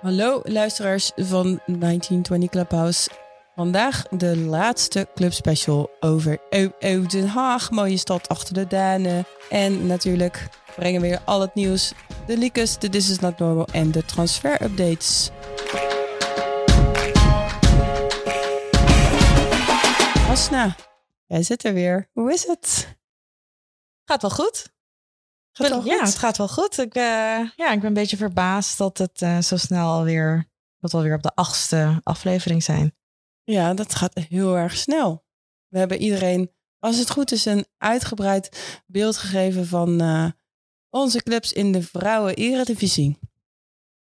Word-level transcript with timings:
Hallo 0.00 0.40
luisteraars 0.44 1.12
van 1.16 1.60
1920 1.66 2.50
Clubhouse. 2.50 3.10
Vandaag 3.54 4.02
de 4.08 4.36
laatste 4.36 5.08
clubspecial 5.14 5.90
over 6.00 6.38
Den 7.08 7.26
Haag, 7.26 7.70
mooie 7.70 7.96
stad 7.96 8.28
achter 8.28 8.54
de 8.54 8.66
Danen. 8.66 9.24
En 9.50 9.86
natuurlijk 9.86 10.48
brengen 10.76 11.00
we 11.00 11.08
weer 11.08 11.20
al 11.24 11.40
het 11.40 11.54
nieuws, 11.54 11.92
de 12.26 12.38
leakers, 12.38 12.78
de 12.78 12.88
This 12.88 13.10
Is 13.10 13.18
Not 13.18 13.38
Normal 13.38 13.66
en 13.72 13.90
de 13.90 14.04
transfer-updates. 14.04 15.30
Asna, 20.28 20.76
jij 21.26 21.42
zit 21.42 21.64
er 21.64 21.74
weer. 21.74 22.08
Hoe 22.12 22.32
is 22.32 22.46
het? 22.46 22.96
Gaat 24.04 24.22
wel 24.22 24.30
goed. 24.30 24.76
Gaat 25.58 25.84
wel 25.84 25.84
Ja, 25.84 26.04
het 26.04 26.18
gaat 26.18 26.36
wel 26.36 26.48
goed. 26.48 26.78
Ik, 26.78 26.94
eh, 26.94 27.02
ja, 27.56 27.72
ik 27.72 27.78
ben 27.78 27.86
een 27.86 27.94
beetje 27.94 28.16
verbaasd 28.16 28.78
dat 28.78 28.98
het 28.98 29.22
eh, 29.22 29.38
zo 29.38 29.56
snel 29.56 29.86
alweer, 29.86 30.48
dat 30.80 30.90
we 30.90 30.96
alweer 30.96 31.14
op 31.14 31.22
de 31.22 31.34
achtste 31.34 32.00
aflevering 32.02 32.62
zijn. 32.62 32.96
Ja, 33.44 33.74
dat 33.74 33.94
gaat 33.94 34.18
heel 34.28 34.56
erg 34.56 34.76
snel. 34.76 35.24
We 35.68 35.78
hebben 35.78 35.98
iedereen, 35.98 36.52
als 36.78 36.98
het 36.98 37.10
goed 37.10 37.32
is, 37.32 37.44
een 37.44 37.66
uitgebreid 37.78 38.80
beeld 38.86 39.16
gegeven 39.16 39.66
van 39.66 40.00
eh, 40.00 40.30
onze 40.90 41.22
clubs 41.22 41.52
in 41.52 41.72
de 41.72 41.82
vrouwen-eredivisie. 41.82 43.18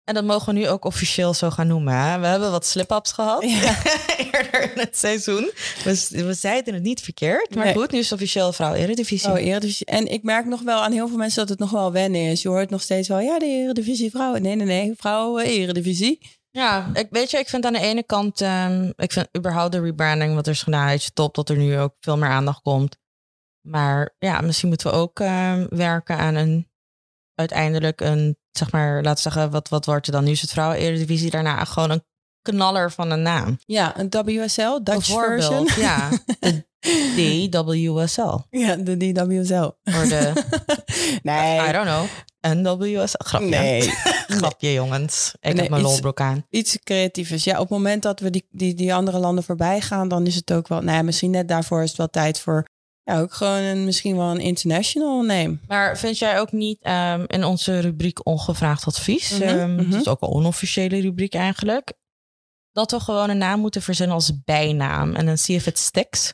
En 0.06 0.14
dat 0.14 0.24
mogen 0.24 0.54
we 0.54 0.60
nu 0.60 0.68
ook 0.68 0.86
officieel 0.86 1.34
zo 1.34 1.50
gaan 1.50 1.68
noemen. 1.68 1.94
Hè? 1.94 2.20
We 2.20 2.26
hebben 2.28 2.52
wat 2.52 2.66
slip-ups 2.66 3.12
gehad 3.12 3.44
Ja. 3.44 3.78
eerder 4.32 4.62
in 4.74 4.80
het 4.80 4.98
seizoen. 4.98 5.52
We, 5.84 6.08
we 6.26 6.34
zeiden 6.34 6.74
het 6.74 6.84
niet 6.84 7.02
verkeerd. 7.02 7.56
Maar 7.56 7.66
Nee. 7.66 7.74
goed, 7.74 7.92
nu 7.92 7.98
is 7.98 8.04
het 8.10 8.14
officieel 8.20 8.54
vrouw 8.54 8.74
Eredivisie. 8.74 9.20
Vrouwen-eredivisie. 9.20 9.86
En 9.86 10.08
ik 10.12 10.24
merk 10.24 10.46
nog 10.46 10.62
wel 10.62 10.80
aan 10.84 10.92
heel 10.92 11.08
veel 11.08 11.18
mensen 11.18 11.40
dat 11.40 11.50
het 11.50 11.60
nog 11.60 11.72
wel 11.72 11.92
wennen 11.92 12.22
is. 12.22 12.42
Je 12.42 12.48
hoort 12.50 12.70
nog 12.70 12.82
steeds 12.82 13.08
wel, 13.08 13.20
ja, 13.20 13.40
de 13.40 13.46
eredivisie 13.46 14.10
vrouwen. 14.10 14.42
Nee, 14.42 14.56
nee, 14.56 14.66
nee, 14.66 14.94
vrouwen-eredivisie. 14.98 16.22
Ja, 16.52 16.90
ik, 16.94 17.08
weet 17.10 17.32
je, 17.32 17.38
ik 17.38 17.50
vind 17.50 17.66
aan 17.66 17.74
de 17.74 17.80
ene 17.80 18.04
kant, 18.04 18.42
ehm, 18.42 18.92
ik 18.96 19.12
vind 19.12 19.28
überhaupt 19.38 19.72
de 19.72 19.82
rebranding 19.82 20.36
wat 20.36 20.46
er 20.46 20.52
is 20.54 20.64
gedaan, 20.64 20.90
is 20.90 21.12
top 21.14 21.36
dat 21.36 21.50
er 21.50 21.58
nu 21.58 21.80
ook 21.80 21.94
veel 22.00 22.18
meer 22.18 22.30
aandacht 22.30 22.62
komt. 22.62 22.98
Maar 23.62 24.16
ja, 24.20 24.42
misschien 24.42 24.70
moeten 24.70 24.92
we 24.92 24.98
ook 24.98 25.20
ehm, 25.20 25.66
werken 25.70 26.18
aan 26.18 26.36
een, 26.36 26.68
uiteindelijk 27.36 28.02
een, 28.02 28.38
zeg 28.52 28.72
maar, 28.72 28.96
laten 29.04 29.24
we 29.24 29.32
zeggen, 29.32 29.52
wat, 29.52 29.70
wat 29.70 29.86
wordt 29.86 30.06
er 30.08 30.12
dan? 30.14 30.24
Nu 30.24 30.32
is 30.32 30.42
het 30.42 30.52
vrouwen-eredivisie, 30.52 31.30
daarna 31.30 31.64
gewoon 31.64 31.90
een 31.92 32.04
knaller 32.42 32.92
van 32.92 33.12
een 33.12 33.22
naam. 33.22 33.58
Ja, 33.66 34.00
een 34.00 34.10
WSL, 34.10 34.80
Dutch 34.84 35.06
version. 35.08 35.68
ja, 35.78 36.10
de 36.80 37.48
DWSL. 37.52 38.38
Ja, 38.50 38.76
de 38.76 38.98
DWSL. 38.98 39.72
Of 39.84 40.08
de, 40.08 40.34
nee, 41.24 41.70
I 41.70 41.72
don't 41.72 41.86
know, 41.86 42.06
NWSL. 42.42 43.16
Grapje. 43.24 43.48
nee. 43.48 43.82
Grapje, 44.38 44.74
jongens. 44.74 45.34
Ik 45.40 45.54
Nee, 45.54 45.62
heb 45.62 45.70
mijn 45.70 45.82
lolbroek 45.82 46.20
aan. 46.22 46.46
iets 46.50 46.78
creatiefs. 46.84 47.44
Ja, 47.44 47.54
op 47.54 47.60
het 47.60 47.70
moment 47.70 48.04
dat 48.04 48.20
we 48.20 48.30
die, 48.30 48.48
die, 48.52 48.74
die 48.74 48.94
andere 48.94 49.18
landen 49.18 49.44
voorbij 49.44 49.82
gaan, 49.82 50.08
dan 50.08 50.26
is 50.26 50.36
het 50.36 50.54
ook 50.54 50.68
wel, 50.68 50.82
nou 50.82 50.98
ja, 50.98 51.04
misschien 51.04 51.32
net 51.32 51.48
daarvoor 51.48 51.82
is 51.84 51.88
het 51.90 51.98
wel 51.98 52.10
tijd 52.10 52.40
voor, 52.40 52.66
ja, 53.06 53.20
ook 53.20 53.34
gewoon 53.34 53.62
een, 53.62 53.86
misschien 53.86 54.18
wel 54.18 54.30
een 54.30 54.40
international 54.40 55.22
name. 55.22 55.58
Maar 55.68 55.98
vind 55.98 56.18
jij 56.18 56.40
ook 56.40 56.52
niet 56.52 56.78
ehm, 56.82 57.24
in 57.28 57.44
onze 57.44 57.80
rubriek 57.80 58.26
ongevraagd 58.26 58.86
advies, 58.88 59.32
Mhm, 59.32 59.44
ehm, 59.44 59.76
mhm. 59.76 59.90
dat 59.90 60.02
is 60.02 60.08
ook 60.08 60.22
een 60.22 60.28
onofficiële 60.30 61.02
rubriek 61.02 61.34
eigenlijk, 61.34 61.94
dat 62.72 62.92
we 62.92 63.00
gewoon 63.00 63.30
een 63.30 63.38
naam 63.38 63.60
moeten 63.60 63.82
verzinnen 63.82 64.16
als 64.16 64.44
bijnaam 64.44 65.16
en 65.16 65.26
dan 65.26 65.38
zie 65.38 65.54
je 65.54 65.60
of 65.60 65.66
het 65.66 65.80
sticks. 65.80 66.34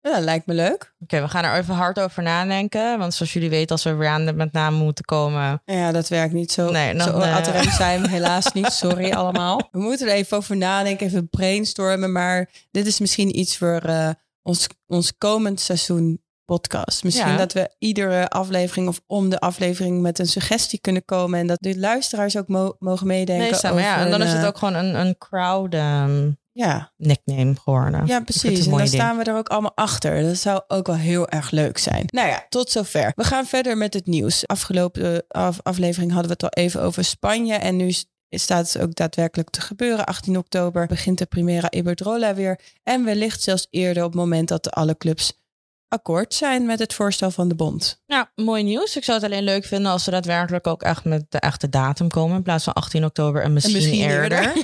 Ja, 0.00 0.12
dat 0.14 0.22
lijkt 0.22 0.46
me 0.46 0.54
leuk. 0.54 0.94
Oké, 1.00 1.20
we 1.20 1.28
gaan 1.28 1.44
er 1.44 1.58
even 1.58 1.74
hard 1.74 2.00
over 2.00 2.22
nadenken, 2.22 2.98
want 2.98 3.14
zoals 3.14 3.32
jullie 3.32 3.50
weten, 3.50 3.70
als 3.70 3.82
we 3.84 3.92
random 3.94 4.36
met 4.36 4.52
namen 4.52 4.80
moeten 4.80 5.04
komen, 5.04 5.62
Ja, 5.64 5.92
dat 5.92 6.08
werkt 6.08 6.32
niet 6.32 6.52
zo. 6.52 6.70
Nee, 6.70 6.94
dan, 6.94 7.08
zo 7.08 7.18
eh, 7.18 7.72
zijn 7.76 8.02
we 8.02 8.08
helaas 8.18 8.52
niet. 8.52 8.72
Sorry 8.72 9.12
allemaal. 9.12 9.68
We 9.72 9.78
moeten 9.80 10.08
er 10.08 10.14
even 10.14 10.36
over 10.36 10.56
nadenken, 10.56 11.06
even 11.06 11.28
brainstormen. 11.28 12.12
Maar 12.12 12.50
dit 12.70 12.86
is 12.86 12.98
misschien 13.00 13.38
iets 13.38 13.56
voor 13.56 13.80
eh, 13.80 14.08
ons, 14.42 14.66
ons 14.86 15.12
komend 15.18 15.60
seizoen 15.60 16.22
podcast. 16.44 17.04
Misschien 17.04 17.28
Ja. 17.30 17.36
dat 17.36 17.52
we 17.52 17.74
iedere 17.78 18.28
aflevering 18.28 18.88
of 18.88 19.00
om 19.06 19.28
de 19.30 19.38
aflevering 19.40 20.00
met 20.00 20.18
een 20.18 20.26
suggestie 20.26 20.80
kunnen 20.80 21.04
komen. 21.04 21.38
En 21.40 21.46
dat 21.46 21.58
de 21.60 21.78
luisteraars 21.78 22.36
ook 22.36 22.48
mo- 22.48 22.76
mogen 22.78 23.06
meedenken. 23.06 23.44
nee, 23.50 23.54
Sam, 23.54 23.74
maar 23.74 23.82
ja, 23.82 24.04
en 24.04 24.10
dan 24.10 24.20
een, 24.20 24.26
is 24.26 24.32
het 24.32 24.44
ook 24.46 24.58
gewoon 24.58 24.74
een, 24.74 24.94
een 25.00 25.18
crowd 25.18 25.74
ehm, 25.74 26.30
Ja, 26.52 26.92
nickname 26.96 27.54
geworden. 27.62 28.06
ja 28.06 28.20
precies. 28.20 28.64
En 28.64 28.70
dan 28.70 28.78
ding. 28.78 28.88
staan 28.88 29.16
we 29.16 29.24
er 29.24 29.36
ook 29.36 29.48
allemaal 29.48 29.72
achter. 29.74 30.22
Dat 30.22 30.36
zou 30.36 30.62
ook 30.68 30.86
wel 30.86 30.96
heel 30.96 31.28
erg 31.28 31.50
leuk 31.50 31.78
zijn. 31.78 32.04
Nou 32.06 32.28
ja, 32.28 32.46
tot 32.48 32.70
zover. 32.70 33.12
We 33.14 33.24
gaan 33.24 33.46
verder 33.46 33.76
met 33.76 33.94
het 33.94 34.06
nieuws. 34.06 34.46
Afgelopen 34.46 35.24
af- 35.28 35.60
aflevering 35.62 36.12
hadden 36.12 36.28
we 36.30 36.36
het 36.40 36.56
al 36.56 36.62
even 36.62 36.82
over 36.82 37.04
Spanje. 37.04 37.54
En 37.54 37.76
nu 37.76 37.94
staat 38.38 38.72
het 38.72 38.82
ook 38.82 38.94
daadwerkelijk 38.94 39.50
te 39.50 39.60
gebeuren. 39.60 40.04
18 40.04 40.36
oktober 40.38 40.86
begint 40.86 41.18
de 41.18 41.26
Primera 41.26 41.70
Iberdrola 41.70 42.34
weer. 42.34 42.60
En 42.82 43.04
wellicht 43.04 43.42
zelfs 43.42 43.66
eerder 43.70 44.02
op 44.04 44.10
het 44.12 44.20
moment 44.20 44.48
dat 44.48 44.64
de 44.64 44.70
alle 44.70 44.96
clubs 44.96 45.40
akkoord 45.88 46.34
zijn 46.34 46.66
met 46.66 46.78
het 46.78 46.94
voorstel 46.94 47.30
van 47.30 47.48
de 47.48 47.54
bond. 47.54 48.02
Ja, 48.06 48.30
mooi 48.34 48.62
nieuws. 48.62 48.96
Ik 48.96 49.04
zou 49.04 49.18
het 49.20 49.26
alleen 49.30 49.44
leuk 49.44 49.64
vinden 49.64 49.92
als 49.92 50.04
ze 50.04 50.10
daadwerkelijk 50.10 50.66
ook 50.66 50.82
echt 50.82 51.04
met 51.04 51.24
de 51.28 51.38
echte 51.38 51.68
datum 51.68 52.08
komen. 52.08 52.36
In 52.36 52.42
plaats 52.42 52.64
van 52.64 52.72
18 52.72 53.04
oktober 53.04 53.42
en 53.42 53.52
misschien, 53.52 53.74
misschien 53.74 54.00
eerder. 54.00 54.38
eerder. 54.38 54.62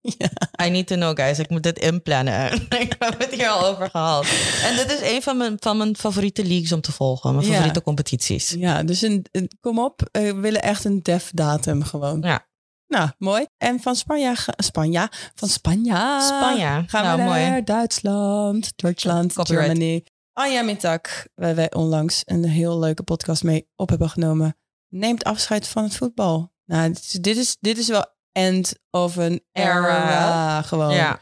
ja. 0.18 0.28
I 0.66 0.70
need 0.70 0.86
to 0.86 0.94
know, 0.94 1.16
guys. 1.16 1.38
Ik 1.38 1.48
moet 1.50 1.62
dit 1.62 1.78
inplannen. 1.78 2.52
ik 2.84 2.94
heb 2.98 3.18
het 3.18 3.30
hier 3.34 3.48
al 3.48 3.66
over 3.66 3.90
gehad. 3.90 4.26
En 4.64 4.76
dit 4.76 4.92
is 5.00 5.10
een 5.10 5.22
van 5.22 5.36
mijn, 5.36 5.56
van 5.58 5.76
mijn 5.76 5.96
favoriete 5.96 6.44
leagues 6.46 6.72
om 6.72 6.80
te 6.80 6.92
volgen. 6.92 7.34
Mijn 7.34 7.46
Ja. 7.46 7.52
favoriete 7.52 7.82
competities. 7.82 8.50
ja, 8.50 8.82
dus 8.82 9.02
een, 9.02 9.26
een- 9.32 9.50
kom 9.60 9.78
op. 9.78 10.08
we 10.12 10.34
willen 10.34 10.62
echt 10.62 10.84
een 10.84 11.02
def 11.02 11.30
datum 11.34 11.82
gewoon. 11.82 12.20
Ja. 12.20 12.46
Nou, 12.86 13.10
mooi. 13.18 13.46
En 13.56 13.80
van 13.80 13.96
Spanje, 13.96 14.34
Spanje, 14.56 15.08
van 15.34 15.48
Spanje, 15.48 16.18
Spanje. 16.20 16.84
gaan 16.86 17.04
Nou, 17.04 17.18
we 17.18 17.24
mooi. 17.24 17.40
naar 17.48 17.64
Duitsland, 17.64 18.72
Duitsland, 18.76 19.32
Copyright. 19.32 19.66
Germany. 19.66 20.04
Anja 20.32 20.62
Mittak, 20.62 21.28
waar 21.34 21.54
wij 21.54 21.74
onlangs 21.74 22.22
een 22.24 22.44
heel 22.44 22.78
leuke 22.78 23.02
podcast 23.02 23.42
mee 23.44 23.68
op 23.76 23.88
hebben 23.88 24.08
genomen, 24.10 24.56
neemt 24.88 25.24
afscheid 25.24 25.68
van 25.68 25.82
het 25.82 25.96
voetbal. 25.96 26.52
Nou, 26.64 26.94
dit 27.20 27.36
is, 27.36 27.56
dit 27.60 27.78
is, 27.78 27.88
wel 27.88 28.06
end 28.32 28.74
of 28.90 29.18
an 29.18 29.40
era. 29.52 29.78
Era. 29.78 30.62
Gewoon 30.62 30.94
Ja. 30.94 31.20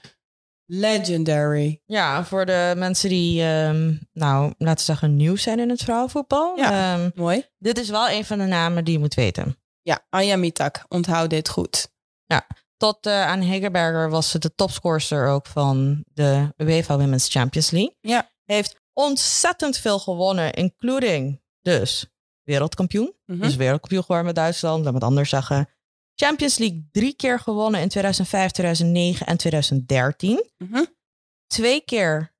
legendary. 0.67 1.81
ja, 1.87 2.25
voor 2.25 2.47
de 2.47 2.75
mensen 2.77 3.09
die, 3.09 3.43
ehm, 3.43 3.93
nou, 4.13 4.53
laten 4.59 4.77
we 4.77 4.83
zeggen, 4.93 5.17
nieuw 5.17 5.37
zijn 5.37 5.59
in 5.59 5.69
het 5.69 5.83
vrouwenvoetbal. 5.83 6.57
Ja. 6.57 6.95
Ehm, 6.95 7.11
Mooi. 7.15 7.45
dit 7.59 7.79
is 7.79 7.89
wel 7.89 8.11
een 8.11 8.25
van 8.25 8.39
de 8.39 8.45
namen 8.45 8.85
die 8.85 8.93
je 8.95 8.99
moet 9.01 9.15
weten. 9.15 9.57
Ja, 9.83 10.07
Anja 10.09 10.37
Mittak, 10.37 10.85
onthoud 10.89 11.31
dit 11.31 11.49
goed. 11.49 11.91
Tot 12.77 13.07
eh, 13.07 13.27
aan 13.27 13.41
Hegerberger 13.41 14.11
was 14.11 14.31
ze 14.31 14.39
de 14.39 14.55
topscorster 14.55 15.29
ook 15.29 15.47
van 15.47 16.05
de 16.07 16.55
UEFA 16.57 16.97
Women's 16.99 17.29
Champions 17.29 17.71
League. 17.71 17.97
Ja. 18.01 18.31
Heeft 18.45 18.81
ontzettend 18.93 19.79
veel 19.79 19.99
gewonnen, 19.99 20.53
including 20.53 21.43
dus 21.61 22.07
wereldkampioen. 22.43 23.15
Mhm. 23.27 23.41
Dus 23.41 23.57
wereldkampioen 23.57 24.03
geworden 24.03 24.27
met 24.27 24.35
Duitsland, 24.35 24.85
laat 24.85 24.93
me 24.93 24.99
het 24.99 25.09
anders 25.09 25.31
zeggen. 25.31 25.69
Champions 26.15 26.59
League 26.59 26.89
drie 26.93 27.15
keer 27.15 27.39
gewonnen 27.39 27.81
in 27.81 27.89
2005, 27.89 28.51
2009 28.51 29.27
en 29.27 29.37
2013. 29.37 30.51
Mhm. 30.59 30.85
Twee 31.47 31.81
keer 31.81 32.35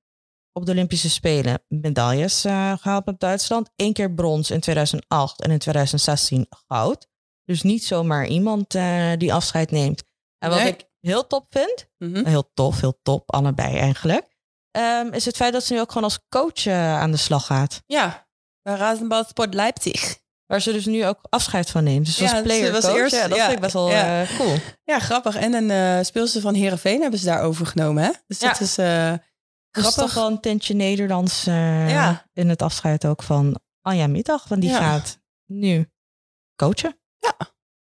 op 0.51 0.65
de 0.65 0.71
Olympische 0.71 1.09
Spelen 1.09 1.63
medailles 1.67 2.45
eh, 2.45 2.77
gehaald 2.77 3.05
met 3.05 3.19
Duitsland. 3.19 3.69
Eén 3.75 3.93
keer 3.93 4.13
brons 4.13 4.51
in 4.51 4.59
2008 4.59 5.41
en 5.41 5.51
in 5.51 5.59
2016 5.59 6.47
goud. 6.67 7.11
Dus 7.45 7.61
niet 7.61 7.83
zomaar 7.85 8.27
iemand 8.27 8.75
eh, 8.75 9.11
die 9.17 9.33
afscheid 9.33 9.71
neemt. 9.71 10.03
En 10.37 10.49
wat 10.49 10.59
Nee. 10.59 10.67
ik 10.67 10.85
heel 10.99 11.27
top 11.27 11.45
vind, 11.49 11.87
Mhm. 11.97 12.25
heel 12.25 12.51
tof, 12.53 12.81
heel 12.81 12.99
top, 13.01 13.31
allebei 13.33 13.77
eigenlijk, 13.77 14.27
ehm, 14.71 15.07
is 15.13 15.25
het 15.25 15.35
feit 15.35 15.53
dat 15.53 15.63
ze 15.63 15.73
nu 15.73 15.79
ook 15.79 15.87
gewoon 15.87 16.03
als 16.03 16.19
coach 16.29 16.65
eh, 16.65 16.99
aan 16.99 17.11
de 17.11 17.17
slag 17.17 17.45
gaat. 17.45 17.81
Ja, 17.85 18.27
bij 18.61 18.75
Rasenballsport 18.75 19.53
Leipzig. 19.53 20.21
Waar 20.45 20.61
ze 20.61 20.71
dus 20.71 20.85
nu 20.85 21.05
ook 21.05 21.19
afscheid 21.29 21.69
van 21.69 21.83
neemt. 21.83 22.05
Dus 22.05 22.17
Ja, 22.17 22.31
als 22.31 22.41
player 22.41 22.71
was 22.71 22.85
coach, 22.85 22.95
eerst- 22.95 23.15
ja, 23.15 23.27
dat 23.27 23.37
ja, 23.37 23.43
vind 23.43 23.55
ik 23.55 23.61
best 23.61 23.73
wel 23.73 23.89
ja. 23.89 24.21
eh, 24.21 24.37
cool. 24.37 24.55
Ja, 24.83 24.99
grappig. 24.99 25.35
En 25.35 25.53
een 25.53 25.71
eh 25.71 26.03
speelster 26.05 26.41
van 26.41 26.53
Herenveen 26.53 27.01
hebben 27.01 27.19
ze 27.19 27.25
daar 27.25 27.41
overgenomen. 27.41 28.03
Hè? 28.03 28.11
Dus 28.27 28.39
dat 28.39 28.59
is 28.59 28.77
eh, 28.77 29.11
Dus 29.11 29.83
grappig. 29.83 30.03
toch 30.03 30.13
wel 30.13 30.27
een 30.27 30.39
tintje 30.39 30.73
Nederlands 30.73 31.47
eh, 31.47 32.09
in 32.33 32.49
het 32.49 32.61
afscheid 32.61 33.05
ook 33.05 33.23
van 33.23 33.59
Anja 33.81 34.07
Middag. 34.07 34.47
Want 34.47 34.61
die 34.61 34.73
gaat 34.73 35.19
nu 35.45 35.89
coachen. 36.55 36.97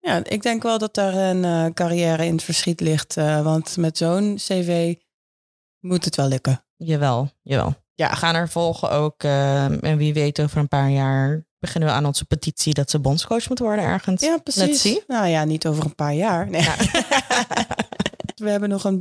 Ja, 0.00 0.24
ik 0.24 0.42
denk 0.42 0.62
wel 0.62 0.78
dat 0.78 0.94
daar 0.94 1.14
een 1.14 1.44
eh, 1.44 1.66
carrière 1.74 2.24
in 2.26 2.32
het 2.32 2.42
verschiet 2.44 2.80
ligt. 2.80 3.16
eh, 3.16 3.42
want 3.42 3.76
met 3.76 3.96
zo'n 3.98 4.34
cv 4.36 4.94
moet 5.80 6.04
het 6.04 6.16
wel 6.16 6.28
lukken. 6.28 6.64
Jawel, 6.76 7.30
jawel. 7.42 7.74
Ja. 7.94 8.08
Gaan 8.14 8.34
er 8.34 8.48
volgen 8.48 8.90
ook. 8.90 9.22
eh, 9.22 9.84
en 9.84 9.96
wie 9.96 10.14
weet 10.14 10.40
over 10.40 10.58
een 10.58 10.68
paar 10.68 10.90
jaar 10.90 11.44
beginnen 11.58 11.88
we 11.90 11.94
aan 11.94 12.06
onze 12.06 12.24
petitie 12.24 12.74
dat 12.74 12.90
ze 12.90 12.98
bondscoach 12.98 13.48
moet 13.48 13.58
worden 13.58 13.84
ergens. 13.84 14.22
Ja, 14.22 14.30
Let's 14.30 14.42
precies. 14.56 14.80
see. 14.80 15.02
Nou 15.06 15.26
ja, 15.26 15.44
niet 15.44 15.66
over 15.66 15.84
een 15.84 15.94
paar 15.94 16.14
jaar. 16.14 16.50
Nee. 16.50 16.62
Ja. 16.62 16.74
We 18.44 18.50
hebben 18.50 18.68
nog 18.68 18.84
een 18.84 18.98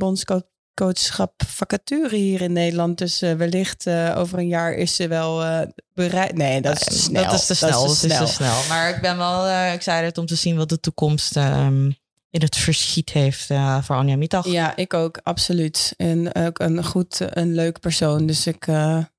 bondscoachschap 0.74 1.42
vacature 1.46 2.16
hier 2.16 2.40
in 2.40 2.52
Nederland. 2.52 2.98
Dus 2.98 3.22
eh, 3.22 3.32
wellicht 3.32 3.86
eh, 3.86 4.14
over 4.16 4.38
een 4.38 4.48
jaar 4.48 4.74
is 4.74 4.94
ze 4.94 5.08
wel 5.08 5.44
eh, 5.44 5.60
bereid. 5.94 6.36
Nee, 6.36 6.60
dat 6.60 6.80
is 6.80 6.86
te 6.86 6.98
snel. 6.98 7.24
Dat 7.24 7.32
is 7.32 7.46
te 7.46 7.54
snel. 7.54 7.86
Dat 7.86 7.90
is 7.90 8.16
te 8.16 8.26
snel. 8.26 8.60
Maar 8.68 8.94
ik 8.94 9.00
ben 9.00 9.16
wel 9.16 9.46
excited 9.48 10.18
om 10.18 10.26
te 10.26 10.34
zien 10.34 10.56
wat 10.56 10.68
de 10.68 10.80
toekomst 10.80 11.36
ehm, 11.36 11.90
in 12.30 12.40
het 12.40 12.56
verschiet 12.56 13.10
heeft 13.10 13.46
voor 13.80 13.96
Anja 13.96 14.16
Mietag. 14.16 14.46
Ja, 14.46 14.76
ik 14.76 14.94
ook, 14.94 15.20
absoluut. 15.22 15.94
En 15.96 16.34
ook 16.34 16.58
een 16.58 16.84
goed, 16.84 17.20
een 17.30 17.54
leuk 17.54 17.80
persoon. 17.80 18.26
Dus 18.26 18.46
ik 18.46 18.66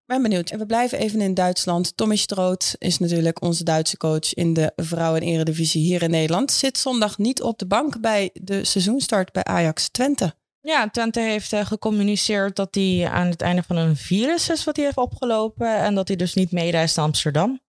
ben 0.06 0.22
benieuwd. 0.22 0.50
En 0.50 0.60
we 0.60 0.66
blijven 0.66 1.00
even 1.00 1.22
in 1.22 1.34
Duitsland. 1.34 1.98
Tommy 1.98 2.16
Stroot 2.16 2.76
is 2.78 2.98
natuurlijk 2.98 3.42
onze 3.42 3.64
Duitse 3.64 3.98
coach 3.98 4.34
in 4.34 4.54
de 4.54 4.72
vrouwen-eredivisie 4.76 5.82
hier 5.82 6.02
in 6.02 6.10
Nederland. 6.10 6.52
Zit 6.52 6.78
zondag 6.78 7.18
niet 7.18 7.42
op 7.42 7.60
de 7.60 7.68
bank 7.68 8.02
bij 8.02 8.30
de 8.34 8.66
seizoenstart 8.66 9.32
bij 9.32 9.44
Ajax 9.44 9.90
Twente. 9.90 10.34
Ja, 10.66 10.90
Twente 10.90 11.20
heeft 11.20 11.54
uh, 11.54 11.66
gecommuniceerd 11.66 12.56
dat 12.56 12.76
hij 12.76 13.10
aan 13.10 13.28
het 13.28 13.42
einde 13.42 13.64
van 13.64 13.76
een 13.76 13.96
virus 13.96 14.50
is 14.50 14.64
wat 14.64 14.76
hij 14.76 14.86
heeft 14.86 14.98
opgelopen. 14.98 15.78
En 15.78 15.96
dat 15.96 16.08
hij 16.08 16.18
dus 16.18 16.34
niet 16.34 16.52
meereist 16.52 16.96
naar 16.96 17.06
Amsterdam. 17.06 17.62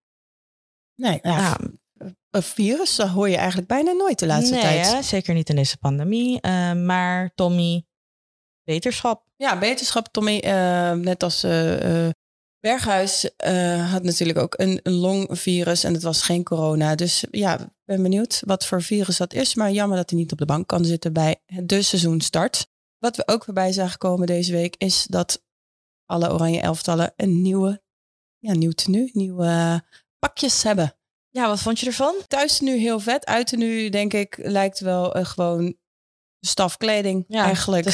Nee, 0.94 1.19
ja, 1.23 1.37
ja. 1.37 1.58
een 2.31 2.43
virus 2.43 2.99
hoor 2.99 3.29
je 3.29 3.37
eigenlijk 3.37 3.69
bijna 3.69 3.93
nooit 3.93 4.19
de 4.19 4.26
laatste 4.26 4.52
nee, 4.52 4.62
tijd. 4.62 4.93
Hè? 4.93 5.02
zeker 5.02 5.35
niet 5.35 5.49
in 5.49 5.56
deze 5.56 5.79
pandemie. 5.79 6.38
Uh, 6.41 6.73
maar 6.73 7.35
Tommy, 7.35 7.85
beterschap. 8.64 9.29
Ja, 9.37 9.58
beterschap. 9.58 10.08
Tommy, 10.11 10.43
uh, 10.44 10.93
net 10.93 11.23
als 11.23 11.41
Berghuis 12.61 13.31
had 13.91 14.02
natuurlijk 14.02 14.38
ook 14.38 14.58
een, 14.58 14.81
een 14.82 14.93
longvirus 14.93 15.85
en 15.85 15.93
het 15.93 16.02
was 16.02 16.23
geen 16.23 16.44
corona. 16.44 16.94
Dus 16.94 17.25
ja, 17.31 17.58
ben 17.85 18.02
benieuwd 18.02 18.43
wat 18.46 18.67
voor 18.67 18.82
virus 18.82 19.17
dat 19.17 19.32
is. 19.32 19.55
Maar 19.55 19.70
jammer 19.70 19.96
dat 19.96 20.11
hij 20.11 20.19
niet 20.19 20.32
op 20.32 20.38
de 20.38 20.44
bank 20.44 20.67
kan 20.69 20.85
zitten 20.85 21.12
bij 21.12 21.37
de 21.46 21.82
seizoenstart. 21.82 22.73
Wat 23.05 23.17
we 23.17 23.27
ook 23.27 23.45
voorbij 23.45 23.73
zagen 23.73 23.99
komen 23.99 24.27
deze 24.27 24.53
week 24.53 24.77
is 24.79 25.06
dat 25.06 25.45
alle 26.06 26.33
oranje 26.33 26.61
elftallen 26.61 27.12
een 27.17 27.43
nieuwe, 27.43 27.83
ja, 28.39 28.53
nieuw 28.53 28.71
tenue, 28.71 29.11
nieuwe 29.12 29.83
pakjes 30.19 30.62
hebben. 30.62 30.97
Ja, 31.31 31.47
wat 31.47 31.61
vond 31.61 31.81
je 31.81 31.87
ervan? 31.87 32.15
Thuis 32.27 32.61
nu 32.61 32.77
heel 32.77 33.01
vet. 33.01 33.27
Uit 33.27 33.56
nu 33.56 33.89
denk 33.89 34.12
ik 34.12 34.37
lijkt 34.43 34.81
wel 34.81 35.17
uh, 35.17 35.25
gewoon 35.25 35.77
stafkleding 36.41 37.25
ja, 37.29 37.45
eigenlijk. 37.45 37.85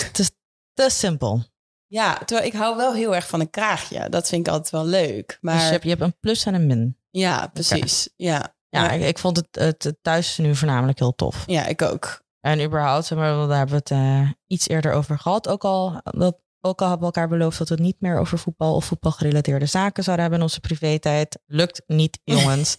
Te 0.75 0.91
simpel. 0.91 1.43
Ja, 1.87 2.19
terwijl 2.19 2.47
ik 2.47 2.53
hou 2.53 2.77
wel 2.77 2.95
heel 2.95 3.15
erg 3.15 3.29
van 3.29 3.41
een 3.41 3.51
kraagje. 3.51 4.09
Dat 4.09 4.29
vind 4.29 4.47
ik 4.47 4.53
altijd 4.53 4.71
wel 4.71 4.85
leuk. 4.85 5.39
Maar... 5.41 5.55
Dus 5.55 5.65
je 5.65 5.71
hebt, 5.71 5.83
je 5.83 5.89
hebt 5.89 6.03
een 6.03 6.19
plus 6.21 6.45
en 6.45 6.55
een 6.55 6.67
min. 6.67 6.99
Ja, 7.11 7.47
precies. 7.47 8.09
Ja, 8.17 8.55
ja, 8.69 8.85
ja. 8.85 8.91
Ik, 8.91 9.03
ik, 9.03 9.19
vond 9.19 9.37
het, 9.37 9.83
het 9.83 9.99
thuis 10.03 10.37
nu 10.37 10.55
voornamelijk 10.55 10.99
heel 10.99 11.15
tof. 11.15 11.45
Ja, 11.47 11.67
ik 11.67 11.83
ook. 11.83 12.29
En 12.41 12.63
überhaupt, 12.63 13.11
maar 13.11 13.49
daar 13.49 13.59
hebben 13.59 13.83
we 13.85 13.95
het 13.95 14.25
uh, 14.25 14.31
iets 14.47 14.69
eerder 14.69 14.93
over 14.93 15.19
gehad. 15.19 15.49
Ook 15.49 15.65
al, 15.65 16.01
dat, 16.05 16.39
ook 16.61 16.81
al 16.81 16.89
hebben 16.89 17.09
we 17.09 17.15
elkaar 17.15 17.29
beloofd 17.29 17.59
dat 17.59 17.69
we 17.69 17.75
het 17.75 17.83
niet 17.83 18.01
meer 18.01 18.19
over 18.19 18.39
voetbal 18.39 18.75
of 18.75 18.85
voetbalgerelateerde 18.85 19.67
zaken 19.67 20.03
zouden 20.03 20.25
hebben 20.25 20.43
in 20.43 20.49
onze 20.49 20.61
privé-tijd. 20.61 21.39
Lukt 21.47 21.83
niet, 21.87 22.21
jongens. 22.35 22.77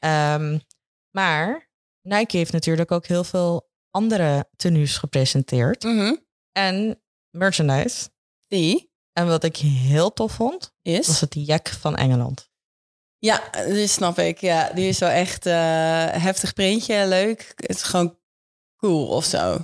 um, 0.00 0.60
maar 1.18 1.70
Nike 2.02 2.36
heeft 2.36 2.52
natuurlijk 2.52 2.90
ook 2.90 3.06
heel 3.06 3.24
veel 3.24 3.70
andere 3.90 4.48
tenues 4.56 4.98
gepresenteerd. 4.98 5.82
Mm 5.82 5.98
-hmm. 5.98 6.24
En 6.52 7.02
merchandise. 7.30 8.08
Die? 8.46 8.92
En 9.12 9.26
wat 9.26 9.44
ik 9.44 9.56
heel 9.56 10.12
tof 10.12 10.32
vond, 10.32 10.74
is? 10.82 11.06
was 11.06 11.20
het 11.20 11.34
jack 11.38 11.68
van 11.68 11.96
Engeland. 11.96 12.48
Ja, 13.18 13.50
die 13.66 13.86
snap 13.86 14.18
ik. 14.18 14.38
Ja, 14.38 14.72
die 14.72 14.88
is 14.88 14.98
wel 14.98 15.08
echt 15.08 15.46
uh, 15.46 15.52
heftig 16.06 16.52
printje, 16.52 17.06
leuk. 17.06 17.52
Het 17.56 17.76
is 17.76 17.82
gewoon 17.82 18.18
cool 18.80 19.06
of 19.06 19.24
zo. 19.24 19.58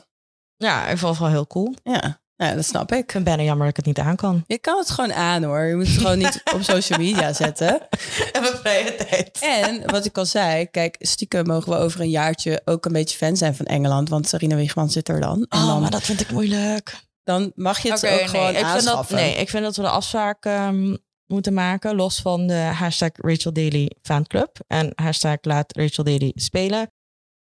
Ja, 0.57 0.87
ik 0.87 0.99
vond 0.99 1.11
het 1.11 1.21
wel 1.21 1.31
heel 1.31 1.47
cool. 1.47 1.75
Ja, 1.83 2.21
ja 2.37 2.55
dat 2.55 2.65
snap 2.65 2.93
ik. 2.93 2.99
Ik 2.99 3.13
ben 3.13 3.23
bijna 3.23 3.43
jammer 3.43 3.67
dat 3.67 3.79
ik 3.79 3.85
het 3.85 3.97
niet 3.97 4.07
aan 4.07 4.17
kan. 4.17 4.45
Je 4.47 4.59
kan 4.59 4.79
het 4.79 4.91
gewoon 4.91 5.13
aan 5.13 5.43
hoor. 5.43 5.61
Je 5.61 5.75
moet 5.75 5.87
het 5.87 5.97
gewoon 5.97 6.19
niet 6.19 6.43
op 6.55 6.63
social 6.63 6.99
media 6.99 7.33
zetten. 7.33 7.89
En 8.33 8.43
mijn 8.43 8.57
vrije 8.57 8.95
tijd. 8.95 9.39
En 9.41 9.91
wat 9.91 10.05
ik 10.05 10.19
al 10.19 10.27
zei, 10.27 10.67
kijk, 10.71 10.97
stiekem 10.99 11.47
mogen 11.47 11.73
we 11.73 11.79
over 11.79 12.01
een 12.01 12.11
jaartje 12.11 12.63
ook 12.65 12.85
een 12.85 12.93
beetje 12.93 13.17
fan 13.17 13.37
zijn 13.37 13.57
van 13.57 13.67
Engeland. 13.67 14.09
Want 14.09 14.29
Sarina 14.29 14.57
Wiegman 14.57 14.91
zit 14.91 15.09
er 15.09 15.21
dan. 15.21 15.47
En 15.49 15.59
oh, 15.59 15.67
dan, 15.67 15.81
maar 15.81 15.91
dat 15.91 16.03
vind 16.03 16.21
ik 16.21 16.31
moeilijk. 16.31 17.05
Dan 17.25 17.53
mag 17.55 17.79
je 17.79 17.91
het 17.91 18.03
okay, 18.03 18.13
ook 18.13 18.21
nee, 18.21 18.29
gewoon 18.29 18.55
ik 18.55 18.63
aanschaffen. 18.63 19.07
Vind 19.07 19.21
dat, 19.21 19.29
nee, 19.29 19.35
ik 19.35 19.49
vind 19.49 19.65
dat 19.65 19.77
we 19.77 19.83
de 19.83 19.89
afspraak 19.89 20.45
um, 20.45 20.99
moeten 21.27 21.55
maken. 21.55 21.95
Los 21.95 22.21
van 22.21 22.47
de 22.47 22.55
hashtag 22.55 23.11
Rachel 23.13 23.53
Daily 23.53 23.91
fanclub. 24.03 24.59
En 24.67 24.93
hashtag 24.95 25.37
laat 25.41 25.77
Rachel 25.77 26.05
Daily 26.05 26.33
spelen. 26.35 26.91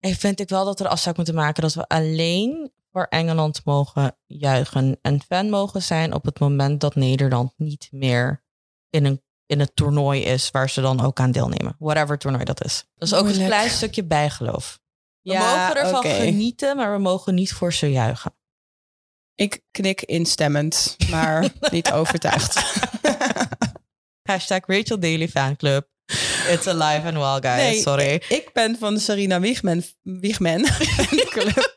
En 0.04 0.14
vind 0.14 0.40
ik 0.40 0.48
wel 0.48 0.64
dat 0.64 0.78
de 0.78 0.88
afspraak 0.88 1.16
moeten 1.16 1.34
maken 1.34 1.62
dat 1.62 1.74
we 1.74 1.88
alleen 1.88 2.72
voor 2.92 3.04
Engeland 3.04 3.64
mogen 3.64 4.16
juichen 4.26 4.98
en 5.02 5.22
fan 5.22 5.50
mogen 5.50 5.82
zijn 5.82 6.12
op 6.12 6.24
het 6.24 6.38
moment 6.40 6.80
dat 6.80 6.94
Nederland 6.94 7.52
niet 7.56 7.88
meer 7.90 8.44
in 8.90 9.04
een 9.04 9.22
in 9.46 9.60
het 9.60 9.76
toernooi 9.76 10.20
is 10.22 10.50
waar 10.50 10.70
ze 10.70 10.80
dan 10.80 11.00
ook 11.00 11.20
aan 11.20 11.30
deelnemen. 11.30 11.76
Whatever 11.78 12.18
toernooi 12.18 12.44
dat 12.44 12.64
is. 12.64 12.84
Dat 12.94 13.08
is 13.08 13.14
ook 13.14 13.22
Moeilijk. 13.22 13.42
een 13.42 13.50
klein 13.50 13.70
stukje 13.70 14.04
bijgeloof. 14.04 14.80
We 15.20 15.32
Ja, 15.32 15.66
mogen 15.68 15.82
ervan 15.82 16.02
genieten, 16.02 16.76
maar 16.76 16.92
we 16.92 16.98
mogen 16.98 17.34
niet 17.34 17.52
voor 17.52 17.72
ze 17.72 17.90
juichen. 17.90 18.34
Ik 19.34 19.62
knik 19.70 20.02
instemmend, 20.02 20.96
maar 21.10 21.52
niet 21.70 21.92
overtuigd. 21.92 22.54
Hashtag 24.22 24.66
Rachel 24.66 24.98
Daily 24.98 25.28
Fanclub. 25.28 25.88
It's 26.48 26.66
alive 26.66 27.06
and 27.06 27.16
well, 27.16 27.52
guys. 27.52 27.62
Nee, 27.72 27.80
Sorry. 27.80 28.22
Ik 28.28 28.50
ben 28.52 28.76
van 28.78 28.94
de 28.94 29.00
Sarina 29.00 29.40
Wiegman. 29.40 29.82
Wiegman. 30.02 30.60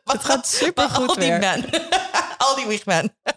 Het 0.03 0.23
gaat 0.23 0.47
super 0.47 0.87
Maar 0.87 0.97
al 0.97 1.05
goed 1.07 1.19
die 1.19 1.31
men. 1.31 1.65
al 2.37 2.55
die 2.55 2.65
weekmen. 2.67 3.15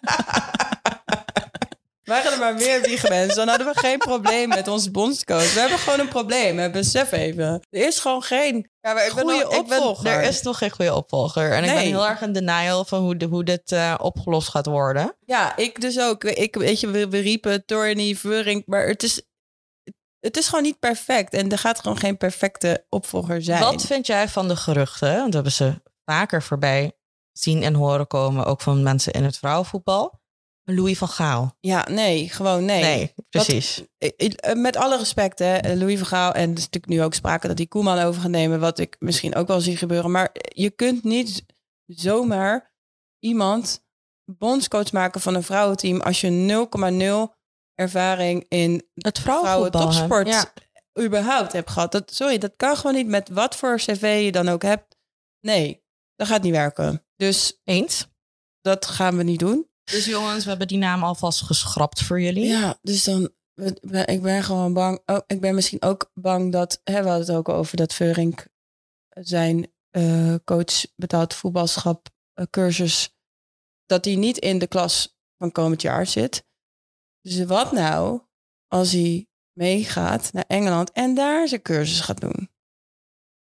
Waren 2.05 2.33
er 2.33 2.39
maar 2.39 2.55
meer 2.55 2.81
Wiegmans, 2.81 3.35
dan 3.35 3.49
hadden 3.49 3.67
we 3.67 3.79
geen 3.79 3.99
probleem 3.99 4.49
met 4.49 4.69
onze 4.69 4.91
bondscoach. 4.91 5.55
We 5.55 5.61
hebben 5.61 5.79
gewoon 5.79 6.01
een 6.01 6.09
probleem, 6.09 6.59
hè, 6.59 6.71
besef 6.71 7.13
even. 7.13 7.45
Er 7.71 7.87
is 7.87 7.99
gewoon 7.99 8.23
geen 8.23 8.71
Ja, 8.81 8.93
maar 8.93 9.07
ik 9.07 9.15
ben 9.15 9.23
goede 9.25 9.43
nog- 9.45 9.55
ik 9.55 9.67
ben- 9.67 9.79
opvolger. 9.79 10.11
er 10.13 10.23
is 10.23 10.43
nog 10.43 10.59
geen 10.59 10.71
goede 10.71 10.95
opvolger. 10.95 11.53
En 11.53 11.65
ik 11.65 11.71
ben 11.75 11.79
heel 11.83 12.07
erg 12.09 12.21
in 12.21 12.33
denial 12.33 12.85
van 12.85 13.01
hoe, 13.01 13.17
de, 13.17 13.25
hoe 13.27 13.45
dit 13.45 13.73
eh, 13.73 13.95
opgelost 13.99 14.49
gaat 14.49 14.67
worden. 14.67 15.17
Ja, 15.25 15.57
ik 15.57 15.81
dus 15.81 16.01
ook. 16.01 16.25
Ik, 16.25 16.55
weet 16.57 16.81
je, 16.81 16.91
we, 16.91 17.09
we 17.09 17.19
riepen 17.19 17.65
Torny, 17.65 18.15
Veuring, 18.15 18.63
maar 18.67 18.87
het 18.87 19.03
is, 19.03 19.23
het 20.21 20.37
is 20.37 20.49
gewoon 20.49 20.65
niet 20.65 20.79
perfect. 20.79 21.33
En 21.33 21.51
er 21.51 21.59
gaat 21.59 21.81
gewoon 21.81 21.99
geen 21.99 22.17
perfecte 22.17 22.87
opvolger 22.89 23.43
zijn. 23.43 23.63
Wat 23.63 23.83
vind 23.83 24.07
jij 24.07 24.29
van 24.29 24.49
de 24.49 24.57
geruchten? 24.57 25.15
Want 25.17 25.29
we 25.29 25.35
hebben 25.35 25.53
ze 25.53 25.83
vaker 26.05 26.43
voorbij 26.43 26.93
zien 27.33 27.63
en 27.63 27.75
horen 27.75 28.07
komen. 28.07 28.45
Ook 28.45 28.61
van 28.61 28.83
mensen 28.83 29.13
in 29.13 29.25
het 29.25 29.37
vrouwenvoetbal. 29.39 30.19
Louis 30.65 30.99
van 30.99 31.09
Gaal. 31.09 31.57
Ja, 31.61 31.87
nee, 31.91 32.29
gewoon 32.29 32.65
nee. 32.65 32.83
Nee, 32.83 33.15
precies. 33.31 33.83
Ik- 33.99 34.15
ik- 34.17 34.55
Met 34.57 34.77
alle 34.77 34.99
respect, 34.99 35.39
hè, 35.39 35.75
Louis 35.75 35.99
van 35.99 36.07
Gaal. 36.07 36.33
En 36.33 36.43
er 36.51 36.57
is 36.57 36.65
natuurlijk 36.65 36.87
nu 36.87 37.03
ook 37.03 37.15
sprake 37.15 37.47
dat 37.49 37.59
hij 37.59 37.67
Koeman 37.67 37.99
over 37.99 38.21
gaat 38.21 38.31
nemen. 38.31 38.61
Wat 38.61 38.79
ik 38.79 38.97
misschien 38.99 39.35
ook 39.35 39.47
wel 39.47 39.61
zie 39.61 39.77
gebeuren. 39.77 40.11
Maar 40.11 40.31
je 40.55 40.71
kunt 40.71 41.05
niet 41.05 41.45
zomaar 41.87 42.75
iemand 43.19 43.85
bondscoach 44.25 44.93
maken 44.93 45.21
van 45.21 45.35
een 45.35 45.43
vrouwenteam. 45.43 46.01
als 46.01 46.21
je 46.21 46.31
0,0 46.31 47.35
ervaring 47.81 48.45
in 48.49 48.89
Het 48.95 49.19
vrouwen 49.19 49.71
topsport 49.71 50.27
Ja. 50.29 50.53
überhaupt 51.01 51.53
hebt 51.53 51.71
gehad. 51.71 51.93
Dat, 51.93 52.15
sorry, 52.15 52.39
dat 52.39 52.53
kan 52.57 52.77
gewoon 52.77 52.95
niet 52.95 53.07
met 53.07 53.29
wat 53.29 53.57
voor 53.57 53.77
cv 53.77 54.21
je 54.25 54.33
dan 54.33 54.49
ook 54.49 54.63
hebt. 54.63 54.97
Nee, 55.41 55.85
dat 56.17 56.27
gaat 56.27 56.43
niet 56.43 56.53
werken. 56.53 57.05
Dus 57.17 57.61
Eens. 57.65 58.09
dat 58.61 58.87
gaan 58.87 59.17
we 59.17 59.23
niet 59.23 59.39
doen. 59.39 59.69
Dus 59.85 60.05
jongens, 60.05 60.43
we 60.43 60.49
hebben 60.51 60.69
die 60.69 60.79
naam 60.79 61.05
alvast 61.05 61.43
geschrapt 61.43 62.03
voor 62.03 62.21
jullie. 62.21 62.47
Ja, 62.47 62.79
dus 62.83 63.05
dan, 63.05 63.31
ik 64.05 64.23
ben 64.23 64.43
gewoon 64.43 64.73
bang. 64.73 65.03
Oh, 65.07 65.19
ik 65.27 65.41
ben 65.41 65.55
misschien 65.55 65.83
ook 65.83 66.11
bang 66.15 66.53
dat, 66.53 66.81
hè, 66.85 67.03
we 67.03 67.09
hadden 67.09 67.27
het 67.27 67.37
ook 67.37 67.49
over 67.49 67.77
dat 67.77 67.95
Veurink 67.95 68.47
zijn 69.09 69.73
eh, 69.91 70.35
coach 70.45 70.85
betaald 70.97 71.35
voetbalschap 71.35 72.09
eh, 72.35 72.45
cursus, 72.51 73.15
dat 73.87 74.05
hij 74.05 74.15
niet 74.15 74.39
in 74.39 74.59
de 74.59 74.67
klas 74.67 75.19
van 75.39 75.53
komend 75.53 75.83
jaar 75.83 76.07
zit. 76.07 76.49
Dus 77.21 77.45
wat 77.45 77.73
nou 77.73 78.21
als 78.69 78.93
hij 78.93 79.27
meegaat 79.53 80.33
naar 80.33 80.45
Engeland 80.47 80.93
en 80.93 81.15
daar 81.15 81.49
zijn 81.49 81.63
cursus 81.63 82.01
gaat 82.01 82.21
doen? 82.21 82.51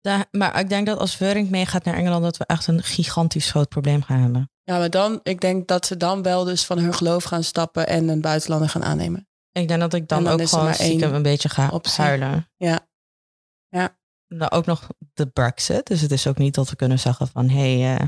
Da- 0.00 0.26
maar 0.30 0.60
ik 0.60 0.68
denk 0.68 0.86
dat 0.86 0.98
als 0.98 1.16
Veurink 1.16 1.50
meegaat 1.50 1.84
naar 1.84 1.94
Engeland... 1.94 2.22
dat 2.22 2.36
we 2.36 2.46
echt 2.46 2.66
een 2.66 2.82
gigantisch 2.82 3.50
groot 3.50 3.68
probleem 3.68 4.02
gaan 4.02 4.20
hebben. 4.20 4.50
Ja, 4.62 4.78
maar 4.78 4.90
dan, 4.90 5.20
ik 5.22 5.40
denk 5.40 5.68
dat 5.68 5.86
ze 5.86 5.96
dan 5.96 6.22
wel 6.22 6.44
dus 6.44 6.64
van 6.64 6.78
hun 6.78 6.94
geloof 6.94 7.24
gaan 7.24 7.44
stappen 7.44 7.86
en 7.86 8.08
een 8.08 8.20
buitenlander 8.20 8.68
gaan 8.68 8.84
aannemen. 8.84 9.28
Ik 9.52 9.68
denk 9.68 9.80
dat 9.80 9.94
ik 9.94 10.08
dan, 10.08 10.24
dan 10.24 10.32
ook 10.32 10.40
er 10.40 10.48
gewoon 10.48 10.74
stiekem 10.74 11.14
een 11.14 11.22
beetje 11.22 11.48
ga 11.48 11.68
optie. 11.68 12.04
huilen. 12.04 12.50
Ja. 12.56 12.88
Ja. 13.68 13.98
Nou, 14.28 14.50
ook 14.50 14.66
nog 14.66 14.88
de 15.14 15.26
Brexit. 15.26 15.86
Dus 15.86 16.00
het 16.00 16.10
is 16.12 16.26
ook 16.26 16.38
niet 16.38 16.54
dat 16.54 16.70
we 16.70 16.76
kunnen 16.76 16.98
zeggen 16.98 17.28
van... 17.28 17.48
hé, 17.48 17.80
hey, 17.80 17.96
eh, 17.96 18.06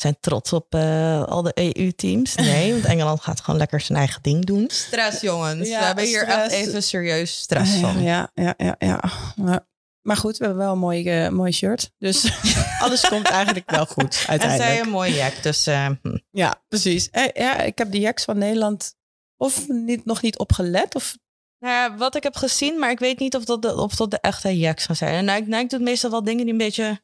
zijn 0.00 0.16
trots 0.20 0.52
op 0.52 0.74
eh, 0.74 1.24
al 1.24 1.42
de 1.42 1.52
EU-teams. 1.54 2.34
Nee, 2.34 2.72
want 2.72 2.84
Engeland 2.92 3.20
gaat 3.20 3.40
gewoon 3.40 3.58
lekker 3.58 3.80
zijn 3.80 3.98
eigen 3.98 4.22
ding 4.22 4.44
doen. 4.44 4.64
Stress, 4.70 5.20
jongens. 5.20 5.68
Ja, 5.68 5.78
we 5.78 5.84
hebben 5.84 6.04
hier 6.04 6.26
echt 6.26 6.50
even 6.50 6.82
serieus 6.82 7.36
stress 7.36 7.72
van. 7.76 8.02
Ja, 8.02 8.30
ja, 8.34 8.54
ja, 8.56 8.74
ja. 8.78 9.02
Maar, 9.36 9.68
maar 10.02 10.16
goed, 10.16 10.36
we 10.36 10.44
hebben 10.44 10.62
wel 10.62 10.72
een 10.72 10.78
mooi, 10.78 11.30
mooi 11.30 11.52
shirt. 11.52 11.90
Dus 11.98 12.32
alles 12.84 13.08
komt 13.08 13.28
eigenlijk 13.28 13.70
wel 13.70 13.86
goed 13.86 14.14
En 14.14 14.40
zij 14.40 14.48
uiteindelijk. 14.48 14.84
een 14.84 14.90
mooi 14.90 15.14
jack. 15.14 15.42
Dus 15.42 15.66
eh, 15.66 15.86
hm. 16.02 16.18
Ja, 16.30 16.62
precies. 16.68 17.08
Ja, 17.34 17.60
ik 17.60 17.78
heb 17.78 17.92
de 17.92 18.00
jacks 18.00 18.24
van 18.24 18.38
Nederland 18.38 18.94
of 19.36 19.68
niet, 19.68 20.04
nog 20.04 20.22
niet 20.22 20.38
opgelet. 20.38 20.94
Of, 20.94 21.16
Nou 21.58 21.74
ja, 21.74 21.96
wat 21.96 22.14
ik 22.14 22.22
heb 22.22 22.36
gezien, 22.36 22.78
maar 22.78 22.90
ik 22.90 22.98
weet 22.98 23.18
niet 23.18 23.36
of 23.36 23.44
dat 23.44 23.62
de, 23.62 23.76
of 23.76 23.96
dat 23.96 24.10
de 24.10 24.20
echte 24.20 24.58
jacks 24.58 24.84
gaan 24.86 24.96
zijn. 24.96 25.28
En 25.28 25.34
Nike, 25.34 25.56
Nike 25.56 25.66
doet 25.66 25.80
meestal 25.80 26.10
wel 26.10 26.24
dingen 26.24 26.44
die 26.44 26.52
een 26.52 26.58
beetje 26.58 27.00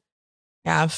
ja, 0.61 0.89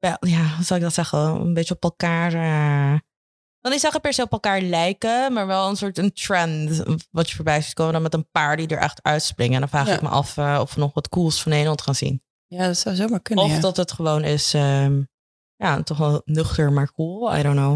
wel, 0.00 0.16
ja, 0.20 0.54
hoe 0.56 0.64
zal 0.64 0.76
ik 0.76 0.82
dat 0.82 0.94
zeggen? 0.94 1.18
Een 1.18 1.54
beetje 1.54 1.74
op 1.74 1.82
elkaar. 1.82 2.32
eh 2.34 2.94
ik 2.94 3.66
wil 3.66 3.70
niet 3.74 3.80
zeggen 3.84 4.00
per 4.00 4.12
se 4.12 4.22
op 4.22 4.32
elkaar 4.32 4.60
lijken, 4.60 5.32
maar 5.32 5.46
wel 5.46 5.68
een 5.68 5.76
soort 5.76 5.98
een 5.98 6.12
trend 6.12 6.82
wat 7.10 7.28
je 7.30 7.34
voorbij 7.36 7.60
ziet 7.62 7.74
komen 7.74 7.92
dan 7.92 8.02
met 8.02 8.14
een 8.14 8.30
paar 8.30 8.56
die 8.56 8.66
er 8.68 8.78
echt 8.78 9.02
uitspringen. 9.02 9.54
En 9.54 9.60
dan 9.60 9.68
vraag 9.68 9.86
Ja. 9.86 9.94
ik 9.94 10.02
me 10.02 10.08
af 10.08 10.36
eh, 10.36 10.58
of 10.60 10.74
we 10.74 10.80
nog 10.80 10.94
wat 10.94 11.08
cools 11.08 11.42
van 11.42 11.52
Nederland 11.52 11.82
gaan 11.82 11.94
zien. 11.94 12.22
Ja, 12.46 12.66
dat 12.66 12.78
zou 12.78 12.94
zomaar 12.94 13.20
kunnen. 13.20 13.44
Of 13.44 13.50
ja. 13.50 13.60
dat 13.60 13.76
het 13.76 13.92
gewoon 13.92 14.24
is, 14.24 14.54
ehm, 14.54 15.02
ja, 15.56 15.82
toch 15.82 15.98
wel 15.98 16.22
nuchter, 16.24 16.72
maar 16.72 16.92
cool. 16.92 17.36
I 17.38 17.42
don't 17.42 17.56
know. 17.56 17.72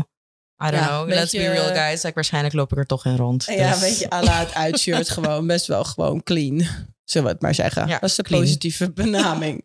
I 0.64 0.70
don't 0.70 0.74
Ja, 0.84 0.86
know. 0.86 1.08
Let's 1.08 1.32
be 1.32 1.48
real, 1.48 1.68
eh, 1.68 1.74
guys. 1.84 2.02
Like, 2.02 2.14
waarschijnlijk 2.14 2.54
loop 2.54 2.72
ik 2.72 2.78
er 2.78 2.86
toch 2.86 3.04
in 3.04 3.16
rond. 3.16 3.44
Ja, 3.44 3.68
Dus- 3.70 3.82
een 3.82 3.88
beetje 3.88 4.10
à 4.10 4.22
la 4.22 4.38
het 4.38 4.54
uitshirt 4.54 5.10
gewoon. 5.10 5.46
Best 5.46 5.66
wel 5.66 5.84
gewoon 5.84 6.22
clean. 6.22 6.66
Zullen 7.04 7.26
we 7.26 7.32
het 7.32 7.42
maar 7.42 7.54
zeggen. 7.54 7.86
Ja, 7.86 7.98
dat 7.98 8.08
is 8.10 8.14
de 8.16 8.22
clean. 8.22 8.42
positieve 8.42 8.92
benaming. 9.02 9.62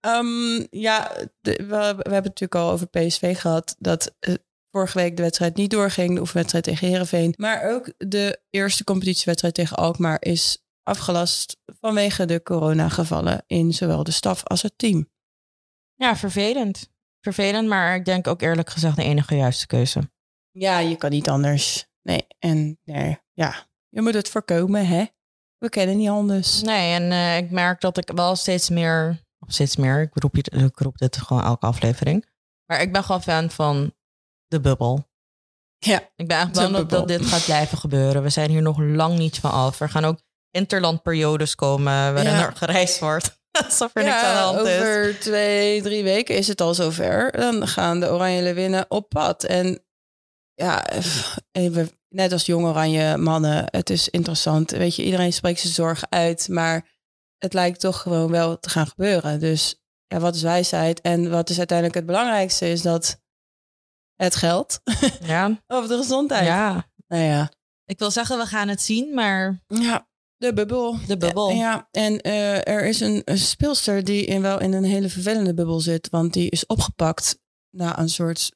Ehm, 0.00 0.66
ja, 0.70 1.12
de- 1.40 1.56
we, 1.56 1.66
we 1.66 1.76
hebben 1.76 2.14
het 2.14 2.24
natuurlijk 2.24 2.54
al 2.54 2.70
over 2.70 2.86
PSV 2.86 3.38
gehad. 3.38 3.76
Dat 3.78 4.14
eh, 4.20 4.34
vorige 4.70 4.98
week 4.98 5.16
de 5.16 5.22
wedstrijd 5.22 5.56
niet 5.56 5.70
doorging. 5.70 6.14
De 6.14 6.20
oefenwedstrijd 6.20 6.64
tegen 6.64 6.88
Herenveen. 6.88 7.34
Maar 7.36 7.70
ook 7.70 7.92
de 7.98 8.40
eerste 8.50 8.84
competitiewedstrijd 8.84 9.54
tegen 9.54 9.76
Alkmaar 9.76 10.16
is 10.22 10.64
afgelast 10.82 11.56
vanwege 11.80 12.24
de 12.26 12.42
coronagevallen 12.42 13.44
in 13.46 13.72
zowel 13.74 14.04
de 14.04 14.10
staf 14.10 14.44
als 14.44 14.62
het 14.62 14.72
team. 14.78 15.08
Ja, 15.94 16.16
vervelend. 16.16 16.88
Vervelend, 17.20 17.68
maar 17.68 17.94
ik 17.94 18.04
denk 18.04 18.26
ook 18.26 18.42
eerlijk 18.42 18.70
gezegd 18.70 18.96
de 18.96 19.02
enige 19.02 19.36
juiste 19.36 19.66
keuze. 19.66 20.10
Ja, 20.50 20.78
je 20.78 20.96
kan 20.96 21.10
niet 21.10 21.28
anders. 21.28 21.86
Nee, 22.02 22.26
en 22.38 22.78
nee, 22.84 23.18
ja, 23.32 23.66
je 23.88 24.00
moet 24.02 24.14
het 24.14 24.28
voorkomen, 24.28 24.86
hè? 24.86 25.04
We 25.60 25.68
kennen 25.68 25.96
niet 25.96 26.08
anders. 26.08 26.62
Nee, 26.62 26.92
en 26.94 27.12
eh, 27.12 27.36
ik 27.36 27.50
merk 27.50 27.80
dat 27.80 27.96
ik 27.96 28.10
wel 28.14 28.36
steeds 28.36 28.68
meer, 28.68 29.20
steeds 29.46 29.76
meer, 29.76 30.00
ik 30.00 30.10
roep, 30.14 30.36
je, 30.36 30.42
ik 30.50 30.78
roep 30.78 30.98
dit 30.98 31.16
gewoon 31.16 31.42
elke 31.42 31.66
aflevering. 31.66 32.26
Maar 32.66 32.80
ik 32.80 32.92
ben 32.92 33.04
gewoon 33.04 33.22
fan 33.22 33.50
van 33.50 33.94
de 34.46 34.60
bubbel. 34.60 35.08
Ja, 35.78 36.00
Ik 36.16 36.28
ben 36.28 36.38
echt 36.38 36.52
bang 36.52 36.86
dat, 36.86 37.08
dit 37.08 37.26
gaat 37.26 37.44
blijven 37.44 37.78
gebeuren. 37.78 38.22
We 38.22 38.28
zijn 38.28 38.50
hier 38.50 38.62
nog 38.62 38.78
lang 38.78 39.18
niet 39.18 39.38
van 39.38 39.50
af. 39.50 39.80
Er 39.80 39.88
gaan 39.88 40.04
ook 40.04 40.20
interlandperiodes 40.50 41.54
komen 41.54 41.92
waarin 42.14 42.32
Ja. 42.32 42.46
er 42.46 42.56
gereisd 42.56 42.98
wordt. 42.98 43.38
Alsof 43.64 43.90
er 43.94 44.02
niks 44.04 44.14
aan 44.22 44.34
de 44.34 44.40
hand 44.40 44.68
is. 44.68 44.80
over 44.80 45.16
twee, 45.20 45.82
drie 45.82 46.02
weken 46.02 46.36
is 46.36 46.48
het 46.48 46.60
al 46.60 46.74
zover. 46.74 47.32
Dan 47.32 47.68
gaan 47.68 48.00
de 48.00 48.10
Oranje 48.10 48.42
Leeuwinnen 48.42 48.84
op 48.88 49.08
pad. 49.08 49.44
En 49.44 49.84
ja, 50.54 50.86
even, 51.52 51.90
net 52.14 52.32
als 52.32 52.46
jong 52.46 52.64
Oranje 52.66 53.16
mannen, 53.16 53.64
het 53.70 53.90
is 53.90 54.08
interessant. 54.08 54.70
Weet 54.70 54.96
je, 54.96 55.04
iedereen 55.04 55.32
spreekt 55.32 55.60
zijn 55.60 55.72
zorgen 55.72 56.10
uit, 56.10 56.48
maar 56.48 56.88
het 57.38 57.52
lijkt 57.52 57.80
toch 57.80 58.00
gewoon 58.00 58.30
wel 58.30 58.58
te 58.58 58.68
gaan 58.70 58.86
gebeuren. 58.86 59.40
Dus 59.40 59.82
ja, 60.06 60.18
wat 60.20 60.34
is 60.34 60.42
wijsheid? 60.42 61.00
En 61.00 61.30
wat 61.30 61.50
is 61.50 61.58
uiteindelijk 61.58 61.96
het 61.98 62.06
belangrijkste 62.06 62.70
is 62.70 62.82
dat 62.82 63.20
het 64.16 64.34
geld 64.36 64.80
Ja, 65.20 65.62
of 65.66 65.86
de 65.86 65.96
gezondheid. 65.96 66.46
ja. 66.46 66.88
Nou 67.08 67.22
ja. 67.22 67.50
Ik 67.84 67.98
wil 67.98 68.10
zeggen, 68.10 68.38
we 68.38 68.46
gaan 68.46 68.68
het 68.68 68.82
zien, 68.82 69.14
maar 69.14 69.62
Ja, 69.66 70.08
de 70.36 70.52
bubbel. 70.52 70.96
de 71.06 71.16
bubbel. 71.16 71.50
Ja, 71.50 71.88
en 71.90 72.20
eh, 72.20 72.68
er 72.68 72.84
is 72.86 73.00
een, 73.00 73.22
een 73.24 73.38
speelster 73.38 74.04
die 74.04 74.24
in, 74.24 74.42
wel 74.42 74.60
in 74.60 74.72
een 74.72 74.84
hele 74.84 75.08
vervelende 75.08 75.54
bubbel 75.54 75.80
zit. 75.80 76.08
Want 76.10 76.32
die 76.32 76.50
is 76.50 76.66
opgepakt 76.66 77.38
na 77.70 77.98
een 77.98 78.08
soort 78.08 78.50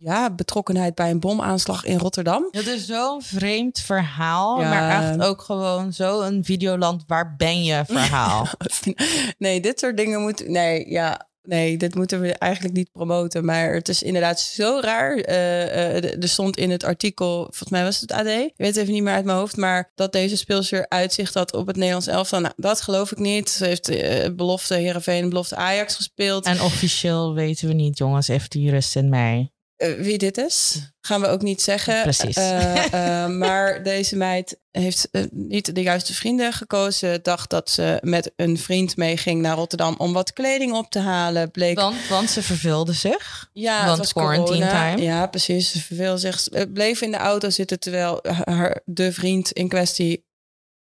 ja, 0.00 0.30
betrokkenheid 0.34 0.94
bij 0.94 1.10
een 1.10 1.20
bomaanslag 1.20 1.84
in 1.84 1.98
Rotterdam. 1.98 2.48
Het 2.50 2.66
is 2.66 2.86
zo'n 2.86 3.22
vreemd 3.22 3.78
verhaal, 3.80 4.60
Ja. 4.60 4.68
maar 4.68 5.02
echt 5.02 5.20
ook 5.22 5.42
gewoon 5.42 5.92
zo'n 5.92 6.40
videoland, 6.44 7.04
waar 7.06 7.34
ben 7.36 7.64
je 7.64 7.82
verhaal. 7.86 8.46
Nee, 9.38 9.60
dit 9.60 9.80
soort 9.80 9.96
dingen 9.96 10.20
moeten... 10.20 10.52
Nee, 10.52 10.90
ja... 10.90 11.28
Nee, 11.42 11.76
dit 11.76 11.94
moeten 11.94 12.20
we 12.20 12.34
eigenlijk 12.34 12.74
niet 12.74 12.92
promoten. 12.92 13.44
Maar 13.44 13.72
het 13.72 13.88
is 13.88 14.02
inderdaad 14.02 14.40
zo 14.40 14.78
raar. 14.80 15.16
Eh, 15.16 15.96
eh, 15.96 16.22
er 16.22 16.28
stond 16.28 16.56
in 16.56 16.70
het 16.70 16.84
artikel, 16.84 17.36
volgens 17.42 17.68
mij 17.70 17.82
was 17.84 18.00
het 18.00 18.12
AD. 18.12 18.26
Ik 18.26 18.52
weet 18.56 18.66
het 18.66 18.76
even 18.76 18.92
niet 18.92 19.02
meer 19.02 19.12
uit 19.14 19.24
mijn 19.24 19.38
hoofd. 19.38 19.56
Maar 19.56 19.92
dat 19.94 20.12
deze 20.12 20.36
speelster 20.36 20.88
uitzicht 20.88 21.34
had 21.34 21.52
op 21.52 21.66
het 21.66 21.76
Nederlands 21.76 22.06
elftal. 22.06 22.40
Nou, 22.40 22.54
dat 22.56 22.80
geloof 22.80 23.12
ik 23.12 23.18
niet. 23.18 23.50
Ze 23.50 23.64
heeft 23.64 23.88
eh, 23.88 24.30
belofte 24.34 24.74
Heerenveen, 24.74 25.28
belofte 25.28 25.56
Ajax 25.56 25.94
gespeeld. 25.94 26.44
En 26.44 26.60
officieel 26.60 27.34
weten 27.34 27.68
we 27.68 27.74
niet, 27.74 27.98
jongens, 27.98 28.28
even 28.28 28.50
de 28.50 28.60
jurist 28.60 28.96
in 28.96 29.08
mij. 29.08 29.52
Eh, 29.80 29.92
wie 29.94 30.18
dit 30.18 30.38
is, 30.38 30.78
gaan 31.00 31.20
we 31.20 31.26
ook 31.26 31.42
niet 31.42 31.62
zeggen. 31.62 32.02
Precies. 32.02 32.36
Eh, 32.36 33.24
eh, 33.24 33.30
maar 33.30 33.82
deze 33.82 34.16
meid 34.16 34.58
heeft 34.70 35.08
niet 35.30 35.74
de 35.74 35.82
juiste 35.82 36.14
vrienden 36.14 36.52
gekozen. 36.52 37.22
Dacht 37.22 37.50
dat 37.50 37.70
ze 37.70 37.98
met 38.02 38.32
een 38.36 38.58
vriend 38.58 38.96
meeging 38.96 39.42
naar 39.42 39.56
Rotterdam 39.56 39.94
om 39.98 40.12
wat 40.12 40.32
kleding 40.32 40.72
op 40.72 40.90
te 40.90 40.98
halen. 40.98 41.50
Bleek, 41.50 41.76
Want, 41.76 42.08
want 42.08 42.30
ze 42.30 42.42
verveelde 42.42 42.92
zich. 42.92 43.50
ja, 43.52 43.86
want 43.86 43.98
was 43.98 44.12
quarantine 44.12 44.66
corona. 44.66 44.90
time. 44.90 45.02
Ja, 45.02 45.26
precies. 45.26 45.72
Ze 45.72 45.80
verveelde 45.80 46.20
zich. 46.20 46.48
Bleef 46.72 47.00
in 47.00 47.10
de 47.10 47.16
auto 47.16 47.50
zitten 47.50 47.80
terwijl 47.80 48.20
haar, 48.44 48.80
de 48.84 49.12
vriend 49.12 49.52
in 49.52 49.68
kwestie 49.68 50.26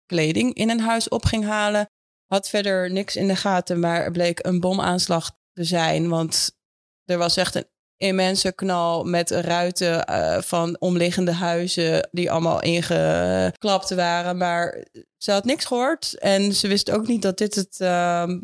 kleding 0.06 0.54
in 0.54 0.70
een 0.70 0.80
huis 0.80 1.08
op 1.08 1.24
ging 1.24 1.44
halen. 1.44 1.90
Had 2.26 2.48
verder 2.48 2.90
niks 2.90 3.16
in 3.16 3.28
de 3.28 3.36
gaten, 3.36 3.80
maar 3.80 4.10
bleek 4.10 4.46
een 4.46 4.60
bomaanslag 4.60 5.30
te 5.52 5.64
zijn. 5.64 6.08
Want 6.08 6.56
er 7.04 7.18
was 7.18 7.36
echt 7.36 7.54
een 7.54 7.72
immense 7.96 8.52
knal 8.52 9.04
met 9.04 9.30
ruiten 9.30 10.04
eh, 10.04 10.42
van 10.42 10.76
omliggende 10.78 11.32
huizen 11.32 12.08
die 12.12 12.30
allemaal 12.30 12.62
ingeklapt 12.62 13.94
waren. 13.94 14.36
Maar 14.36 14.84
ze 15.16 15.32
had 15.32 15.44
niks 15.44 15.64
gehoord 15.64 16.18
en 16.18 16.52
ze 16.52 16.68
wist 16.68 16.90
ook 16.90 17.06
niet 17.06 17.22
dat 17.22 17.38
dit 17.38 17.54
het... 17.54 17.80
ehm, 17.80 18.38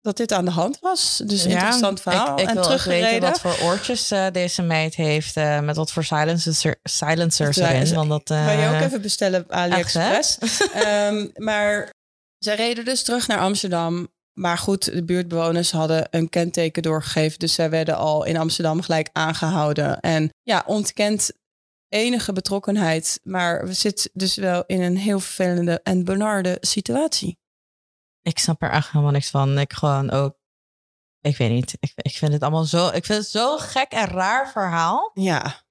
dat 0.00 0.16
dit 0.16 0.32
aan 0.32 0.44
de 0.44 0.50
hand 0.50 0.78
was. 0.80 1.22
Dus 1.24 1.44
interessant 1.44 2.00
verhaal. 2.00 2.32
Ik, 2.38 2.40
ik 2.42 2.48
en 2.48 2.54
wil 2.54 2.62
ook 2.62 2.68
weten 2.68 2.82
teruggereden. 2.82 3.30
wat 3.30 3.40
voor 3.40 3.66
oortjes 3.66 4.10
eh, 4.10 4.26
deze 4.32 4.62
meid 4.62 4.94
heeft. 4.94 5.36
eh, 5.36 5.60
met 5.60 5.76
wat 5.76 5.92
voor 5.92 6.04
silencer, 6.04 6.76
silencers 6.82 7.56
Ja, 7.56 7.72
erin. 7.72 7.94
Want 7.94 8.08
dat, 8.08 8.22
Kan 8.24 8.58
je 8.58 8.68
ook 8.68 8.80
even 8.80 9.02
bestellen 9.02 9.40
op 9.40 9.50
AliExpress. 9.52 10.38
Echt, 10.72 11.38
maar 11.38 11.90
zij 12.38 12.54
reden 12.54 12.84
dus 12.84 13.02
terug 13.02 13.26
naar 13.26 13.38
Amsterdam. 13.38 14.08
Maar 14.32 14.58
goed, 14.58 14.84
de 14.84 15.04
buurtbewoners 15.04 15.70
hadden 15.70 16.06
een 16.10 16.28
kenteken 16.28 16.82
doorgegeven. 16.82 17.38
Dus 17.38 17.54
zij 17.54 17.70
werden 17.70 17.96
al 17.96 18.24
in 18.24 18.36
Amsterdam 18.36 18.82
gelijk 18.82 19.08
aangehouden. 19.12 20.00
En 20.00 20.30
ja, 20.42 20.62
ontkent 20.66 21.32
enige 21.88 22.32
betrokkenheid. 22.32 23.20
Maar 23.22 23.66
we 23.66 23.72
zitten 23.72 24.10
dus 24.12 24.36
wel 24.36 24.64
in 24.66 24.80
een 24.82 24.96
heel 24.96 25.20
vervelende 25.20 25.80
en 25.82 26.04
benarde 26.04 26.56
situatie. 26.60 27.38
Ik 28.22 28.38
snap 28.38 28.62
er 28.62 28.70
echt 28.70 28.90
helemaal 28.90 29.12
niks 29.12 29.30
van. 29.30 29.58
Ik 29.58 29.72
gewoon 29.72 30.10
ook. 30.10 30.36
Ik 31.20 31.36
weet 31.36 31.50
niet. 31.50 31.76
Ik, 31.80 31.92
ik 31.96 32.16
vind 32.16 32.32
het 32.32 32.42
allemaal 32.42 32.64
zo. 32.64 32.86
Ik 32.86 33.04
vind 33.04 33.18
het 33.18 33.28
zo'n 33.28 33.58
gek 33.58 33.92
en 33.92 34.06
raar 34.06 34.50
verhaal. 34.50 35.10
Ja, 35.14 35.62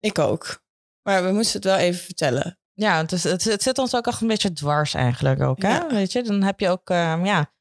ik 0.00 0.18
ook. 0.18 0.64
Maar 1.02 1.24
we 1.24 1.32
moesten 1.32 1.60
het 1.60 1.64
wel 1.64 1.76
even 1.76 2.04
vertellen. 2.04 2.58
Ja, 2.72 2.96
het, 2.96 3.12
is, 3.12 3.24
het, 3.24 3.44
het 3.44 3.62
zit 3.62 3.78
ons 3.78 3.94
ook 3.94 4.06
echt 4.06 4.20
een 4.20 4.26
beetje 4.26 4.52
dwars 4.52 4.94
eigenlijk 4.94 5.40
ook. 5.40 5.62
Hè? 5.62 5.76
Ja. 5.76 5.86
Weet 5.86 6.12
je, 6.12 6.22
dan 6.22 6.42
heb 6.42 6.60
je 6.60 6.68
ook, 6.68 6.90
ehm, 6.90 7.24
ja. 7.24 7.54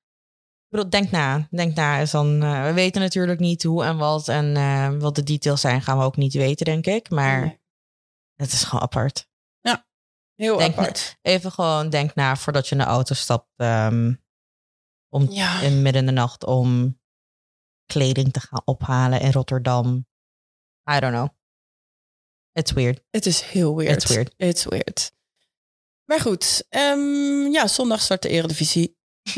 Ik 0.65 0.71
bedoel, 0.71 0.89
denk 0.89 1.11
na. 1.11 1.47
Denk 1.51 1.75
na 1.75 1.97
is 1.97 2.11
dan. 2.11 2.43
eh, 2.43 2.63
we 2.63 2.73
weten 2.73 3.01
natuurlijk 3.01 3.39
niet 3.39 3.63
hoe 3.63 3.83
en 3.83 3.97
wat 3.97 4.27
en 4.27 4.55
eh, 4.55 4.97
wat 4.99 5.15
de 5.15 5.23
details 5.23 5.61
zijn, 5.61 5.81
gaan 5.81 5.97
we 5.97 6.03
ook 6.03 6.17
niet 6.17 6.33
weten, 6.33 6.65
denk 6.65 6.85
ik. 6.85 7.09
Maar 7.09 7.41
Nee. 7.41 7.59
het 8.35 8.51
is 8.51 8.63
gewoon 8.63 8.81
apart. 8.83 9.27
Heel 10.35 10.57
Denk 10.57 10.71
apart. 10.77 11.17
Even 11.21 11.51
gewoon 11.51 11.89
denk 11.89 12.15
na 12.15 12.35
voordat 12.35 12.67
je 12.67 12.75
in 12.75 12.81
de 12.81 12.87
auto 12.87 13.13
stapt. 13.13 13.47
ehm, 13.55 14.13
om 15.09 15.31
Ja. 15.31 15.61
in 15.61 15.81
midden 15.81 16.01
in 16.01 16.07
de 16.07 16.11
nacht 16.13 16.43
om 16.45 16.99
kleding 17.85 18.33
te 18.33 18.39
gaan 18.39 18.61
ophalen 18.65 19.21
in 19.21 19.31
Rotterdam. 19.31 20.07
I 20.91 20.99
don't 20.99 21.13
know. 21.13 21.27
It's 22.51 22.71
weird. 22.71 23.03
Het 23.09 23.25
is 23.25 23.41
heel 23.41 23.75
weird. 23.75 23.95
It's 24.03 24.13
weird. 24.13 24.33
It's 24.37 24.65
weird. 24.65 25.11
Maar 26.05 26.19
goed, 26.19 26.65
ehm, 26.69 27.51
ja, 27.51 27.67
zondag 27.67 28.01
start 28.01 28.21
de 28.21 28.29
Eredivisie. 28.29 28.97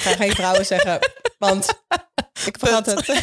ik 0.00 0.06
ga 0.06 0.16
geen 0.16 0.30
vrouwen 0.32 0.66
zeggen, 0.66 0.98
want 1.38 1.68
ik 2.44 2.58
vergat 2.58 2.86
het. 2.86 3.22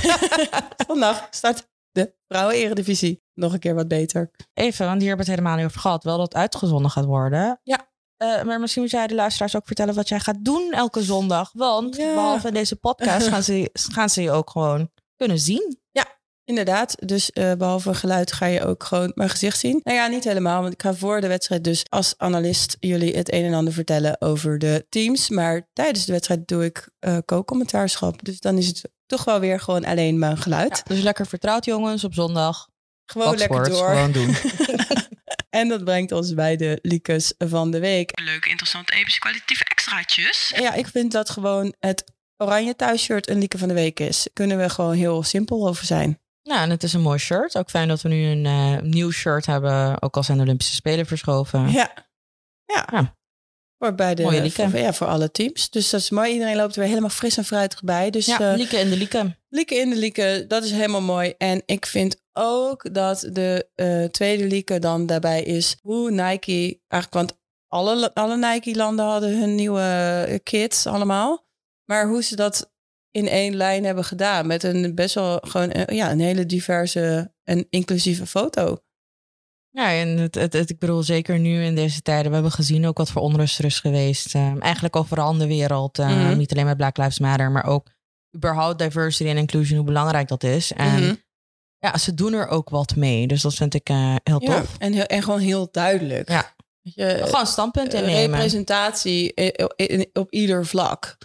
zondag 0.87 1.27
start 1.31 1.67
de 1.91 2.13
vrouwen-Eredivisie. 2.27 3.23
Nog 3.33 3.53
een 3.53 3.59
keer 3.59 3.75
wat 3.75 3.87
beter. 3.87 4.31
Even, 4.53 4.85
want 4.85 4.99
hier 4.99 5.07
hebben 5.07 5.25
we 5.25 5.31
het 5.31 5.39
helemaal 5.39 5.55
niet 5.57 5.65
over 5.65 5.79
gehad. 5.81 6.03
Wel 6.03 6.17
dat 6.17 6.25
het 6.27 6.35
uitgezonden 6.35 6.91
gaat 6.91 7.05
worden. 7.05 7.59
Ja. 7.63 7.89
Eh, 8.17 8.43
maar 8.43 8.59
misschien 8.59 8.81
moet 8.81 8.91
jij 8.91 9.07
de 9.07 9.15
luisteraars 9.15 9.55
ook 9.55 9.65
vertellen 9.65 9.95
wat 9.95 10.07
jij 10.07 10.19
gaat 10.19 10.43
doen 10.45 10.71
elke 10.71 11.03
zondag. 11.03 11.49
Want 11.53 11.95
Ja. 11.95 12.13
behalve 12.13 12.51
deze 12.51 12.75
podcast 12.75 13.27
gaan 13.33 13.43
ze, 13.43 13.69
gaan 13.73 14.09
ze 14.09 14.21
je 14.21 14.31
ook 14.31 14.49
gewoon 14.49 14.91
kunnen 15.15 15.39
zien. 15.39 15.79
Inderdaad, 16.47 16.95
dus 17.07 17.31
eh, 17.31 17.51
behalve 17.53 17.93
geluid 17.93 18.31
ga 18.31 18.45
je 18.45 18.65
ook 18.65 18.83
gewoon 18.83 19.11
mijn 19.15 19.29
gezicht 19.29 19.59
zien. 19.59 19.79
Nou 19.83 19.97
ja, 19.97 20.07
niet 20.07 20.23
helemaal, 20.23 20.61
want 20.61 20.73
ik 20.73 20.81
ga 20.81 20.93
voor 20.93 21.21
de 21.21 21.27
wedstrijd 21.27 21.63
dus 21.63 21.85
als 21.89 22.13
analist 22.17 22.77
jullie 22.79 23.15
het 23.15 23.33
een 23.33 23.45
en 23.45 23.53
ander 23.53 23.73
vertellen 23.73 24.21
over 24.21 24.59
de 24.59 24.85
teams. 24.89 25.29
Maar 25.29 25.67
tijdens 25.73 26.05
de 26.05 26.11
wedstrijd 26.11 26.47
doe 26.47 26.65
ik 26.65 26.89
eh 26.99 27.17
co-commentaarschap. 27.25 28.25
Dus 28.25 28.39
dan 28.39 28.57
is 28.57 28.67
het 28.67 28.89
toch 29.05 29.23
wel 29.23 29.39
weer 29.39 29.59
gewoon 29.59 29.85
alleen 29.85 30.19
mijn 30.19 30.37
geluid. 30.37 30.81
Dus 30.85 31.01
lekker 31.01 31.27
vertrouwd 31.27 31.65
jongens 31.65 32.03
op 32.03 32.13
zondag. 32.13 32.67
Gewoon 33.05 33.37
lekker 33.37 33.65
Sports, 33.65 33.79
door. 33.79 33.89
Gewoon 33.89 34.11
doen. 34.11 34.35
en 35.59 35.67
dat 35.67 35.83
brengt 35.83 36.11
ons 36.11 36.33
bij 36.33 36.55
de 36.55 36.79
Liekes 36.81 37.33
van 37.37 37.71
de 37.71 37.79
week. 37.79 38.19
Leuke, 38.19 38.49
interessante, 38.49 38.93
epische, 38.93 39.19
kwalitatieve 39.19 39.63
extraatjes. 39.63 40.53
Ja, 40.55 40.73
ik 40.73 40.87
vind 40.87 41.11
dat 41.11 41.29
gewoon 41.29 41.73
het 41.79 42.03
oranje 42.37 42.75
thuisshirt 42.75 43.29
een 43.29 43.39
Lieke 43.39 43.57
van 43.57 43.67
de 43.67 43.73
Week 43.73 43.99
is. 43.99 44.27
Kunnen 44.33 44.57
we 44.57 44.69
gewoon 44.69 44.93
heel 44.93 45.23
simpel 45.23 45.67
over 45.67 45.85
zijn. 45.85 46.19
Nou, 46.47 46.61
en 46.61 46.69
het 46.69 46.83
is 46.83 46.93
een 46.93 47.01
mooi 47.01 47.17
shirt. 47.17 47.57
Ook 47.57 47.69
fijn 47.69 47.87
dat 47.87 48.01
we 48.01 48.09
nu 48.09 48.25
een 48.25 48.45
eh, 48.45 48.81
nieuw 48.81 49.11
shirt 49.11 49.45
hebben. 49.45 50.01
Ook 50.01 50.15
al 50.15 50.23
zijn 50.23 50.37
de 50.37 50.43
Olympische 50.43 50.75
Spelen 50.75 51.05
verschoven. 51.05 51.71
Ja. 51.71 51.93
Ja. 52.65 52.87
Ja. 52.91 53.15
Voor, 53.77 53.95
bij 53.95 54.15
de, 54.15 54.23
Mooie 54.23 54.41
Lieke. 54.41 54.69
voor, 54.69 54.79
ja, 54.79 54.93
voor 54.93 55.07
alle 55.07 55.31
teams. 55.31 55.69
Dus 55.69 55.89
dat 55.89 55.99
is 55.99 56.09
mooi. 56.09 56.31
Iedereen 56.31 56.55
loopt 56.55 56.73
er 56.73 56.79
weer 56.79 56.89
helemaal 56.89 57.09
fris 57.09 57.37
en 57.37 57.45
fruitig 57.45 57.83
bij. 57.83 58.09
Dus 58.09 58.25
Ja, 58.25 58.51
eh, 58.51 58.57
Lieke 58.57 58.77
in 58.77 58.89
de 58.89 58.97
Lieke. 58.97 59.37
Lieke 59.49 59.75
in 59.75 59.89
de 59.89 59.95
Lieke, 59.95 60.45
dat 60.47 60.63
is 60.63 60.71
helemaal 60.71 61.01
mooi. 61.01 61.33
En 61.37 61.61
ik 61.65 61.85
vind 61.85 62.21
ook 62.33 62.93
dat 62.93 63.29
de 63.31 63.67
eh, 63.75 64.03
tweede 64.03 64.45
Lieke 64.45 64.79
dan 64.79 65.05
daarbij 65.05 65.43
is 65.43 65.77
hoe 65.81 66.11
Nike, 66.11 66.79
eigenlijk, 66.87 67.13
want 67.13 67.39
alle, 67.67 68.13
alle 68.13 68.37
Nike-landen 68.37 69.05
hadden 69.05 69.39
hun 69.39 69.55
nieuwe 69.55 70.39
kits 70.43 70.87
allemaal. 70.87 71.45
Maar 71.85 72.07
hoe 72.07 72.23
ze 72.23 72.35
dat 72.35 72.71
in 73.17 73.27
één 73.27 73.55
lijn 73.55 73.83
hebben 73.85 74.03
gedaan 74.03 74.47
met 74.47 74.63
een 74.63 74.95
best 74.95 75.15
wel 75.15 75.37
gewoon 75.47 75.71
eh, 75.71 75.95
ja, 75.95 76.11
een 76.11 76.19
hele 76.19 76.45
diverse 76.45 77.33
en 77.43 77.67
inclusieve 77.69 78.25
foto. 78.25 78.77
Ja, 79.69 79.91
en 79.93 80.07
het, 80.17 80.35
het, 80.35 80.53
het- 80.53 80.69
ik 80.69 80.79
bedoel, 80.79 81.03
zeker 81.03 81.39
nu 81.39 81.63
in 81.63 81.75
deze 81.75 82.01
tijden. 82.01 82.27
We 82.27 82.33
hebben 82.33 82.51
gezien 82.51 82.87
ook 82.87 82.97
wat 82.97 83.11
voor 83.11 83.21
onrust 83.21 83.59
er 83.59 83.65
is 83.65 83.79
geweest. 83.79 84.35
eh, 84.35 84.61
eigenlijk 84.61 84.95
overal 84.95 85.31
in 85.31 85.39
de 85.39 85.47
wereld. 85.47 85.99
eh, 85.99 86.07
Mhm. 86.09 86.37
Niet 86.37 86.51
alleen 86.51 86.65
met 86.65 86.77
Black 86.77 86.97
Lives 86.97 87.19
Matter, 87.19 87.51
maar 87.51 87.65
ook 87.65 87.87
überhaupt 88.35 88.79
diversity 88.79 89.29
en 89.29 89.37
inclusion, 89.37 89.77
hoe 89.77 89.85
belangrijk 89.87 90.27
dat 90.27 90.43
is. 90.43 90.71
En 90.71 91.03
Mhm. 91.03 91.13
ja, 91.77 91.97
ze 91.97 92.13
doen 92.13 92.33
er 92.33 92.47
ook 92.47 92.69
wat 92.69 92.95
mee. 92.95 93.27
Dus 93.27 93.41
dat 93.41 93.53
vind 93.55 93.73
ik 93.73 93.89
eh, 93.89 94.15
heel 94.23 94.41
Ja, 94.43 94.59
tof. 94.59 94.75
en, 94.77 94.93
heel, 94.93 95.03
en 95.05 95.23
gewoon 95.23 95.39
heel 95.39 95.67
duidelijk. 95.71 96.29
Ja. 96.29 96.55
Je, 96.81 97.19
Gewoon 97.23 97.47
standpunt 97.47 97.93
eh, 97.93 97.99
innemen. 97.99 98.29
representatie 98.35 99.33
op 100.13 100.31
ieder 100.31 100.65
vlak. 100.65 101.17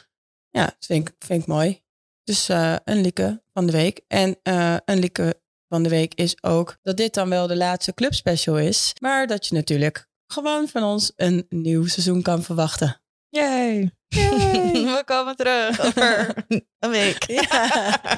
Ja, 0.53 0.65
dat 0.65 0.87
vind 0.87 1.09
ik, 1.09 1.15
vind 1.19 1.43
ik 1.43 1.49
mooi. 1.49 1.83
Dus 2.25 2.49
eh, 2.49 2.77
een 2.85 3.01
lieke 3.01 3.43
van 3.53 3.67
de 3.67 3.73
week. 3.73 4.01
En 4.09 4.39
eh, 4.43 4.77
een 4.85 4.99
lieke 4.99 5.41
van 5.69 5.83
de 5.83 5.89
week 5.89 6.15
is 6.15 6.43
ook 6.43 6.79
dat 6.83 6.97
dit 6.97 7.15
dan 7.15 7.29
wel 7.29 7.47
de 7.47 7.57
laatste 7.57 7.95
clubspecial 7.95 8.59
is. 8.59 8.93
Maar 9.01 9.27
dat 9.27 9.47
je 9.47 9.55
natuurlijk 9.55 10.09
gewoon 10.27 10.69
van 10.69 10.83
ons 10.83 11.13
een 11.17 11.47
nieuw 11.49 11.87
seizoen 11.87 12.23
kan 12.23 12.43
verwachten. 12.43 13.01
Yay. 13.29 13.93
Yay. 14.09 14.73
We 14.97 15.03
komen 15.05 15.37
terug 15.37 15.81
over 15.81 16.35
een 16.79 16.91
week. 16.91 17.25
Ja. 17.33 18.11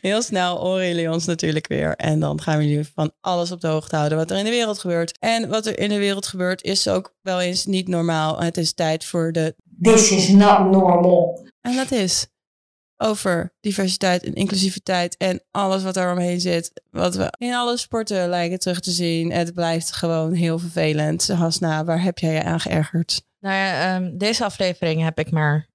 Heel 0.00 0.22
snel 0.22 0.58
horen 0.58 0.86
jullie 0.86 1.10
ons 1.10 1.24
natuurlijk 1.24 1.66
weer. 1.66 1.96
En 1.96 2.20
dan 2.20 2.40
gaan 2.40 2.58
we 2.58 2.68
jullie 2.68 2.90
van 2.94 3.12
alles 3.20 3.52
op 3.52 3.60
de 3.60 3.66
hoogte 3.66 3.96
houden 3.96 4.18
wat 4.18 4.30
er 4.30 4.38
in 4.38 4.44
de 4.44 4.50
wereld 4.50 4.78
gebeurt. 4.78 5.18
En 5.18 5.48
wat 5.48 5.66
er 5.66 5.78
in 5.78 5.88
de 5.88 5.98
wereld 5.98 6.26
gebeurt 6.26 6.62
is 6.62 6.88
ook 6.88 7.14
wel 7.22 7.40
eens 7.40 7.66
niet 7.66 7.88
normaal. 7.88 8.40
Het 8.40 8.56
is 8.56 8.72
tijd 8.72 9.04
voor 9.04 9.32
de 9.32 9.54
This 9.80 10.10
is 10.10 10.28
not 10.28 10.70
normal. 10.70 11.46
En 11.60 11.76
dat 11.76 11.90
is 11.90 12.26
over 12.96 13.54
diversiteit 13.60 14.22
en 14.24 14.34
inclusiviteit 14.34 15.16
en 15.16 15.42
alles 15.50 15.82
wat 15.82 15.96
er 15.96 16.12
omheen 16.12 16.40
zit. 16.40 16.82
Wat 16.90 17.14
we 17.14 17.32
in 17.38 17.54
alle 17.54 17.76
sporten 17.76 18.28
lijken 18.28 18.58
terug 18.58 18.80
te 18.80 18.90
zien. 18.90 19.32
Het 19.32 19.54
blijft 19.54 19.92
gewoon 19.92 20.32
heel 20.32 20.58
vervelend. 20.58 21.28
Hasna, 21.28 21.84
waar 21.84 22.02
heb 22.02 22.18
jij 22.18 22.32
je 22.32 22.42
aan 22.42 22.60
geërgerd? 22.60 23.22
Nou 23.40 23.54
ja, 23.54 23.94
ehm, 23.96 24.16
deze 24.16 24.44
aflevering 24.44 25.02
heb 25.02 25.18
ik 25.18 25.30
maar 25.30 25.68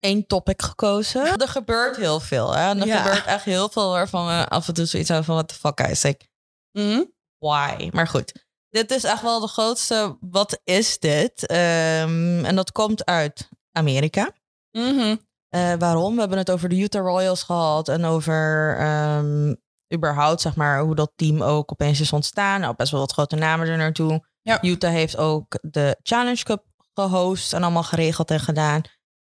één 0.00 0.26
topic 0.26 0.62
gekozen. 0.62 1.36
Er 1.36 1.48
gebeurt 1.48 1.96
heel 1.96 2.20
veel. 2.20 2.54
Hè? 2.54 2.68
En 2.70 2.80
er 2.80 2.86
Ja. 2.86 3.02
gebeurt 3.02 3.24
echt 3.26 3.44
heel 3.44 3.68
veel 3.68 3.90
waarvan 3.90 4.26
we 4.26 4.48
af 4.48 4.68
en 4.68 4.74
toe 4.74 4.84
zoiets 4.84 5.08
hebben 5.08 5.26
van... 5.26 5.34
What 5.34 5.48
the 5.48 5.54
fuck, 5.54 5.80
guys? 5.80 6.02
Like, 6.02 6.24
Mhm. 6.72 7.02
why? 7.38 7.88
Maar 7.92 8.06
goed, 8.08 8.32
dit 8.70 8.90
is 8.90 9.04
echt 9.04 9.22
wel 9.22 9.40
de 9.40 9.46
grootste... 9.46 10.16
Wat 10.20 10.60
is 10.64 10.98
dit? 10.98 11.46
Ehm, 11.46 12.44
en 12.44 12.56
dat 12.56 12.72
komt 12.72 13.04
uit 13.04 13.48
Amerika. 13.72 14.32
Mhm. 14.70 15.16
Eh, 15.48 15.72
waarom? 15.78 16.14
We 16.14 16.20
hebben 16.20 16.38
het 16.38 16.50
over 16.50 16.68
de 16.68 16.78
Utah 16.80 17.04
Royals 17.04 17.42
gehad 17.42 17.88
en 17.88 18.04
over 18.04 18.76
ehm, 18.78 19.54
überhaupt, 19.94 20.40
zeg 20.40 20.56
maar, 20.56 20.80
hoe 20.80 20.94
dat 20.94 21.12
team 21.16 21.42
ook 21.42 21.72
opeens 21.72 22.00
is 22.00 22.12
ontstaan. 22.12 22.60
Nou, 22.60 22.74
best 22.76 22.90
wel 22.90 23.00
wat 23.00 23.12
grote 23.12 23.36
namen 23.36 23.68
er 23.68 23.76
naartoe. 23.76 24.26
Ja. 24.42 24.62
Utah 24.62 24.90
heeft 24.90 25.16
ook 25.16 25.58
de 25.60 25.96
Challenge 26.02 26.42
Cup 26.42 26.64
gehost 26.94 27.52
en 27.52 27.62
allemaal 27.62 27.82
geregeld 27.82 28.30
en 28.30 28.40
gedaan. 28.40 28.82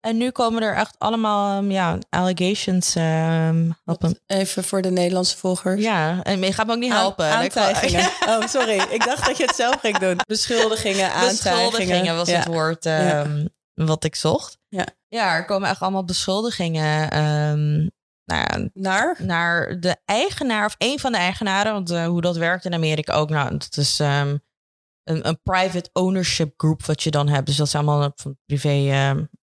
En 0.04 0.16
nu 0.16 0.30
komen 0.30 0.62
er 0.62 0.74
echt 0.74 0.94
allemaal 0.98 1.58
ehm, 1.58 1.70
ja, 1.70 1.98
allegations 2.10 2.94
ehm, 2.94 3.70
op. 3.84 4.10
Even 4.26 4.64
voor 4.64 4.82
de 4.82 4.90
Nederlandse 4.90 5.36
volgers. 5.36 5.82
Ja, 5.82 6.22
en 6.22 6.40
je 6.40 6.52
gaat 6.52 6.66
me 6.66 6.72
ook 6.72 6.78
niet 6.78 6.92
helpen. 6.92 7.24
Aan- 7.26 7.42
aantijgingen. 7.42 8.10
Oh, 8.28 8.46
sorry. 8.46 8.80
Ik 8.90 9.04
dacht 9.04 9.26
dat 9.26 9.36
je 9.36 9.44
het 9.44 9.54
zelf 9.54 9.80
ging 9.80 9.98
doen. 9.98 10.20
Beschuldigingen, 10.26 11.12
aantijgingen. 11.12 11.70
Beschuldigingen 11.70 12.16
was 12.16 12.28
Ja. 12.28 12.36
het 12.36 12.46
woord 12.46 12.86
ehm, 12.86 13.46
wat 13.74 14.04
ik 14.04 14.14
zocht. 14.14 14.58
Ja. 14.68 14.86
ja, 15.08 15.34
er 15.34 15.44
komen 15.44 15.68
echt 15.68 15.80
allemaal 15.80 16.04
beschuldigingen. 16.04 17.08
nou 18.24 18.70
Naar? 18.74 19.16
naar 19.18 19.80
de 19.80 19.96
eigenaar 20.04 20.66
of 20.66 20.74
een 20.78 20.98
van 20.98 21.12
de 21.12 21.18
eigenaren. 21.18 21.72
Want 21.72 21.90
eh, 21.90 22.06
hoe 22.06 22.20
dat 22.20 22.36
werkt 22.36 22.64
in 22.64 22.74
Amerika 22.74 23.12
ook. 23.14 23.30
Nou, 23.30 23.50
dat 23.50 23.76
is 23.76 23.98
een, 23.98 24.40
een 25.04 25.40
private 25.42 25.90
ownership 25.92 26.54
group 26.56 26.84
wat 26.84 27.02
je 27.02 27.10
dan 27.10 27.28
hebt. 27.28 27.46
Dus 27.46 27.56
dat 27.56 27.68
zijn 27.68 27.86
allemaal 27.88 28.12
van 28.16 28.36
privé 28.46 28.68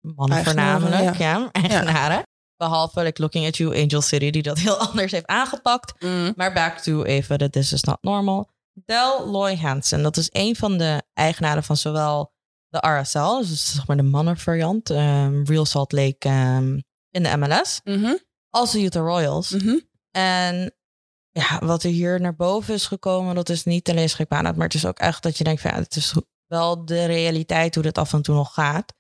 mannen 0.02 0.38
Eigenaren, 0.38 0.82
voornamelijk. 0.82 1.18
Ja. 1.18 1.50
eigenaren. 1.52 2.24
Behalve 2.58 3.04
like, 3.04 3.22
Looking 3.22 3.46
at 3.48 3.58
You, 3.58 3.82
Angel 3.82 4.02
City, 4.02 4.30
die 4.30 4.42
dat 4.42 4.58
heel 4.60 4.78
anders 4.88 5.12
heeft 5.12 5.26
aangepakt. 5.28 6.02
Mm. 6.04 6.34
Maar 6.36 6.54
back 6.54 6.78
to 6.80 7.04
even, 7.04 7.38
that 7.38 7.52
this 7.52 7.74
is 7.74 7.84
not 7.84 7.98
normal. 8.02 8.50
Del 8.86 9.30
Loy 9.30 9.56
Hansen, 9.58 10.04
dat 10.04 10.18
is 10.18 10.30
een 10.32 10.56
van 10.56 10.78
de 10.78 11.04
eigenaren 11.14 11.64
van 11.64 11.78
zowel 11.78 12.34
de 12.70 12.88
RSL, 12.88 13.38
dus 13.38 13.72
zeg 13.74 13.88
maar 13.88 13.98
de 13.98 14.04
mannenvariant, 14.04 14.90
ehm, 14.90 15.44
Real 15.44 15.66
Salt 15.66 15.92
Lake 15.92 16.16
ehm, 16.20 16.80
in 17.10 17.24
de 17.24 17.38
MLS, 17.38 17.82
Mhm. 17.84 18.14
als 18.50 18.72
de 18.72 18.82
Utah 18.84 19.04
Royals. 19.06 19.50
Mhm. 19.50 19.78
En 20.12 20.74
ja, 21.32 21.60
wat 21.64 21.84
er 21.84 21.90
hier 21.90 22.22
naar 22.22 22.36
boven 22.36 22.74
is 22.74 22.86
gekomen, 22.88 23.36
dat 23.36 23.50
is 23.50 23.64
niet 23.64 23.90
alleen 23.90 24.10
schrikbarend, 24.10 24.56
maar 24.56 24.66
het 24.66 24.76
is 24.76 24.86
ook 24.86 25.00
echt 25.00 25.24
dat 25.24 25.38
je 25.38 25.44
denkt 25.44 25.62
van 25.62 25.72
ja, 25.72 25.78
het 25.78 25.96
is 25.96 26.14
wel 26.48 26.86
de 26.86 27.06
realiteit 27.06 27.74
hoe 27.74 27.84
dit 27.84 27.98
af 27.98 28.14
en 28.14 28.22
toe 28.22 28.36
nog 28.36 28.54
gaat. 28.54 28.94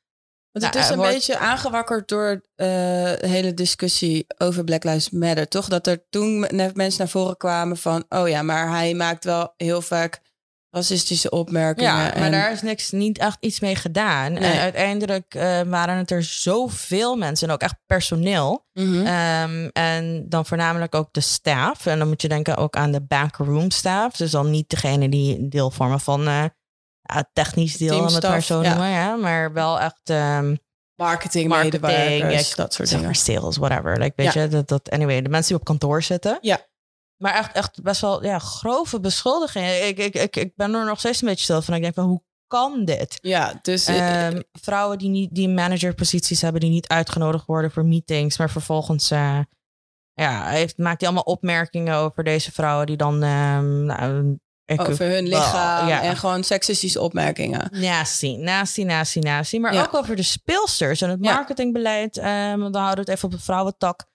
Want 0.51 0.65
het 0.65 0.73
Nou, 0.73 0.77
is 0.85 0.85
er 0.85 0.91
een 0.91 0.97
wordt- 0.97 1.13
beetje 1.13 1.37
aangewakkerd 1.37 2.07
door 2.07 2.41
eh, 2.55 2.65
de 2.65 3.27
hele 3.27 3.53
discussie 3.53 4.25
over 4.37 4.63
Black 4.63 4.83
Lives 4.83 5.09
Matter, 5.09 5.47
toch? 5.47 5.67
Dat 5.67 5.87
er 5.87 6.03
toen 6.09 6.39
mensen 6.73 6.97
naar 6.97 7.07
voren 7.09 7.37
kwamen 7.37 7.77
van, 7.77 8.05
oh 8.09 8.27
ja, 8.29 8.41
maar 8.41 8.69
hij 8.69 8.93
maakt 8.93 9.23
wel 9.23 9.53
heel 9.57 9.81
vaak 9.81 10.21
racistische 10.71 11.29
opmerkingen. 11.29 11.91
Ja, 11.91 11.97
maar 11.97 12.13
en- 12.15 12.31
daar 12.31 12.51
is 12.51 12.61
niks, 12.61 12.91
niet 12.91 13.17
echt 13.17 13.37
iets 13.39 13.59
mee 13.59 13.75
gedaan. 13.75 14.33
Nee. 14.33 14.51
En 14.51 14.59
uiteindelijk 14.59 15.35
eh, 15.35 15.61
waren 15.61 15.97
het 15.97 16.11
er 16.11 16.23
zoveel 16.23 17.15
mensen 17.15 17.47
en 17.47 17.53
ook 17.53 17.61
echt 17.61 17.75
personeel. 17.85 18.65
Mhm. 18.73 19.05
Ehm, 19.05 19.67
en 19.73 20.25
dan 20.29 20.45
voornamelijk 20.45 20.95
ook 20.95 21.13
de 21.13 21.21
staff. 21.21 21.85
En 21.85 21.99
dan 21.99 22.07
moet 22.07 22.21
je 22.21 22.27
denken 22.27 22.57
ook 22.57 22.75
aan 22.75 22.91
de 22.91 23.01
backroom 23.01 23.71
staff. 23.71 24.15
Dus 24.17 24.31
dan 24.31 24.49
niet 24.49 24.69
degene 24.69 25.09
die 25.09 25.47
deel 25.47 25.71
vormen 25.71 25.99
van 25.99 26.27
eh, 26.27 26.43
ja, 27.13 27.29
technisch 27.33 27.77
deel, 27.77 27.99
om 27.99 28.13
het 28.13 28.23
maar 28.23 28.41
zo 28.41 28.61
ja. 28.61 28.69
noemen. 28.69 28.89
Ja. 28.89 29.15
Maar 29.15 29.53
wel 29.53 29.79
echt 29.79 30.09
ehm 30.09 30.55
marketing, 30.99 31.47
marketing, 31.47 31.81
medewerkers, 31.81 32.49
ja, 32.49 32.55
dat 32.55 32.73
soort 32.73 32.89
dingen. 32.89 33.05
maar 33.05 33.15
sales, 33.15 33.57
whatever. 33.57 33.99
Like, 33.99 34.13
weet 34.15 34.33
je, 34.33 34.47
dat, 34.47 34.67
dat, 34.67 34.89
anyway, 34.89 35.21
de 35.21 35.29
mensen 35.29 35.47
die 35.47 35.59
op 35.59 35.65
kantoor 35.65 36.03
zitten. 36.03 36.37
Ja. 36.41 36.67
Maar 37.17 37.35
echt, 37.35 37.51
echt 37.55 37.81
best 37.81 38.01
wel 38.01 38.23
ja, 38.23 38.39
grove 38.39 38.99
beschuldigingen. 38.99 39.87
Ik, 39.87 39.97
ik, 39.97 40.15
ik, 40.15 40.35
ik 40.35 40.55
ben 40.55 40.73
er 40.73 40.85
nog 40.85 40.99
steeds 40.99 41.21
een 41.21 41.27
beetje 41.27 41.43
stil 41.43 41.61
van. 41.61 41.73
Ik 41.73 41.81
denk 41.81 41.93
van, 41.93 42.05
hoe 42.05 42.23
kan 42.47 42.85
dit? 42.85 43.17
Ja, 43.21 43.59
dus 43.61 43.85
eh, 43.85 44.27
Ehm, 44.27 44.41
vrouwen 44.51 44.97
die 44.97 45.09
niet 45.09 45.35
die 45.35 45.49
managerposities 45.49 46.41
hebben, 46.41 46.61
die 46.61 46.69
niet 46.69 46.87
uitgenodigd 46.87 47.45
worden 47.45 47.71
voor 47.71 47.85
meetings, 47.85 48.37
maar 48.37 48.49
vervolgens 48.49 49.11
eh, 49.11 49.39
ja, 50.13 50.45
heeft, 50.45 50.77
maakt 50.77 51.01
hij 51.01 51.09
allemaal 51.09 51.33
opmerkingen 51.33 51.95
over 51.95 52.23
deze 52.23 52.51
vrouwen 52.51 52.85
die 52.85 52.97
dan 52.97 53.19
nou, 53.19 54.37
ik- 54.69 54.87
over 54.89 55.05
hun 55.09 55.27
lichaam 55.27 55.87
ja. 55.87 56.01
en 56.01 56.17
gewoon 56.17 56.43
seksistische 56.43 57.01
opmerkingen. 57.01 57.69
Nasty, 57.71 58.35
nasty, 58.35 58.83
nasty, 58.83 59.19
nasty. 59.19 59.57
Maar 59.57 59.73
Ja. 59.73 59.81
ook 59.81 59.93
over 59.95 60.15
de 60.15 60.23
speelsters 60.23 61.01
en 61.01 61.09
het 61.09 61.19
Ja. 61.21 61.33
marketingbeleid. 61.33 62.17
ehm, 62.17 62.59
dan 62.59 62.75
houden 62.75 62.95
we 62.95 62.99
het 62.99 63.09
even 63.09 63.25
op 63.25 63.31
de 63.31 63.39
vrouwentak. 63.43 64.07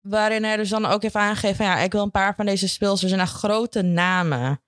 Waarin 0.00 0.44
hij 0.44 0.56
dus 0.56 0.68
dan 0.68 0.86
ook 0.86 1.02
even 1.02 1.20
aangeeft 1.20 1.56
van 1.56 1.66
ja, 1.66 1.78
ik 1.78 1.92
wil 1.92 2.02
een 2.02 2.10
paar 2.10 2.34
van 2.34 2.46
deze 2.46 2.68
speelsters 2.68 3.12
en 3.12 3.26
grote 3.26 3.82
namen 3.82 4.60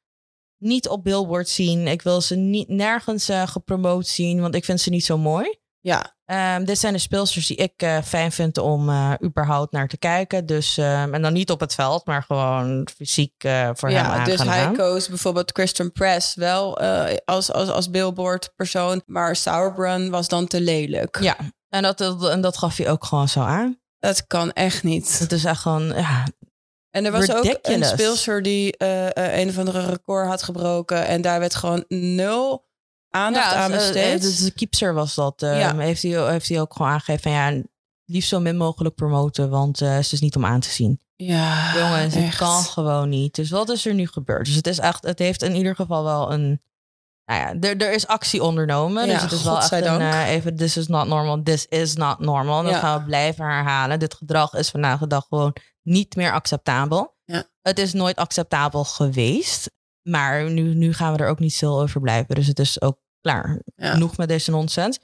niet 0.63 0.89
op 0.89 1.05
billboard 1.05 1.49
zien. 1.49 1.87
Ik 1.87 2.03
wil 2.03 2.21
ze 2.21 2.37
niet 2.37 2.69
nergens 2.69 3.29
eh, 3.29 3.47
gepromoot 3.47 4.07
zien, 4.07 4.41
want 4.41 4.55
ik 4.55 4.65
vind 4.65 4.81
ze 4.81 4.91
niet 4.91 5.05
zo 5.05 5.19
mooi. 5.19 5.57
Ja, 5.81 6.17
Ehm, 6.25 6.65
dit 6.65 6.79
zijn 6.79 6.93
de 6.93 6.99
speelsters 6.99 7.47
die 7.47 7.57
ik 7.57 7.73
eh, 7.77 8.03
fijn 8.03 8.33
vind 8.33 8.59
om 8.59 8.89
eh, 8.89 9.13
überhaupt 9.25 9.73
naar 9.73 9.89
te 9.89 9.97
kijken. 9.99 10.47
Dus, 10.47 10.77
ehm, 10.79 11.15
en 11.15 11.23
dan 11.23 11.33
niet 11.33 11.51
op 11.51 11.61
het 11.61 11.75
veld, 11.75 12.07
maar 12.07 12.23
gewoon 12.23 12.89
fysiek 12.97 13.33
eh, 13.45 13.71
voor 13.75 13.89
hem 13.89 13.99
ja 13.99 14.05
aan 14.13 14.25
dus 14.25 14.39
hij 14.43 14.73
koos 14.73 15.09
bijvoorbeeld 15.09 15.51
Christian 15.53 15.93
Press 15.93 16.35
wel 16.35 16.79
als, 17.25 17.53
als, 17.53 17.69
als 17.69 17.91
billboard 17.91 18.53
persoon, 18.57 19.03
maar 19.07 19.37
Sauerbrunn 19.37 20.11
was 20.11 20.29
dan 20.29 20.47
te 20.47 20.61
lelijk. 20.61 21.19
Ja, 21.21 21.37
en 21.69 21.83
dat, 21.83 21.99
dat- 21.99 22.29
en 22.29 22.41
dat 22.41 22.59
gaf 22.59 22.77
hij 22.77 22.91
ook 22.91 23.05
gewoon 23.05 23.29
zo 23.29 23.41
aan. 23.41 23.79
Dat 23.99 24.27
kan 24.27 24.53
echt 24.53 24.83
niet. 24.83 25.19
Het 25.19 25.33
is 25.33 25.45
echt 25.45 25.61
gewoon, 25.61 25.87
ja, 25.87 26.25
En 26.91 27.05
er 27.05 27.13
was 27.13 27.21
ook 27.37 27.45
een 27.63 27.79
speelster 27.89 28.43
die 28.43 28.75
een 29.35 29.49
of 29.49 29.59
andere 29.59 29.87
record 29.87 30.27
had 30.27 30.43
gebroken. 30.43 31.07
En 31.07 31.23
daar 31.23 31.41
werd 31.41 31.55
gewoon 31.55 31.85
nul 31.89 32.67
aandacht 33.11 33.55
aan 33.55 33.71
eh, 33.73 33.77
besteed. 33.77 34.15
eh, 34.15 34.21
dus 34.21 34.39
de 34.39 34.51
keepster 34.51 34.95
was 34.95 35.15
dat. 35.15 35.43
eh, 35.43 35.59
Ja. 35.61 35.77
heeft, 35.77 36.03
hij, 36.03 36.31
heeft 36.31 36.49
hij 36.49 36.61
ook 36.61 36.73
gewoon 36.73 36.91
aangegeven 36.93 37.23
van 37.23 37.33
ja, 37.33 37.63
liefst 38.05 38.29
zo 38.29 38.41
min 38.41 38.57
mogelijk 38.57 38.95
promoten, 38.95 39.51
want 39.51 39.81
uh, 39.81 39.99
ze 39.99 40.15
is 40.15 40.21
niet 40.21 40.37
om 40.37 40.45
aan 40.45 40.61
te 40.61 40.69
zien. 40.71 41.01
Ja, 41.17 41.73
Jongens, 41.79 42.15
het 42.15 42.37
kan 42.37 42.63
gewoon 42.65 43.09
niet. 43.09 43.35
Dus 43.35 43.51
wat 43.51 43.69
is 43.69 43.87
er 43.87 43.95
nu 43.95 44.07
gebeurd? 44.07 44.45
Dus 44.47 44.55
het 44.55 44.67
is 44.67 44.79
echt, 44.79 45.05
het 45.05 45.19
heeft 45.19 45.43
in 45.43 45.55
ieder 45.55 45.75
geval 45.75 46.05
wel 46.05 46.33
een. 46.33 46.61
Nou 47.25 47.41
ja, 47.41 47.69
er, 47.69 47.77
er 47.77 47.93
is 47.93 48.07
actie 48.07 48.43
ondernomen. 48.43 49.07
Ja, 49.07 49.13
dus 49.13 49.23
het 49.23 49.33
is 49.33 49.43
wel 49.43 49.57
echt 49.57 49.73
een, 49.73 50.01
eh, 50.01 50.29
even, 50.31 50.57
this 50.57 50.77
is 50.77 50.87
not 50.87 51.07
normal, 51.07 51.43
this 51.43 51.67
is 51.67 51.95
not 51.95 52.19
normal. 52.19 52.63
Dat 52.63 52.73
Ja. 52.73 52.79
gaan 52.79 52.99
we 52.99 53.05
blijven 53.05 53.45
herhalen. 53.45 53.99
Dit 53.99 54.15
gedrag 54.15 54.55
is 54.55 54.69
vandaag 54.71 54.99
de 54.99 55.07
dag 55.07 55.27
gewoon 55.29 55.57
niet 55.83 56.17
meer 56.17 56.33
acceptabel. 56.33 57.17
Ja. 57.25 57.45
Het 57.63 57.79
is 57.79 57.93
nooit 57.93 58.17
acceptabel 58.17 58.85
geweest. 58.85 59.71
Maar 60.09 60.51
nu, 60.51 60.75
nu 60.75 60.93
gaan 60.93 61.13
we 61.17 61.19
er 61.23 61.29
ook 61.29 61.39
niet 61.39 61.53
stil 61.55 61.81
over 61.81 62.01
blijven. 62.01 62.35
Dus 62.35 62.47
het 62.47 62.59
is 62.59 62.81
ook 62.81 62.99
klaar. 63.21 63.61
Ja. 63.77 63.93
Genoeg 63.93 64.17
met 64.17 64.29
deze 64.29 64.51
nonsens. 64.51 64.99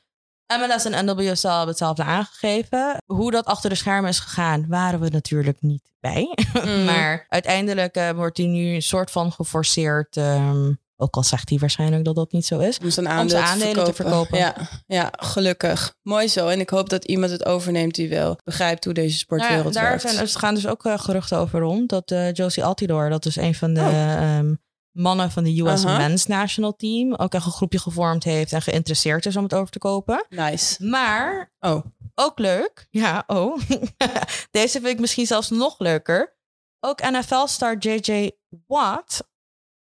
MLS 0.58 0.84
en 0.84 1.04
NWSL 1.04 1.48
hebben 1.48 1.68
hetzelfde 1.68 2.02
aangegeven. 2.02 2.96
Hoe 3.06 3.30
dat 3.30 3.44
achter 3.44 3.70
de 3.70 3.76
schermen 3.76 4.10
is 4.10 4.18
gegaan, 4.18 4.66
waren 4.68 5.00
we 5.00 5.08
natuurlijk 5.08 5.56
niet 5.60 5.92
bij. 6.00 6.28
Mm. 6.64 6.84
maar 6.84 7.26
uiteindelijk 7.28 7.94
eh, 7.96 8.10
wordt 8.10 8.36
hij 8.36 8.46
nu 8.46 8.74
een 8.74 8.82
soort 8.82 9.10
van 9.10 9.32
geforceerd. 9.32 10.16
ehm, 10.16 10.72
ook 10.96 11.14
al 11.16 11.22
zegt 11.22 11.48
hij 11.48 11.58
waarschijnlijk 11.58 12.04
dat 12.04 12.14
dat 12.14 12.32
niet 12.32 12.46
zo 12.46 12.58
is. 12.58 12.78
Om 12.78 12.90
zijn 12.90 13.06
Om 13.06 13.12
aandelen, 13.12 13.46
zijn 13.46 13.60
aandelen 13.62 13.84
te 13.84 13.92
verkopen. 13.92 14.38
Ja, 14.38 14.54
ja, 14.86 15.12
gelukkig. 15.16 15.94
Mooi 16.02 16.28
zo. 16.28 16.48
En 16.48 16.60
ik 16.60 16.70
hoop 16.70 16.88
dat 16.88 17.04
iemand 17.04 17.30
het 17.32 17.44
overneemt 17.46 17.94
die 17.94 18.08
wel 18.08 18.38
begrijpt 18.44 18.84
hoe 18.84 18.94
deze 18.94 19.18
sportwereld 19.18 19.62
Nou 19.62 19.74
ja, 19.74 19.80
daar 19.80 19.88
werkt. 19.88 20.02
zijn, 20.10 20.18
er 20.26 20.28
gaan 20.38 20.54
dus 20.54 20.66
ook 20.66 20.84
eh, 20.84 20.98
geruchten 20.98 21.38
over 21.38 21.60
rond. 21.60 21.88
Dat 21.88 22.10
eh, 22.10 22.32
Josie 22.32 22.64
Altidore, 22.64 23.10
dat 23.10 23.26
is 23.26 23.36
een 23.36 23.54
van 23.54 23.74
de 23.74 23.80
Oh. 23.80 24.12
ehm, 24.36 24.54
mannen 24.94 25.30
van 25.30 25.44
de 25.44 25.60
US. 25.60 25.84
Men's 25.84 26.26
National 26.26 26.76
Team, 26.76 27.14
ook 27.14 27.34
echt 27.34 27.46
een 27.46 27.52
groepje 27.52 27.78
gevormd 27.78 28.24
heeft 28.24 28.52
en 28.52 28.62
geïnteresseerd 28.62 29.26
is 29.26 29.36
om 29.36 29.42
het 29.42 29.54
over 29.54 29.70
te 29.70 29.78
kopen. 29.78 30.26
Nice. 30.28 30.86
Maar 30.86 31.52
Oh, 31.60 31.84
ook 32.14 32.38
leuk, 32.38 32.86
ja, 32.90 33.24
oh. 33.26 33.60
Deze 34.50 34.80
vind 34.80 34.86
ik 34.86 35.00
misschien 35.00 35.26
zelfs 35.26 35.50
nog 35.50 35.78
leuker. 35.78 36.36
Ook 36.80 37.10
NFL-star 37.10 37.76
JJ 37.78 38.30
Watt, 38.66 39.28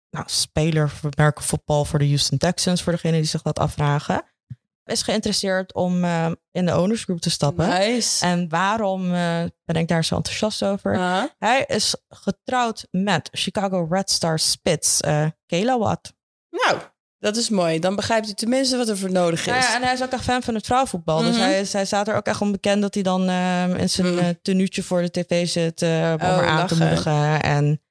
nou, 0.09 0.25
speler 0.29 0.89
voor 0.89 1.11
American 1.17 1.43
Football 1.43 1.83
voor 1.83 1.99
de 1.99 2.05
Houston 2.05 2.37
Texans, 2.37 2.83
voor 2.83 2.93
degene 2.93 3.17
die 3.17 3.23
zich 3.23 3.41
dat 3.41 3.59
afvragen, 3.59 4.23
is 4.91 5.01
geïnteresseerd 5.01 5.73
om 5.73 6.03
eh, 6.03 6.31
in 6.51 6.65
de 6.65 6.77
owners 6.79 7.03
group 7.03 7.19
te 7.19 7.29
stappen. 7.29 7.67
nice. 7.67 8.25
En 8.25 8.49
waarom 8.49 9.13
eh, 9.13 9.43
ben 9.65 9.75
ik 9.75 9.87
daar 9.87 10.05
zo 10.05 10.15
enthousiast 10.15 10.63
over? 10.63 10.97
Ah, 10.97 11.23
Hij 11.37 11.63
is 11.67 11.95
getrouwd 12.09 12.87
met 12.91 13.29
Chicago 13.31 13.87
Red 13.89 14.09
Star 14.09 14.39
Spits, 14.39 14.99
eh 15.01 15.25
Kayla 15.45 15.77
Watt. 15.77 16.13
nou, 16.49 16.77
dat 17.19 17.35
is 17.37 17.49
mooi. 17.49 17.79
Dan 17.79 17.95
begrijpt 17.95 18.29
u 18.29 18.33
tenminste 18.33 18.77
wat 18.77 18.89
er 18.89 18.97
voor 18.97 19.11
nodig 19.11 19.39
is. 19.39 19.45
Nou 19.45 19.57
ja, 19.61 19.75
en 19.75 19.81
hij 19.83 19.93
is 19.93 20.03
ook 20.03 20.11
echt 20.11 20.23
fan 20.23 20.41
van 20.43 20.55
het 20.55 20.65
vrouwenvoetbal. 20.65 21.19
Dus 21.21 21.35
Mhm. 21.35 21.43
hij, 21.43 21.59
is, 21.59 21.73
hij 21.73 21.85
staat 21.85 22.07
er 22.07 22.15
ook 22.15 22.25
echt 22.25 22.41
onbekend 22.41 22.81
dat 22.81 22.93
hij 22.93 23.03
dan 23.03 23.29
eh, 23.29 23.69
in 23.77 23.89
zijn 23.89 24.13
Mm. 24.15 24.39
tenuutje 24.41 24.83
voor 24.83 25.01
de 25.01 25.11
tv 25.11 25.47
zit 25.47 25.81
om 25.81 25.87
Oh, 25.89 26.19
haar 26.19 26.45
aan 26.47 26.67
te 26.67 26.77
moedigen. 26.77 27.41
En 27.41 27.81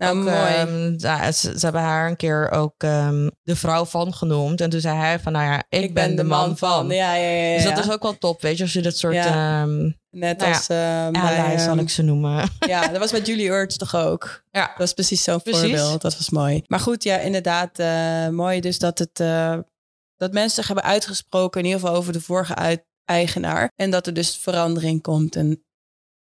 nou, 0.00 0.18
ook, 0.18 0.24
mooi. 0.24 0.36
ehm, 0.54 0.94
ja, 0.96 1.32
ze, 1.32 1.58
ze 1.58 1.64
hebben 1.64 1.82
haar 1.82 2.08
een 2.08 2.16
keer 2.16 2.50
ook 2.50 2.74
ehm, 2.76 3.28
de 3.42 3.56
vrouw 3.56 3.84
van 3.84 4.14
genoemd. 4.14 4.60
En 4.60 4.70
toen 4.70 4.80
zei 4.80 4.96
hij 4.98 5.20
van, 5.20 5.32
nou 5.32 5.44
ja, 5.44 5.62
ik, 5.68 5.94
ben, 5.94 6.16
de 6.16 6.24
man 6.24 6.58
van. 6.58 6.88
Ja, 6.88 7.14
ja, 7.14 7.28
ja. 7.30 7.46
ja. 7.48 7.54
Dus 7.54 7.64
dat 7.74 7.84
is 7.84 7.90
ook 7.92 8.02
wel 8.02 8.18
top, 8.18 8.40
weet 8.42 8.56
je, 8.56 8.62
als 8.62 8.72
je 8.72 8.82
dit 8.82 8.98
soort 8.98 9.14
Ja. 9.14 9.60
ehm 9.62 9.90
Net 10.10 10.38
nou 10.38 10.50
ja, 10.50 10.56
als 10.56 10.68
eh, 10.68 11.46
bij... 11.46 11.58
zal 11.58 11.76
ik 11.78 11.90
ze 11.90 12.02
noemen. 12.02 12.48
Ja, 12.66 12.88
dat 12.88 12.98
was 12.98 13.10
bij 13.10 13.20
Julie 13.20 13.48
Ertz 13.50 13.76
toch 13.76 13.96
ook. 13.96 14.42
Ja. 14.50 14.66
Dat 14.66 14.76
was 14.78 14.92
precies 14.92 15.22
zo'n 15.22 15.40
voorbeeld. 15.44 16.00
Dat 16.02 16.16
was 16.16 16.30
mooi. 16.30 16.62
Maar 16.66 16.80
goed, 16.80 17.02
ja, 17.02 17.16
inderdaad. 17.18 17.78
eh, 17.78 18.28
mooi 18.28 18.60
dus 18.60 18.78
dat, 18.78 18.98
het, 18.98 19.20
eh, 19.20 19.58
dat 20.16 20.32
mensen 20.32 20.54
zich 20.54 20.66
hebben 20.66 20.84
uitgesproken. 20.84 21.60
In 21.60 21.66
ieder 21.66 21.80
geval 21.80 21.96
over 21.96 22.12
de 22.12 22.20
vorige 22.20 22.54
uit- 22.54 22.84
eigenaar. 23.04 23.72
En 23.76 23.90
dat 23.90 24.06
er 24.06 24.14
dus 24.14 24.36
verandering 24.36 25.02
komt. 25.02 25.36
En 25.36 25.64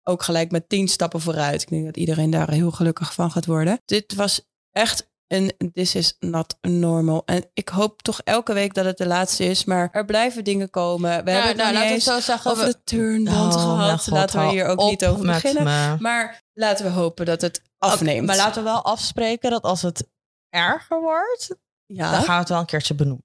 ook 0.02 0.22
gelijk 0.22 0.50
met 0.50 0.68
tien 0.68 0.88
stappen 0.88 1.20
vooruit. 1.20 1.62
Ik 1.62 1.68
denk 1.68 1.84
dat 1.84 1.96
iedereen 1.96 2.30
daar 2.30 2.50
heel 2.50 2.70
gelukkig 2.70 3.14
van 3.14 3.30
gaat 3.30 3.46
worden. 3.46 3.80
Dit 3.84 4.14
was 4.14 4.40
echt 4.70 5.10
een 5.26 5.52
This 5.72 5.94
is 5.94 6.16
not 6.18 6.56
normal. 6.60 7.22
En 7.24 7.44
ik 7.54 7.68
hoop 7.68 8.02
toch 8.02 8.20
elke 8.24 8.52
week 8.52 8.74
dat 8.74 8.84
het 8.84 8.96
de 8.98 9.06
laatste 9.06 9.44
is. 9.44 9.64
Maar 9.64 9.88
er 9.92 10.04
blijven 10.04 10.44
dingen 10.44 10.70
komen. 10.70 11.24
We 11.24 11.30
hebben 11.30 11.48
het 11.48 11.56
nog 11.56 11.66
niet 11.66 11.74
laten 11.74 11.94
we 11.94 12.00
zo 12.00 12.20
zeggen. 12.20 12.50
over 12.50 12.64
we- 12.66 12.70
de 12.72 12.80
turnband 12.84 13.54
Oh, 13.54 13.60
gehad. 13.62 14.02
god, 14.02 14.12
Laten 14.12 14.40
we 14.40 14.46
hier 14.48 14.66
ook 14.66 14.78
niet 14.82 15.06
over 15.06 15.26
beginnen. 15.26 15.62
me. 15.64 15.96
Maar 15.98 16.42
laten 16.52 16.84
we 16.84 16.90
hopen 16.90 17.26
dat 17.26 17.40
het 17.40 17.62
afneemt. 17.78 18.26
Maar 18.26 18.36
laten 18.36 18.62
we 18.62 18.68
wel 18.68 18.84
afspreken 18.84 19.50
dat 19.50 19.62
als 19.62 19.82
het 19.82 20.08
erger 20.48 21.00
wordt, 21.00 21.48
dan 21.86 21.96
ja, 21.96 22.12
gaan 22.20 22.34
we 22.34 22.40
het 22.40 22.48
wel 22.48 22.58
een 22.58 22.66
keertje 22.66 22.94
benoemen. 22.94 23.24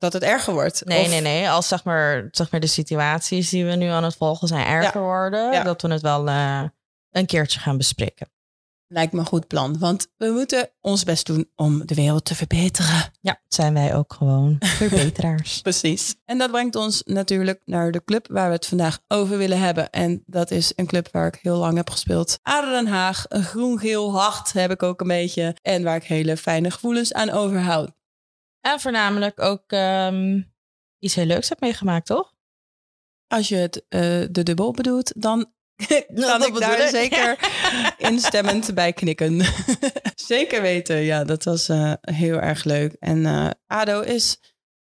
Dat 0.00 0.12
het 0.12 0.22
erger 0.22 0.52
wordt. 0.52 0.82
Nee, 0.84 1.02
Of- 1.04 1.10
nee, 1.10 1.20
nee. 1.20 1.50
Als 1.50 1.68
zeg 1.68 1.84
maar, 1.84 2.28
zeg 2.30 2.50
maar 2.50 2.60
de 2.60 2.66
situaties 2.66 3.48
die 3.50 3.64
we 3.64 3.74
nu 3.74 3.86
aan 3.88 4.04
het 4.04 4.16
volgen 4.16 4.48
zijn 4.48 4.66
erger 4.66 5.00
worden, 5.00 5.52
Ja. 5.52 5.62
dat 5.62 5.82
we 5.82 5.88
het 5.92 6.02
wel 6.02 6.28
eh, 6.28 6.62
een 7.10 7.26
keertje 7.26 7.60
gaan 7.60 7.76
bespreken. 7.76 8.30
Lijkt 8.92 9.12
me 9.12 9.18
een 9.18 9.26
goed 9.26 9.46
plan. 9.46 9.78
Want 9.78 10.06
we 10.16 10.26
moeten 10.30 10.70
ons 10.80 11.04
best 11.04 11.26
doen 11.26 11.50
om 11.56 11.86
de 11.86 11.94
wereld 11.94 12.24
te 12.24 12.34
verbeteren. 12.34 13.12
Ja, 13.20 13.40
zijn 13.48 13.74
wij 13.74 13.94
ook 13.94 14.12
gewoon 14.12 14.56
verbeteraars. 14.82 15.60
Precies. 15.60 16.14
En 16.24 16.38
dat 16.38 16.50
brengt 16.50 16.76
ons 16.76 17.02
natuurlijk 17.04 17.62
naar 17.64 17.90
de 17.90 18.04
club 18.04 18.26
waar 18.30 18.46
we 18.48 18.54
het 18.54 18.66
vandaag 18.66 18.98
over 19.08 19.38
willen 19.38 19.58
hebben. 19.60 19.90
En 19.90 20.22
dat 20.26 20.50
is 20.50 20.72
een 20.76 20.86
club 20.86 21.08
waar 21.12 21.26
ik 21.26 21.38
heel 21.42 21.56
lang 21.56 21.76
heb 21.76 21.90
gespeeld. 21.90 22.38
ADO 22.42 22.70
Den 22.70 22.86
Haag, 22.86 23.24
een 23.28 23.44
groen-geel 23.44 24.18
hart 24.20 24.52
heb 24.52 24.70
ik 24.70 24.82
ook 24.82 25.00
een 25.00 25.08
beetje. 25.08 25.56
En 25.62 25.82
waar 25.82 25.96
ik 25.96 26.04
hele 26.04 26.36
fijne 26.36 26.70
gevoelens 26.70 27.12
aan 27.12 27.30
overhoud. 27.30 27.90
En 28.60 28.80
voornamelijk 28.80 29.40
ook 29.40 29.62
ehm, 29.66 30.40
iets 30.98 31.14
heel 31.14 31.26
leuks 31.26 31.48
heb 31.48 31.60
meegemaakt, 31.60 32.06
toch? 32.06 32.34
Als 33.26 33.48
je 33.48 33.56
het 33.56 33.84
eh, 33.88 34.00
de 34.30 34.42
dubbel 34.42 34.72
bedoelt, 34.72 35.12
dan 35.16 35.52
kan 36.14 36.44
ik 36.44 36.58
daar 36.58 36.88
zeker 37.00 37.38
instemmend 37.98 38.74
bij 38.74 38.92
knikken. 38.92 39.40
zeker 40.14 40.62
weten, 40.62 40.96
ja, 40.96 41.24
dat 41.24 41.44
was 41.44 41.68
eh, 41.68 41.92
heel 42.00 42.40
erg 42.40 42.64
leuk. 42.64 42.92
En 42.92 43.26
eh, 43.26 43.50
ADO 43.66 44.00
is 44.00 44.40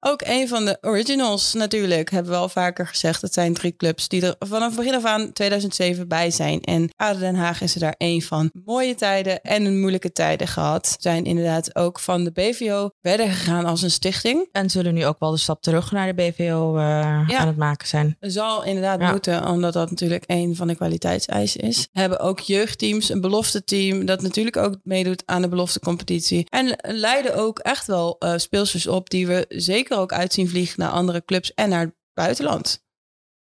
ook 0.04 0.22
een 0.24 0.48
van 0.48 0.64
de 0.64 0.78
originals 0.80 1.52
natuurlijk. 1.54 2.10
Hebben 2.10 2.32
we 2.32 2.38
al 2.38 2.48
vaker 2.48 2.86
gezegd. 2.86 3.22
Het 3.22 3.32
zijn 3.34 3.54
drie 3.54 3.76
clubs 3.76 4.08
die 4.08 4.22
er 4.26 4.34
vanaf 4.38 4.74
begin 4.76 4.94
af 4.94 5.04
aan 5.04 5.32
2007 5.32 6.08
bij 6.08 6.30
zijn. 6.30 6.60
En 6.60 6.90
ADO 6.96 7.18
Den 7.18 7.34
Haag 7.34 7.60
is 7.60 7.74
er 7.74 7.80
daar 7.80 7.94
één 7.98 8.22
van. 8.22 8.50
Mooie 8.64 8.94
tijden 8.94 9.42
en 9.42 9.64
een 9.64 9.80
moeilijke 9.80 10.12
tijden 10.12 10.46
gehad. 10.46 10.96
Zijn 11.00 11.24
inderdaad 11.24 11.76
ook 11.76 12.00
van 12.00 12.24
de 12.24 12.30
BVO 12.32 12.90
verder 13.02 13.26
gegaan 13.26 13.64
als 13.64 13.82
een 13.82 13.90
stichting. 13.90 14.48
En 14.52 14.70
zullen 14.70 14.94
nu 14.94 15.06
ook 15.06 15.18
wel 15.18 15.30
de 15.30 15.36
stap 15.36 15.62
terug 15.62 15.92
naar 15.92 16.06
de 16.06 16.22
BVO 16.22 16.76
eh, 16.76 16.82
Ja. 17.28 17.36
aan 17.38 17.46
het 17.46 17.56
maken 17.56 17.88
zijn. 17.88 18.16
Zal 18.20 18.64
inderdaad 18.64 19.00
Ja. 19.00 19.10
moeten, 19.10 19.46
omdat 19.46 19.72
dat 19.72 19.90
natuurlijk 19.90 20.24
een 20.26 20.56
van 20.56 20.66
de 20.66 20.74
kwaliteitseisen 20.76 21.60
is. 21.60 21.88
Hebben 21.92 22.20
ook 22.20 22.40
jeugdteams, 22.40 23.08
een 23.08 23.20
belofte 23.20 23.64
team, 23.64 24.06
dat 24.06 24.22
natuurlijk 24.22 24.56
ook 24.56 24.76
meedoet 24.82 25.22
aan 25.26 25.42
de 25.42 25.48
beloftecompetitie. 25.48 26.46
En 26.50 26.76
leiden 26.82 27.34
ook 27.36 27.58
echt 27.58 27.86
wel 27.86 28.16
eh 28.18 28.32
speelsters 28.36 28.86
op 28.86 29.10
die 29.10 29.26
we 29.26 29.44
zeker 29.48 29.91
ook 29.98 30.12
uitzien 30.12 30.48
vliegen 30.48 30.80
naar 30.80 30.90
andere 30.90 31.24
clubs 31.24 31.54
en 31.54 31.68
naar 31.68 31.80
het 31.80 31.94
buitenland. 32.14 32.84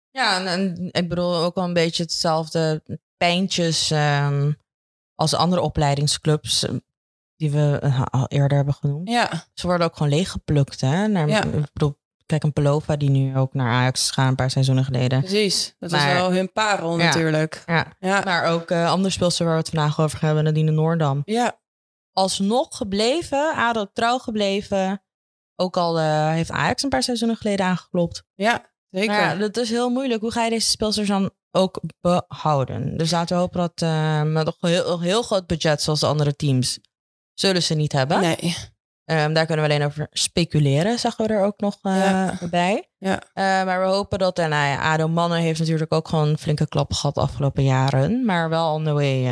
Ja, 0.10 0.38
en, 0.38 0.48
en 0.48 0.90
ik 0.92 1.10
bedoel 1.10 1.36
ook 1.36 1.56
wel 1.56 1.64
een 1.64 1.74
beetje 1.74 2.04
hetzelfde 2.04 2.84
pijntjes 3.18 3.92
ehm, 3.92 4.52
als 5.16 5.32
de 5.32 5.38
andere 5.38 5.62
opleidingsclubs 5.62 6.66
eh, 6.66 6.76
die 7.36 7.52
we 7.52 7.80
eh, 7.82 8.02
al 8.10 8.28
eerder 8.28 8.56
hebben 8.58 8.74
genoemd. 8.74 9.10
Ja, 9.10 9.30
Ze 9.54 9.68
worden 9.68 9.88
ook 9.88 9.98
gewoon 9.98 10.12
leeggeplukt, 10.12 10.82
hè? 10.82 11.08
Naar, 11.08 11.28
Ja. 11.28 11.44
Ik 11.44 11.72
bedoel, 11.74 12.00
kijk, 12.26 12.44
een 12.44 12.54
Pelova 12.54 12.96
die 12.96 13.10
nu 13.10 13.38
ook 13.38 13.54
naar 13.54 13.72
Ajax 13.72 14.02
is 14.10 14.18
een 14.18 14.36
paar 14.36 14.52
seizoenen 14.52 14.86
geleden. 14.86 15.20
precies. 15.20 15.76
Dat 15.80 15.92
Maar- 15.92 16.08
is 16.08 16.14
wel 16.14 16.32
hun 16.32 16.52
parel 16.52 16.98
Ja. 17.00 17.06
natuurlijk. 17.06 17.64
Ja. 17.66 17.94
Ja, 18.00 18.22
Maar 18.26 18.46
ook 18.46 18.72
eh 18.72 18.90
andere 18.92 19.10
speelsters 19.14 19.48
waar 19.48 19.58
we 19.58 19.64
het 19.64 19.74
vandaag 19.76 20.00
over 20.00 20.18
gaan 20.18 20.28
hebben, 20.28 20.44
Nadine 20.46 20.72
Noordam. 20.72 21.22
ja. 21.26 21.60
Alsnog 22.14 22.78
gebleven, 22.78 23.54
ADO 23.56 23.86
trouw 23.94 24.18
gebleven. 24.18 25.04
Ook 25.62 25.78
al 25.78 26.00
eh, 26.00 26.30
heeft 26.30 26.52
Ajax 26.52 26.84
een 26.84 26.90
paar 26.90 27.04
seizoenen 27.04 27.38
geleden 27.38 27.66
aangeklopt. 27.66 28.24
ja 28.36 28.70
zeker. 28.90 29.12
Maar 29.12 29.22
ja, 29.22 29.36
dat 29.36 29.58
is 29.58 29.70
heel 29.70 29.90
moeilijk. 29.90 30.22
Hoe 30.22 30.32
ga 30.32 30.44
je 30.44 30.50
deze 30.50 30.70
speelsters 30.70 31.08
dan 31.08 31.32
ook 31.52 31.82
behouden? 32.02 32.98
Dus 32.98 33.12
laten 33.12 33.36
we 33.36 33.42
hopen 33.42 33.60
dat 33.60 33.90
met 34.28 34.48
een 34.48 34.70
heel, 34.70 35.00
heel 35.00 35.22
groot 35.24 35.48
budget 35.48 35.82
zoals 35.82 36.00
de 36.00 36.06
andere 36.06 36.36
teams 36.36 36.80
zullen 37.34 37.64
ze 37.64 37.74
niet 37.74 37.92
hebben. 37.92 38.20
nee. 38.20 38.56
Ehm, 39.06 39.34
daar 39.34 39.46
kunnen 39.46 39.66
we 39.68 39.72
alleen 39.74 39.86
over 39.88 40.08
speculeren, 40.12 41.00
zeggen 41.00 41.28
we 41.28 41.34
er 41.34 41.44
ook 41.44 41.60
nog 41.60 41.78
eh, 41.82 41.96
Ja. 41.96 42.38
bij. 42.50 42.90
Ja. 42.98 43.22
Eh, 43.34 43.44
maar 43.44 43.82
we 43.82 43.88
hopen 43.88 44.20
dat, 44.20 44.40
en 44.40 44.50
nou 44.50 44.68
ja, 44.68 44.94
ADO 44.94 45.08
Mannen 45.08 45.40
heeft 45.40 45.60
natuurlijk 45.60 45.94
ook 45.94 46.08
gewoon 46.08 46.38
flinke 46.38 46.68
klappen 46.68 46.96
gehad 46.96 47.16
de 47.16 47.22
afgelopen 47.22 47.64
jaren. 47.64 48.26
Maar 48.26 48.50
wel 48.50 48.74
on 48.74 48.84
the 48.84 48.94
way. 48.94 49.26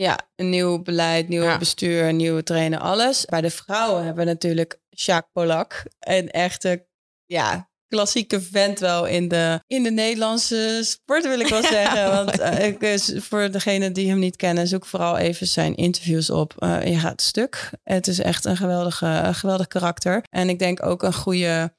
Eh. 0.00 0.06
Ja, 0.06 0.18
een 0.36 0.50
nieuw 0.50 0.82
beleid, 0.82 1.28
nieuw 1.28 1.42
Ja. 1.42 1.58
bestuur, 1.58 2.12
nieuwe 2.12 2.42
trainer, 2.42 2.78
alles. 2.78 3.24
Bij 3.24 3.40
de 3.40 3.50
vrouwen 3.50 4.04
hebben 4.04 4.24
we 4.24 4.30
natuurlijk 4.30 4.80
Sjaak 4.96 5.26
Polak. 5.32 5.82
Een 5.98 6.30
echte, 6.30 6.86
ja, 7.26 7.68
klassieke 7.86 8.40
vent 8.40 8.78
wel 8.78 9.06
in 9.06 9.28
de, 9.28 9.60
in 9.66 9.82
de 9.82 9.90
Nederlandse 9.90 10.80
sport, 10.84 11.22
wil 11.26 11.40
ik 11.40 11.46
wel 11.48 11.62
zeggen. 11.78 12.10
Want 12.10 12.38
eh, 12.38 12.66
ik, 12.66 12.80
is- 12.82 13.12
voor 13.16 13.50
degenen 13.50 13.92
die 13.92 14.08
hem 14.08 14.18
niet 14.18 14.36
kennen, 14.36 14.66
zoek 14.68 14.86
vooral 14.86 15.16
even 15.16 15.46
zijn 15.46 15.74
interviews 15.74 16.30
op. 16.30 16.54
Eh, 16.58 16.86
je 16.86 16.98
gaat 16.98 17.20
stuk. 17.22 17.70
Het 17.82 18.06
is 18.06 18.18
echt 18.20 18.44
een, 18.44 18.56
geweldige, 18.56 19.06
een 19.06 19.34
geweldig 19.34 19.66
karakter. 19.66 20.22
En 20.30 20.48
ik 20.48 20.58
denk 20.58 20.86
ook 20.86 21.02
een 21.02 21.14
goede 21.14 21.74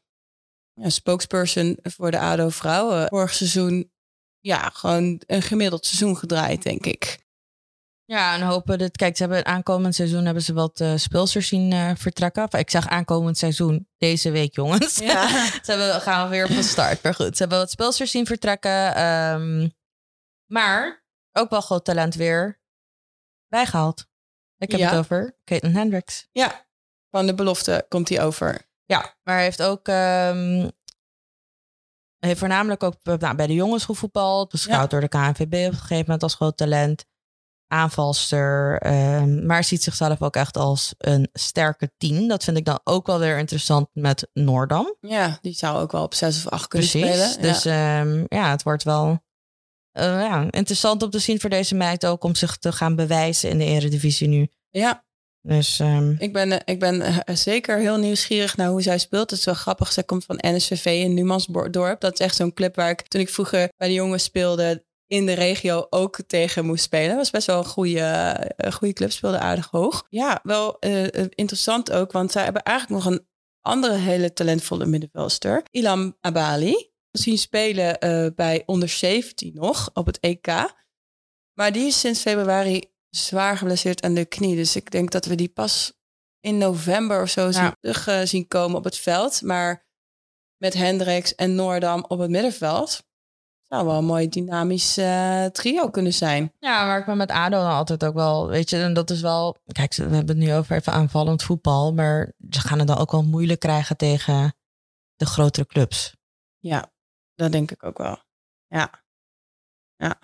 ja, 0.74 0.90
spokesperson 0.90 1.78
voor 1.82 2.12
de 2.12 2.20
ADO-vrouwen. 2.20 3.08
Vorig 3.08 3.34
seizoen 3.34 3.92
ja, 4.40 4.70
gewoon 4.74 5.22
een 5.28 5.42
gemiddeld 5.42 5.86
seizoen 5.86 6.18
gedraaid, 6.18 6.64
denk 6.64 6.86
ik. 6.86 7.20
Ja, 8.12 8.34
en 8.36 8.42
hopen 8.42 8.78
dat. 8.78 8.96
Kijk, 8.98 9.18
ze 9.18 9.24
hebben 9.24 9.46
aankomend 9.46 9.96
seizoen 9.96 10.26
hebben 10.26 10.44
ze 10.44 10.54
wat 10.54 10.80
uh, 10.80 10.94
speelsters 10.96 11.48
zien 11.48 11.72
uh, 11.72 11.92
vertrekken. 11.96 12.44
Enfin, 12.44 12.60
ik 12.60 12.70
zeg 12.70 12.88
aankomend 12.88 13.38
seizoen 13.38 13.88
deze 13.98 14.32
week, 14.32 14.56
jongens. 14.56 14.98
Ja. 14.98 15.28
ze 15.66 15.72
hebben, 15.72 16.02
gaan 16.02 16.30
weer 16.30 16.48
van 16.48 16.64
start. 16.64 17.04
Maar 17.04 17.14
goed, 17.14 17.34
ze 17.38 17.42
hebben 17.42 17.58
wat 17.58 17.72
speelsters 17.72 18.12
zien 18.12 18.26
vertrekken. 18.26 19.04
Um, 19.04 19.74
maar 20.46 21.04
ook 21.32 21.50
wel 21.50 21.62
groot 21.62 21.86
talent 21.86 22.16
weer 22.16 22.62
bijgehaald. 23.48 24.06
Ik 24.58 24.72
heb 24.72 24.80
Ja. 24.80 24.90
het 24.90 24.98
over 25.00 25.38
Caitlin 25.44 25.76
Hendricks. 25.76 26.28
Ja, 26.32 26.68
van 27.10 27.26
de 27.26 27.36
belofte 27.36 27.86
komt 27.90 28.10
hij 28.10 28.22
over. 28.24 28.70
Ja, 28.86 29.16
maar 29.24 29.36
hij 29.36 29.44
heeft 29.44 29.62
ook. 29.62 29.88
ehm, 29.88 30.70
heeft 32.20 32.40
voornamelijk 32.40 32.84
ook 32.84 32.96
eh, 33.04 33.14
nou, 33.18 33.36
bij 33.36 33.48
de 33.48 33.54
jongens 33.54 33.86
gevoetbald. 33.86 34.52
Beschouwd 34.52 34.90
door 34.90 35.02
de 35.02 35.08
KNVB 35.08 35.44
op 35.44 35.72
een 35.72 35.74
gegeven 35.74 35.98
moment 35.98 36.24
als 36.24 36.36
groot 36.36 36.58
talent. 36.58 37.06
Aanvalster. 37.72 38.78
ehm, 38.82 39.46
maar 39.46 39.64
ziet 39.64 39.84
zichzelf 39.84 40.22
ook 40.22 40.36
echt 40.36 40.58
als 40.58 40.94
een 40.98 41.30
sterke 41.34 41.92
team. 41.98 42.28
Dat 42.28 42.44
vind 42.44 42.58
ik 42.58 42.66
dan 42.66 42.80
ook 42.84 43.08
wel 43.08 43.20
weer 43.20 43.38
interessant 43.38 43.88
met 43.94 44.28
Noordam. 44.34 44.96
Ja, 45.00 45.38
die 45.42 45.54
zou 45.54 45.82
ook 45.82 45.92
wel 45.92 46.04
op 46.04 46.14
zes 46.14 46.38
of 46.46 46.52
acht 46.52 46.68
kunnen 46.68 46.90
Precies. 46.90 47.32
spelen. 47.32 47.42
Dus 47.42 47.66
ehm, 47.66 48.24
ja, 48.28 48.50
het 48.50 48.64
wordt 48.64 48.84
wel 48.84 49.24
eh, 49.92 50.04
ja, 50.06 50.48
interessant 50.50 51.04
om 51.04 51.10
te 51.10 51.20
zien 51.20 51.40
voor 51.40 51.50
deze 51.50 51.76
meid 51.76 52.06
ook. 52.06 52.24
Om 52.24 52.36
zich 52.36 52.58
te 52.58 52.72
gaan 52.72 52.96
bewijzen 52.96 53.50
in 53.50 53.58
de 53.58 53.66
eredivisie 53.66 54.28
nu. 54.28 54.48
ja. 54.70 54.80
ja, 54.80 55.04
Dus 55.42 55.80
ehm, 55.80 56.16
ik 56.18 56.34
ben, 56.34 56.52
eh, 56.52 56.60
ik 56.66 56.80
ben 56.80 57.02
eh, 57.02 57.36
zeker 57.36 57.78
heel 57.80 57.98
nieuwsgierig 57.98 58.58
naar 58.58 58.70
hoe 58.70 58.82
zij 58.82 58.98
speelt. 58.98 59.30
Het 59.30 59.40
is 59.40 59.46
wel 59.46 59.54
grappig. 59.54 59.92
Zij 59.92 60.04
komt 60.04 60.26
van 60.26 60.40
NSVV 60.42 60.86
in 60.86 61.14
Numansdorp. 61.14 62.00
Dat 62.02 62.14
is 62.14 62.20
echt 62.20 62.36
zo'n 62.36 62.54
club 62.54 62.76
waar 62.76 62.90
ik 62.90 63.02
toen 63.08 63.22
ik 63.22 63.30
vroeger 63.30 63.70
bij 63.78 63.88
de 63.88 63.94
jongens 63.94 64.24
speelde 64.24 64.86
in 65.12 65.26
de 65.26 65.34
regio 65.34 65.88
ook 65.90 66.20
tegen 66.28 66.66
moest 66.66 66.84
spelen. 66.84 67.08
Dat 67.08 67.18
was 67.18 67.30
best 67.30 67.48
wel 67.48 67.58
een 67.58 67.66
goede, 67.66 68.36
een 68.56 68.74
goede 68.74 68.94
club. 68.94 69.12
Speelde 69.12 69.40
aardig 69.40 69.70
hoog. 69.70 70.06
Ja, 70.10 70.40
wel 70.44 70.80
eh, 70.80 71.04
eh, 71.04 71.26
interessant 71.30 71.92
ook. 71.92 72.12
Want 72.12 72.32
zij 72.32 72.44
hebben 72.44 72.64
eigenlijk 72.64 73.04
nog 73.04 73.14
een 73.14 73.28
andere 73.62 73.96
hele 73.96 74.34
talentvolle 74.34 74.86
middenvelster. 74.86 75.64
Ilam 75.72 76.18
Abali. 76.22 76.90
Zien 77.12 77.38
spelen 77.38 78.00
eh, 78.00 78.28
bij 78.36 78.64
onder 78.66 78.90
17 78.90 79.54
nog 79.54 79.90
op 79.94 80.06
het 80.06 80.20
EK. 80.20 80.48
Maar 81.54 81.72
die 81.72 81.88
is 81.88 82.00
sinds 82.00 82.22
februari 82.22 82.84
zwaar 83.10 83.58
geblesseerd 83.58 84.04
aan 84.04 84.14
de 84.14 84.26
knie. 84.26 84.56
Dus 84.56 84.76
ik 84.76 84.92
denk 84.92 85.12
dat 85.12 85.26
we 85.26 85.36
die 85.36 85.50
pas 85.50 85.94
in 86.40 86.58
november 86.58 87.22
of 87.22 87.30
zo 87.30 87.46
Ja. 87.46 87.52
zien, 87.52 87.76
terug 87.80 88.28
zien 88.28 88.48
komen 88.48 88.78
op 88.78 88.84
het 88.84 88.98
veld. 88.98 89.42
Maar 89.42 89.88
met 90.58 90.74
Hendricks 90.74 91.36
en 91.36 91.56
Noordam 91.56 92.06
op 92.08 92.20
het 92.20 92.30
middenveld... 92.30 93.10
zou 93.74 93.86
wel 93.86 93.98
een 93.98 94.06
mooi 94.06 94.30
dynamisch 94.30 94.98
eh, 94.98 95.46
trio 95.46 95.90
kunnen 95.90 96.14
zijn. 96.14 96.54
Ja, 96.60 96.86
maar 96.86 97.00
ik 97.00 97.06
ben 97.06 97.18
met 97.18 97.32
ADO 97.32 97.58
dan 97.58 97.72
altijd 97.72 98.04
ook 98.06 98.14
wel, 98.14 98.48
weet 98.48 98.70
je, 98.70 98.78
en 98.84 98.94
dat 98.94 99.10
is 99.10 99.22
wel, 99.22 99.58
kijk, 99.72 99.96
we 99.96 100.04
hebben 100.04 100.38
het 100.38 100.46
nu 100.46 100.54
over 100.54 100.76
even 100.76 100.94
aanvallend 100.94 101.44
voetbal, 101.44 101.94
maar 101.94 102.34
ze 102.50 102.60
gaan 102.60 102.80
het 102.80 102.88
dan 102.88 102.98
ook 102.98 103.12
wel 103.12 103.24
moeilijk 103.24 103.60
krijgen 103.60 103.98
tegen 103.98 104.56
de 105.16 105.26
grotere 105.26 105.66
clubs. 105.66 106.16
Ja, 106.60 106.92
dat 107.36 107.52
denk 107.52 107.72
ik 107.72 107.84
ook 107.84 107.98
wel. 107.98 108.24
Ja. 108.68 109.04
Ja. 109.96 110.20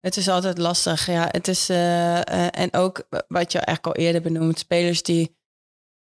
Het 0.00 0.16
is 0.16 0.28
altijd 0.28 0.58
lastig. 0.58 1.06
Ja, 1.06 1.28
het 1.30 1.48
is. 1.48 1.68
eh, 1.68 2.18
eh, 2.20 2.48
en 2.50 2.72
ook 2.72 3.06
wat 3.28 3.52
je 3.52 3.58
eigenlijk 3.58 3.86
al 3.96 4.04
eerder 4.04 4.22
benoemd, 4.22 4.58
spelers 4.58 5.02
die 5.02 5.37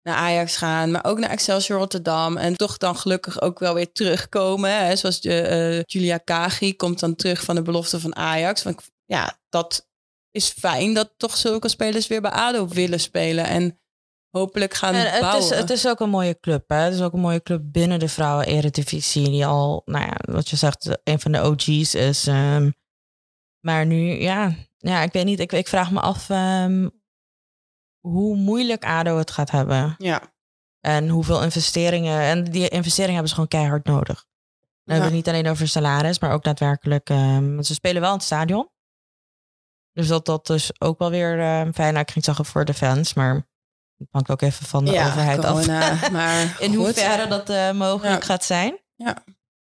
naar 0.04 0.16
Ajax 0.16 0.58
gaan, 0.58 0.92
maar 0.92 1.06
ook 1.06 1.20
naar 1.20 1.30
Excelsior 1.30 1.80
Rotterdam. 1.80 2.38
En 2.38 2.58
toch 2.58 2.78
dan 2.78 2.96
gelukkig 2.96 3.42
ook 3.42 3.60
wel 3.60 3.74
weer 3.74 3.92
terugkomen. 3.92 4.86
Hè? 4.86 4.96
Zoals 4.96 5.22
de, 5.22 5.42
eh, 5.42 5.82
Julia 5.86 6.18
Kagi 6.18 6.76
komt 6.76 7.00
dan 7.00 7.16
terug 7.16 7.44
van 7.44 7.56
de 7.56 7.62
belofte 7.62 8.00
van 8.00 8.16
Ajax. 8.16 8.64
Want 8.64 8.82
ja, 9.06 9.38
dat 9.50 9.88
is 10.32 10.50
fijn 10.50 10.94
dat 10.94 11.14
toch 11.18 11.38
zulke 11.38 11.70
spelers 11.70 12.08
weer 12.08 12.22
bij 12.22 12.32
ADO 12.32 12.68
willen 12.68 13.00
spelen. 13.00 13.46
En 13.46 13.80
hopelijk 14.30 14.74
gaan 14.74 14.94
En 14.94 15.12
het, 15.12 15.22
bouwen. 15.22 15.44
is, 15.52 15.58
het 15.58 15.70
is 15.70 15.88
ook 15.88 16.00
een 16.00 16.10
mooie 16.10 16.40
club, 16.40 16.70
hè? 16.70 16.76
Het 16.76 16.94
is 16.94 17.02
ook 17.02 17.14
een 17.14 17.20
mooie 17.20 17.44
club 17.44 17.62
binnen 17.64 18.00
de 18.00 18.08
vrouwen-eredivisie, 18.08 19.30
die 19.30 19.46
al, 19.46 19.82
nou 19.86 20.06
ja, 20.06 20.16
wat 20.22 20.50
je 20.50 20.56
zegt, 20.56 21.00
een 21.04 21.20
van 21.20 21.32
de 21.32 21.44
OG's 21.44 21.94
is. 21.94 22.28
ehm, 22.28 22.70
maar 23.60 23.86
nu, 23.86 24.22
ja, 24.22 24.56
ja, 24.78 25.02
ik 25.02 25.14
weet 25.14 25.26
niet, 25.26 25.40
ik, 25.40 25.52
ik 25.52 25.68
vraag 25.68 25.92
me 25.92 26.00
af 26.00 26.30
ehm, 26.30 26.88
hoe 28.08 28.36
moeilijk 28.36 28.86
ADO 28.86 29.18
het 29.18 29.32
gaat 29.32 29.52
hebben. 29.52 29.96
Ja, 29.98 30.22
En 30.80 31.10
hoeveel 31.10 31.44
investeringen. 31.44 32.22
En 32.22 32.44
die 32.44 32.68
investeringen 32.70 33.12
hebben 33.14 33.28
ze 33.30 33.34
gewoon 33.34 33.50
keihard 33.50 33.86
nodig. 33.86 34.26
Dan 34.84 34.96
hebben 34.96 35.12
we 35.12 35.16
het 35.18 35.26
niet 35.26 35.28
alleen 35.36 35.52
over 35.54 35.68
salaris, 35.68 36.20
maar 36.20 36.32
ook 36.32 36.44
daadwerkelijk. 36.44 37.10
ehm, 37.10 37.54
want 37.54 37.66
ze 37.66 37.74
spelen 37.74 38.02
wel 38.02 38.10
in 38.12 38.16
het 38.16 38.26
stadion. 38.26 38.70
Dus 39.94 40.08
dat, 40.08 40.26
dat 40.26 40.50
is 40.50 40.82
ook 40.82 41.00
wel 41.00 41.10
weer 41.10 41.40
ehm, 41.40 41.72
fijn. 41.72 41.94
Nou, 41.94 42.00
ik 42.06 42.12
ging 42.12 42.26
zeggen 42.26 42.46
voor 42.46 42.66
de 42.66 42.74
fans, 42.74 43.14
maar 43.14 43.36
het 43.98 44.08
hangt 44.12 44.30
ook 44.30 44.42
even 44.42 44.66
van 44.66 44.86
de 44.86 44.92
ja 44.92 45.08
overheid 45.08 45.46
af. 45.46 45.52
corona, 45.66 45.98
maar 46.12 46.42
In 46.60 46.68
goed. 46.76 46.76
hoeverre 46.86 47.28
dat 47.28 47.50
eh, 47.50 47.72
mogelijk 47.72 48.20
Ja. 48.22 48.26
gaat 48.26 48.44
zijn. 48.44 48.80
Ja. 48.96 49.24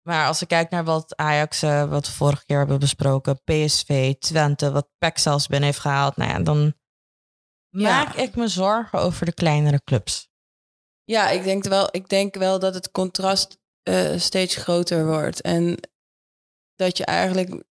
Maar 0.02 0.26
als 0.26 0.42
ik 0.42 0.48
kijk 0.48 0.70
naar 0.70 0.84
wat 0.84 1.16
Ajax, 1.16 1.62
eh, 1.62 1.84
wat 1.84 2.06
we 2.06 2.12
vorige 2.12 2.44
keer 2.44 2.58
hebben 2.58 2.78
besproken, 2.78 3.40
PSV, 3.44 4.14
Twente, 4.18 4.70
wat 4.72 4.88
PEC 4.98 5.18
zelfs 5.18 5.46
binnen 5.46 5.68
heeft 5.68 5.80
gehaald, 5.80 6.16
nou 6.16 6.30
ja, 6.30 6.38
dan. 6.40 6.74
Maak 7.82 8.14
ik 8.14 8.37
me 8.37 8.48
zorgen 8.48 8.98
over 8.98 9.26
de 9.26 9.32
kleinere 9.32 9.80
clubs. 9.84 10.28
Ja, 11.04 11.30
ik 11.30 11.44
denk 11.44 11.64
wel, 11.64 11.88
ik 11.90 12.08
denk 12.08 12.34
wel 12.34 12.58
dat 12.58 12.74
het 12.74 12.90
contrast 12.90 13.58
eh, 13.82 14.18
steeds 14.18 14.56
groter 14.56 15.06
wordt. 15.06 15.40
En 15.40 15.78
dat 16.74 16.96
je 16.96 17.04
eigenlijk, 17.04 17.64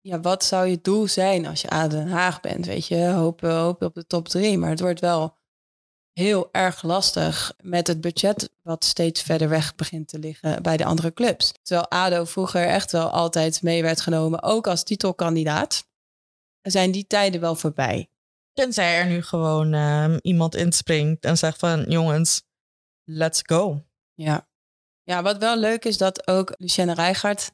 ja, 0.00 0.20
wat 0.20 0.44
zou 0.44 0.66
je 0.66 0.80
doel 0.80 1.08
zijn 1.08 1.46
als 1.46 1.60
je 1.60 1.68
aan 1.68 1.88
Den 1.88 2.08
Haag 2.08 2.40
bent? 2.40 2.66
Weet 2.66 2.86
je, 2.86 3.06
hopen, 3.06 3.56
hopen 3.56 3.86
op 3.86 3.94
de 3.94 4.06
top 4.06 4.28
drie. 4.28 4.58
Maar 4.58 4.70
het 4.70 4.80
wordt 4.80 5.00
wel 5.00 5.36
heel 6.12 6.48
erg 6.52 6.82
lastig 6.82 7.54
met 7.62 7.86
het 7.86 8.00
budget 8.00 8.50
wat 8.62 8.84
steeds 8.84 9.22
verder 9.22 9.48
weg 9.48 9.74
begint 9.74 10.08
te 10.08 10.18
liggen 10.18 10.62
bij 10.62 10.76
de 10.76 10.84
andere 10.84 11.12
clubs. 11.12 11.52
Terwijl 11.62 11.88
ADO 11.88 12.24
vroeger 12.24 12.66
echt 12.66 12.92
wel 12.92 13.10
altijd 13.10 13.62
mee 13.62 13.82
werd 13.82 14.00
genomen, 14.00 14.42
ook 14.42 14.66
als 14.66 14.82
titelkandidaat. 14.82 15.88
Zijn 16.62 16.90
die 16.90 17.06
tijden 17.06 17.40
wel 17.40 17.54
voorbij? 17.54 18.08
Tenzij 18.54 18.98
er 18.98 19.06
nu 19.06 19.22
gewoon 19.22 19.72
ehm, 19.72 20.18
iemand 20.22 20.54
inspringt 20.54 21.24
en 21.24 21.38
zegt 21.38 21.58
van 21.58 21.84
jongens, 21.88 22.42
let's 23.04 23.40
go. 23.42 23.84
Ja. 24.14 24.48
ja, 25.02 25.22
wat 25.22 25.38
wel 25.38 25.58
leuk 25.58 25.84
is 25.84 25.98
dat 25.98 26.28
ook 26.28 26.54
Lucienne 26.56 26.94
Rijgaard, 26.94 27.50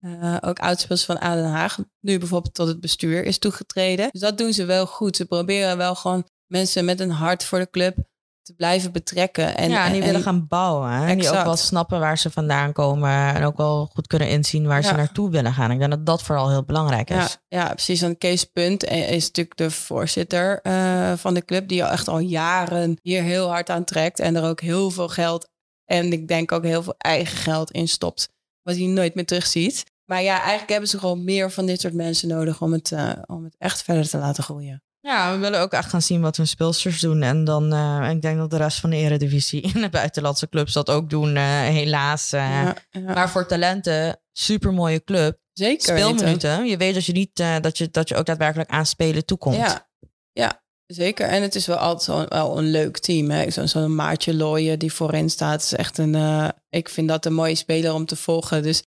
eh 0.00 0.36
ook 0.40 0.58
oudspeels 0.58 1.04
van 1.04 1.20
Aden 1.20 1.50
Haag, 1.50 1.78
nu 2.00 2.18
bijvoorbeeld 2.18 2.54
tot 2.54 2.68
het 2.68 2.80
bestuur 2.80 3.24
is 3.24 3.38
toegetreden. 3.38 4.08
Dus 4.10 4.20
dat 4.20 4.38
doen 4.38 4.52
ze 4.52 4.64
wel 4.64 4.86
goed. 4.86 5.16
Ze 5.16 5.26
proberen 5.26 5.76
wel 5.76 5.94
gewoon 5.94 6.28
mensen 6.46 6.84
met 6.84 7.00
een 7.00 7.10
hart 7.10 7.44
voor 7.44 7.58
de 7.58 7.70
club 7.70 7.96
te 8.44 8.54
blijven 8.54 8.92
betrekken. 8.92 9.56
En, 9.56 9.70
ja, 9.70 9.84
en 9.86 9.92
die 9.92 10.00
en- 10.00 10.06
willen 10.06 10.22
gaan 10.22 10.46
bouwen. 10.48 10.90
Hè? 10.90 11.06
En 11.06 11.18
die 11.18 11.28
ook 11.28 11.44
wel 11.44 11.56
snappen 11.56 12.00
waar 12.00 12.18
ze 12.18 12.30
vandaan 12.30 12.72
komen. 12.72 13.34
En 13.34 13.44
ook 13.44 13.56
wel 13.56 13.90
goed 13.94 14.06
kunnen 14.06 14.28
inzien 14.28 14.66
waar 14.66 14.82
ze 14.82 14.92
naartoe 14.92 15.30
willen 15.30 15.52
gaan. 15.52 15.70
Ik 15.70 15.78
denk 15.78 15.90
dat 15.90 16.06
dat 16.06 16.22
vooral 16.22 16.50
heel 16.50 16.64
belangrijk 16.64 17.10
is. 17.10 17.38
ja, 17.48 17.68
precies. 17.68 18.00
Want 18.00 18.18
Kees 18.18 18.44
Punt 18.44 18.84
is 18.84 19.26
natuurlijk 19.26 19.56
de 19.56 19.70
voorzitter 19.70 20.60
eh, 20.62 21.12
van 21.16 21.34
de 21.34 21.44
club, 21.44 21.68
die 21.68 21.84
al 21.84 21.90
echt 21.90 22.08
al 22.08 22.18
jaren 22.18 22.98
hier 23.02 23.22
heel 23.22 23.48
hard 23.48 23.70
aan 23.70 23.84
trekt 23.84 24.20
en 24.20 24.36
er 24.36 24.44
ook 24.44 24.60
heel 24.60 24.90
veel 24.90 25.08
geld 25.08 25.48
en 25.84 26.12
ik 26.12 26.28
denk 26.28 26.52
ook 26.52 26.64
heel 26.64 26.82
veel 26.82 26.94
eigen 26.98 27.36
geld 27.36 27.70
in 27.70 27.88
stopt, 27.88 28.28
wat 28.62 28.76
hij 28.76 28.86
nooit 28.86 29.14
meer 29.14 29.26
terugziet. 29.26 29.84
Maar 30.04 30.22
ja, 30.22 30.38
eigenlijk 30.38 30.70
hebben 30.70 30.88
ze 30.88 30.98
gewoon 30.98 31.24
meer 31.24 31.50
van 31.50 31.66
dit 31.66 31.80
soort 31.80 31.94
mensen 31.94 32.28
nodig 32.28 32.60
om 32.62 32.72
het, 32.72 32.92
eh, 32.92 33.12
om 33.26 33.44
het 33.44 33.54
echt 33.58 33.82
verder 33.82 34.08
te 34.08 34.18
laten 34.18 34.42
groeien. 34.44 34.82
Ja, 35.06 35.32
we 35.32 35.38
willen 35.38 35.60
ook 35.60 35.72
echt 35.72 35.88
gaan 35.88 36.02
zien 36.02 36.20
wat 36.20 36.36
hun 36.36 36.46
speelsters 36.46 37.00
doen. 37.00 37.22
En 37.22 37.44
dan, 37.44 37.72
eh, 37.72 38.10
ik 38.10 38.22
denk 38.22 38.38
dat 38.38 38.50
de 38.50 38.56
rest 38.56 38.80
van 38.80 38.90
de 38.90 38.96
eredivisie 38.96 39.60
in 39.74 39.80
de 39.80 39.88
buitenlandse 39.88 40.48
clubs 40.48 40.72
dat 40.72 40.90
ook 40.90 41.10
doen, 41.10 41.36
eh, 41.36 41.42
helaas. 41.60 42.32
eh. 42.32 42.40
Ja, 42.40 42.74
ja. 42.90 43.00
Maar 43.00 43.30
voor 43.30 43.46
talenten, 43.46 44.20
super 44.32 44.72
mooie 44.72 45.04
club. 45.04 45.38
zeker 45.52 45.94
weten. 45.94 46.08
Speelminuten. 46.08 46.66
Je 46.66 46.76
weet 46.76 46.94
dat 46.94 47.04
je 47.04 47.12
niet 47.12 47.36
dat, 47.60 47.78
je, 47.78 47.88
dat 47.90 48.08
je 48.08 48.14
ook 48.16 48.26
daadwerkelijk 48.26 48.70
aan 48.70 48.86
spelen 48.86 49.24
toekomt. 49.24 49.56
Ja, 49.56 49.88
ja, 50.32 50.62
zeker. 50.86 51.26
En 51.28 51.42
het 51.42 51.54
is 51.54 51.66
wel 51.66 51.76
altijd 51.76 52.02
zo, 52.02 52.26
wel 52.28 52.58
een 52.58 52.70
leuk 52.70 52.98
team. 52.98 53.30
hè. 53.30 53.50
Zo- 53.50 53.66
Zo'n 53.66 53.94
Maartje 53.94 54.34
Looyen 54.34 54.78
die 54.78 54.92
voorin 54.92 55.30
staat. 55.30 55.62
is 55.62 55.72
echt 55.74 55.98
een, 55.98 56.52
ik 56.68 56.88
vind 56.88 57.08
dat 57.08 57.26
een 57.26 57.34
mooie 57.34 57.54
speler 57.54 57.92
om 57.94 58.06
te 58.06 58.16
volgen. 58.16 58.62
Dus 58.62 58.82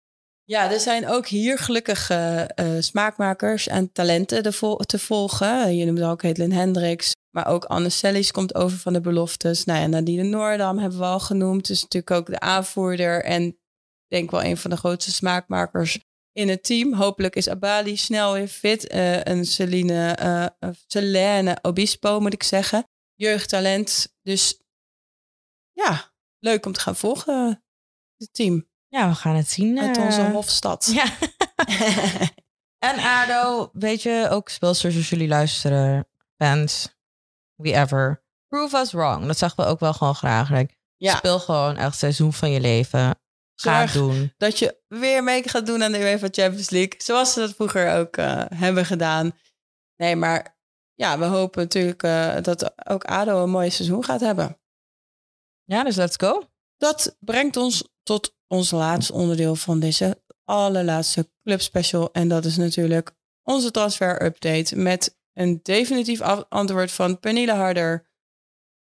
ja, 0.44 0.70
er 0.70 0.80
zijn 0.80 1.08
ook 1.08 1.26
hier 1.26 1.58
gelukkig 1.58 2.10
eh, 2.10 2.42
eh, 2.42 2.82
smaakmakers 2.82 3.66
en 3.66 3.92
talenten 3.92 4.42
te, 4.42 4.52
vol- 4.52 4.76
te 4.76 4.98
volgen. 4.98 5.76
Je 5.76 5.84
noemde 5.84 6.04
ook 6.06 6.18
Caitlin 6.18 6.52
Hendricks. 6.52 7.12
Maar 7.30 7.46
ook 7.46 7.64
Anne 7.64 7.88
Sellies 7.88 8.30
komt 8.30 8.54
over 8.54 8.78
van 8.78 8.92
de 8.92 9.00
beloftes. 9.00 9.64
Nou 9.64 9.80
ja, 9.80 9.86
Nadine 9.86 10.22
Noordam 10.22 10.78
hebben 10.78 10.98
we 10.98 11.04
al 11.04 11.20
genoemd. 11.20 11.66
Dus 11.66 11.82
natuurlijk 11.82 12.10
ook 12.10 12.26
de 12.26 12.40
aanvoerder. 12.40 13.24
En 13.24 13.58
denk 14.06 14.30
wel 14.30 14.42
een 14.44 14.56
van 14.56 14.70
de 14.70 14.76
grootste 14.76 15.12
smaakmakers 15.12 15.98
in 16.32 16.48
het 16.48 16.64
team. 16.64 16.94
Hopelijk 16.94 17.36
is 17.36 17.48
Abali 17.48 17.96
snel 17.96 18.32
weer 18.32 18.48
fit. 18.48 18.86
Eh 18.86 19.22
een 19.22 19.44
Celine, 19.44 20.10
eh 20.12 20.46
of 20.68 20.84
Selene 20.86 21.58
Obispo 21.62 22.20
moet 22.20 22.32
ik 22.32 22.42
zeggen. 22.42 22.84
Jeugdtalent. 23.14 24.14
Dus 24.22 24.62
ja, 25.72 26.12
leuk 26.38 26.66
om 26.66 26.72
te 26.72 26.80
gaan 26.80 26.96
volgen, 26.96 27.64
het 28.16 28.34
team. 28.34 28.72
Ja, 28.94 29.08
we 29.08 29.14
gaan 29.14 29.36
het 29.36 29.50
zien. 29.50 29.80
uit 29.80 29.96
eh. 29.96 30.04
onze 30.04 30.22
hofstad. 30.22 30.90
Ja. 30.94 31.04
en 32.88 32.98
ADO, 32.98 33.70
weet 33.72 34.02
je, 34.02 34.26
ook 34.30 34.48
speelsters 34.48 34.96
als 34.96 35.10
jullie 35.10 35.28
luisteren, 35.28 36.08
fans, 36.36 36.96
wie 37.54 37.74
ever. 37.74 38.24
Prove 38.48 38.76
us 38.76 38.92
wrong. 38.92 39.26
Dat 39.26 39.38
zeggen 39.38 39.64
we 39.64 39.70
ook 39.70 39.80
wel 39.80 39.92
gewoon 39.92 40.14
graag. 40.14 40.50
Like, 40.50 40.74
Ja. 40.96 41.16
Speel 41.16 41.38
gewoon 41.38 41.76
echt 41.76 41.98
seizoen 41.98 42.32
van 42.32 42.50
je 42.50 42.60
leven. 42.60 43.18
Ga 43.54 43.86
doen. 43.86 44.32
dat 44.36 44.58
je 44.58 44.80
weer 44.88 45.24
mee 45.24 45.48
gaat 45.48 45.66
doen 45.66 45.82
aan 45.82 45.92
de 45.92 46.00
UEFA 46.00 46.28
Champions 46.30 46.70
League. 46.70 46.94
Zoals 46.98 47.32
ze 47.32 47.40
dat 47.40 47.54
vroeger 47.54 47.96
ook 47.96 48.16
eh, 48.16 48.44
hebben 48.54 48.86
gedaan. 48.86 49.32
Nee, 49.96 50.16
maar 50.16 50.58
ja, 50.94 51.18
we 51.18 51.24
hopen 51.24 51.62
natuurlijk 51.62 52.02
eh, 52.02 52.42
dat 52.42 52.88
ook 52.88 53.04
ADO 53.04 53.42
een 53.42 53.50
mooi 53.50 53.70
seizoen 53.70 54.04
gaat 54.04 54.20
hebben. 54.20 54.58
Ja, 55.64 55.84
dus 55.84 55.96
let's 55.96 56.16
go. 56.16 56.48
Dat 56.76 57.16
brengt 57.20 57.56
ons 57.56 57.88
tot 58.02 58.36
ons 58.54 58.70
laatste 58.70 59.12
onderdeel 59.12 59.54
van 59.56 59.80
deze 59.80 60.22
allerlaatste 60.44 61.30
clubspecial. 61.42 62.12
En 62.12 62.28
dat 62.28 62.44
is 62.44 62.56
natuurlijk 62.56 63.10
onze 63.42 63.70
transfer 63.70 64.22
update 64.24 64.76
met 64.76 65.16
een 65.32 65.60
definitief 65.62 66.20
antwoord 66.48 66.92
van 66.92 67.20
Pernille 67.20 67.52
Harder. 67.54 68.08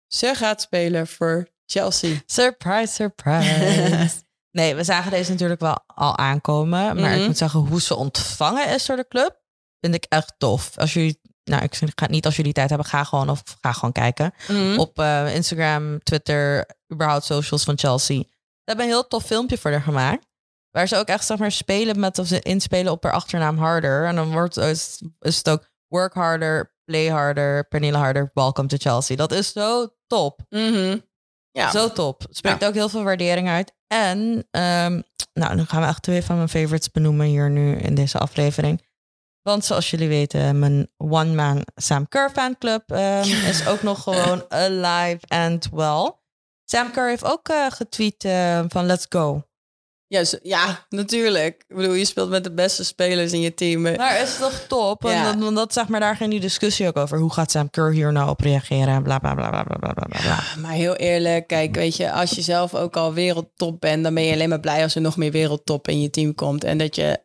Ze 0.07 0.35
gaat 0.35 0.61
spelen 0.61 1.07
voor 1.07 1.48
Chelsea. 1.66 2.16
Surprise, 2.27 2.92
surprise. 2.92 4.11
nee, 4.59 4.75
we 4.75 4.85
zagen 4.85 5.11
deze 5.11 5.31
natuurlijk 5.31 5.61
wel 5.61 5.85
al 5.87 6.16
aankomen. 6.18 6.96
Maar 6.96 7.11
Mhm. 7.11 7.20
ik 7.20 7.27
moet 7.27 7.37
zeggen, 7.38 7.61
hoe 7.61 7.81
ze 7.81 7.94
ontvangen 7.94 8.68
is 8.68 8.87
door 8.87 8.96
de 8.96 9.09
club, 9.09 9.40
vind 9.81 9.94
ik 9.94 10.05
echt 10.09 10.35
tof. 10.38 10.79
Als 10.79 10.92
jullie, 10.92 11.20
nou, 11.44 11.62
ik 11.62 11.75
ga 11.94 12.07
niet 12.09 12.25
als 12.27 12.37
jullie 12.37 12.53
tijd 12.53 12.68
hebben, 12.68 12.87
ga 12.87 13.05
gewoon 13.05 13.31
of 13.31 13.42
ga 13.61 13.72
gewoon 13.72 13.92
kijken. 13.92 14.33
Mhm. 14.48 14.79
Op 14.79 14.98
eh, 14.98 15.35
Instagram, 15.35 16.03
Twitter, 16.03 16.66
überhaupt 16.92 17.25
socials 17.25 17.64
van 17.64 17.79
Chelsea. 17.79 18.22
Ze 18.64 18.68
hebben 18.70 18.85
een 18.85 18.92
heel 18.92 19.09
tof 19.09 19.25
filmpje 19.25 19.59
voor 19.59 19.70
haar 19.70 19.81
gemaakt. 19.81 20.27
Waar 20.70 20.88
ze 20.88 20.96
ook 20.96 21.07
echt 21.07 21.27
zeg 21.27 21.38
maar 21.38 21.53
spelen 21.53 22.01
met 22.01 22.18
of 22.18 22.27
ze 22.27 22.40
inspelen 22.40 22.92
op 22.92 23.03
haar 23.03 23.12
achternaam 23.12 23.59
harder. 23.59 24.07
En 24.07 24.14
dan 24.14 24.31
wordt 24.33 24.57
is, 24.57 25.03
is 25.20 25.37
het 25.37 25.48
ook 25.48 25.70
work 25.88 26.14
harder, 26.14 26.75
play 26.85 27.07
harder, 27.07 27.68
Pernille 27.68 27.96
harder, 27.96 28.31
welcome 28.35 28.68
to 28.68 28.77
Chelsea. 28.77 29.16
Dat 29.16 29.33
is 29.33 29.53
zo 29.53 29.88
top. 30.07 30.40
Mhm. 30.48 30.98
Ja. 31.51 31.70
Zo 31.70 31.92
top. 31.92 32.27
Spreekt 32.31 32.64
ook 32.64 32.75
heel 32.75 32.88
veel 32.88 33.03
waardering 33.03 33.48
uit. 33.48 33.72
En, 33.87 34.46
ehm, 34.51 35.01
nou, 35.33 35.57
dan 35.57 35.66
gaan 35.66 35.81
we 35.81 35.87
echt 35.87 36.03
twee 36.03 36.22
van 36.22 36.37
mijn 36.37 36.48
favorites 36.48 36.90
benoemen 36.90 37.27
hier 37.27 37.51
nu 37.51 37.77
in 37.77 37.94
deze 37.94 38.18
aflevering. 38.18 38.83
Want 39.42 39.64
zoals 39.64 39.90
jullie 39.90 40.09
weten, 40.09 40.59
mijn 40.59 40.92
one-man 40.96 41.66
Sam 41.75 42.09
Kerr 42.09 42.31
fanclub 42.31 42.90
ehm, 42.90 43.29
is 43.51 43.66
ook 43.66 43.83
nog 43.83 44.03
gewoon 44.03 44.44
alive 44.48 45.20
and 45.29 45.68
well. 45.70 46.12
Sam 46.64 46.90
Kerr 46.90 47.09
heeft 47.09 47.25
ook 47.25 47.48
eh, 47.48 47.66
getweet 47.68 48.25
eh, 48.25 48.61
van 48.68 48.87
let's 48.87 49.07
go. 49.09 49.42
Ja, 50.07 50.25
zo- 50.25 50.38
ja, 50.42 50.87
natuurlijk. 50.88 51.64
Ik 51.68 51.77
bedoel, 51.77 51.92
je 51.92 52.05
speelt 52.05 52.31
met 52.31 52.44
de 52.44 52.53
beste 52.53 52.85
spelers 52.85 53.33
in 53.33 53.40
je 53.40 53.55
team. 53.55 53.83
Maar 53.83 54.20
is 54.20 54.37
toch 54.38 54.64
top? 54.68 55.03
Ja. 55.03 55.11
En 55.11 55.25
dat, 55.25 55.44
want 55.44 55.57
dat, 55.57 55.72
zeg 55.72 55.88
maar, 55.88 56.01
daar 56.01 56.16
ging 56.16 56.31
die 56.31 56.40
discussie 56.40 56.87
ook 56.87 56.96
over. 56.96 57.18
Hoe 57.18 57.33
gaat 57.33 57.51
Sam 57.51 57.70
Kerr 57.70 57.90
hier 57.90 58.12
nou 58.12 58.29
op 58.31 58.40
reageren? 58.40 59.03
Bla, 59.03 59.18
bla, 59.18 59.35
bla, 59.35 59.51
bla, 59.51 59.62
bla, 59.62 59.77
bla, 59.79 59.92
bla, 59.92 60.20
bla. 60.20 60.42
Maar 60.61 60.72
heel 60.72 60.94
eerlijk, 60.96 61.46
kijk, 61.46 61.75
weet 61.75 61.96
je, 61.96 62.12
als 62.12 62.31
je 62.31 62.42
zelf 62.42 62.75
ook 62.75 62.96
al 62.96 63.12
wereldtop 63.12 63.81
bent, 63.81 64.03
dan 64.03 64.14
ben 64.14 64.22
je 64.25 64.33
alleen 64.33 64.48
maar 64.48 64.61
blij 64.61 64.83
als 64.83 64.94
er 64.94 65.01
nog 65.01 65.16
meer 65.16 65.31
wereldtop 65.33 65.88
in 65.88 66.01
je 66.01 66.11
team 66.11 66.35
komt. 66.35 66.64
En 66.64 66.79
dat 66.79 66.96
je 66.96 67.18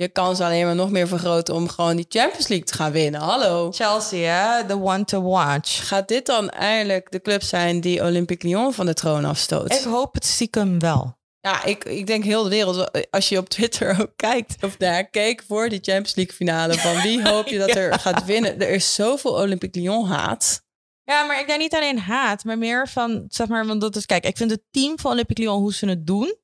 je 0.00 0.08
kans 0.08 0.40
alleen 0.40 0.64
maar 0.64 0.74
nog 0.74 0.90
meer 0.90 1.08
vergroot 1.08 1.48
om 1.48 1.68
gewoon 1.68 1.96
die 1.96 2.06
Champions 2.08 2.48
League 2.48 2.66
te 2.66 2.74
gaan 2.74 2.92
winnen. 2.92 3.20
Hallo. 3.20 3.70
Chelsea, 3.72 4.32
hè? 4.32 4.66
The 4.66 4.82
one 4.82 5.04
to 5.04 5.22
watch. 5.22 5.88
Gaat 5.88 6.08
dit 6.08 6.26
dan 6.26 6.50
eigenlijk 6.50 7.10
de 7.10 7.20
club 7.20 7.42
zijn 7.42 7.80
die 7.80 8.02
Olympique 8.02 8.48
Lyon 8.48 8.72
van 8.72 8.86
de 8.86 8.94
troon 8.94 9.24
afstoot? 9.24 9.72
Ik 9.72 9.82
hoop 9.82 10.14
het 10.14 10.24
stiekem 10.24 10.78
wel. 10.78 11.18
Ja, 11.40 11.64
ik, 11.64 11.84
ik 11.84 12.06
denk 12.06 12.24
heel 12.24 12.42
de 12.42 12.48
wereld, 12.48 13.08
als 13.10 13.28
je 13.28 13.38
op 13.38 13.48
Twitter 13.48 14.00
ook 14.00 14.12
kijkt 14.16 14.64
of 14.64 14.76
daar 14.76 15.10
keek 15.10 15.44
voor 15.46 15.68
die 15.68 15.80
Champions 15.82 16.14
League 16.14 16.34
finale, 16.34 16.74
van 16.74 17.02
wie 17.02 17.22
hoop 17.30 17.46
je 17.46 17.58
dat 17.58 17.74
er 17.74 17.98
gaat 17.98 18.24
winnen? 18.24 18.60
Er 18.60 18.70
is 18.70 18.94
zoveel 18.94 19.32
Olympique 19.32 19.80
Lyon 19.80 20.06
haat. 20.06 20.62
Ja, 21.04 21.22
maar 21.22 21.40
ik 21.40 21.46
denk 21.46 21.60
niet 21.60 21.74
alleen 21.74 21.98
haat, 21.98 22.44
maar 22.44 22.58
meer 22.58 22.88
van, 22.88 23.24
zeg 23.28 23.48
maar, 23.48 23.66
want 23.66 23.80
dat 23.80 23.96
is, 23.96 24.06
kijk, 24.06 24.26
ik 24.26 24.36
vind 24.36 24.50
het 24.50 24.62
team 24.70 24.98
van 24.98 25.12
Olympique 25.12 25.42
Lyon, 25.42 25.58
hoe 25.60 25.74
ze 25.74 25.88
het 25.88 26.06
doen, 26.06 26.36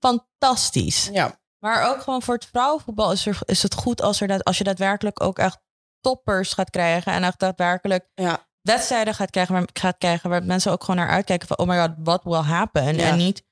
fantastisch. 0.00 1.08
Ja. 1.12 1.39
Maar 1.64 1.88
ook 1.90 2.02
gewoon 2.02 2.22
voor 2.22 2.34
het 2.34 2.46
vrouwenvoetbal 2.46 3.12
is, 3.12 3.26
er, 3.26 3.38
is 3.44 3.62
het 3.62 3.74
goed 3.74 4.02
als, 4.02 4.20
er 4.20 4.28
dat, 4.28 4.44
als 4.44 4.58
je 4.58 4.64
daadwerkelijk 4.64 5.22
ook 5.22 5.38
echt 5.38 5.58
toppers 6.00 6.52
gaat 6.52 6.70
krijgen 6.70 7.12
en 7.12 7.24
echt 7.24 7.38
daadwerkelijk 7.38 8.08
Ja. 8.14 8.46
wedstrijden 8.62 9.14
gaat 9.14 9.30
krijgen, 9.30 9.54
waar, 9.54 9.68
gaat 9.72 9.98
krijgen 9.98 10.30
waar 10.30 10.44
mensen 10.44 10.72
ook 10.72 10.80
gewoon 10.84 10.96
naar 11.00 11.08
uitkijken 11.08 11.48
van, 11.48 11.58
oh 11.58 11.66
my 11.66 11.78
god, 11.78 11.90
what 11.98 12.24
will 12.24 12.34
happen? 12.54 12.94
Ja. 12.96 13.08
En 13.08 13.16
niet 13.16 13.42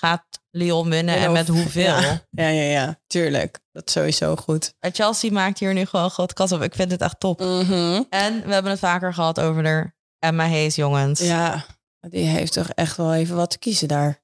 gaat 0.00 0.24
Lyon 0.50 0.90
winnen 0.90 1.16
en 1.16 1.32
met 1.32 1.48
hoeveel. 1.48 1.82
Ja, 2.00 2.20
ja, 2.30 2.48
ja, 2.48 2.62
ja, 2.62 3.00
tuurlijk. 3.06 3.60
Dat 3.72 3.86
is 3.86 3.92
sowieso 3.92 4.36
goed. 4.36 4.74
Maar 4.80 4.90
Chelsea 4.90 5.32
maakt 5.32 5.58
hier 5.58 5.74
nu 5.74 5.84
gewoon 5.84 6.10
groot 6.10 6.32
kans 6.32 6.52
op. 6.52 6.62
Ik 6.62 6.74
vind 6.74 6.90
het 6.90 7.00
echt 7.00 7.20
top. 7.20 7.40
Mhm. 7.40 8.02
En 8.08 8.42
we 8.46 8.52
hebben 8.52 8.70
het 8.70 8.80
vaker 8.80 9.14
gehad 9.14 9.40
over 9.40 9.62
de 9.62 9.92
Emma 10.18 10.48
Hayes 10.48 10.74
jongens. 10.74 11.20
Ja, 11.20 11.64
die 12.00 12.24
heeft 12.26 12.52
toch 12.52 12.68
echt 12.68 12.96
wel 12.96 13.14
even 13.14 13.36
wat 13.36 13.50
te 13.50 13.58
kiezen 13.58 13.88
daar. 13.88 14.22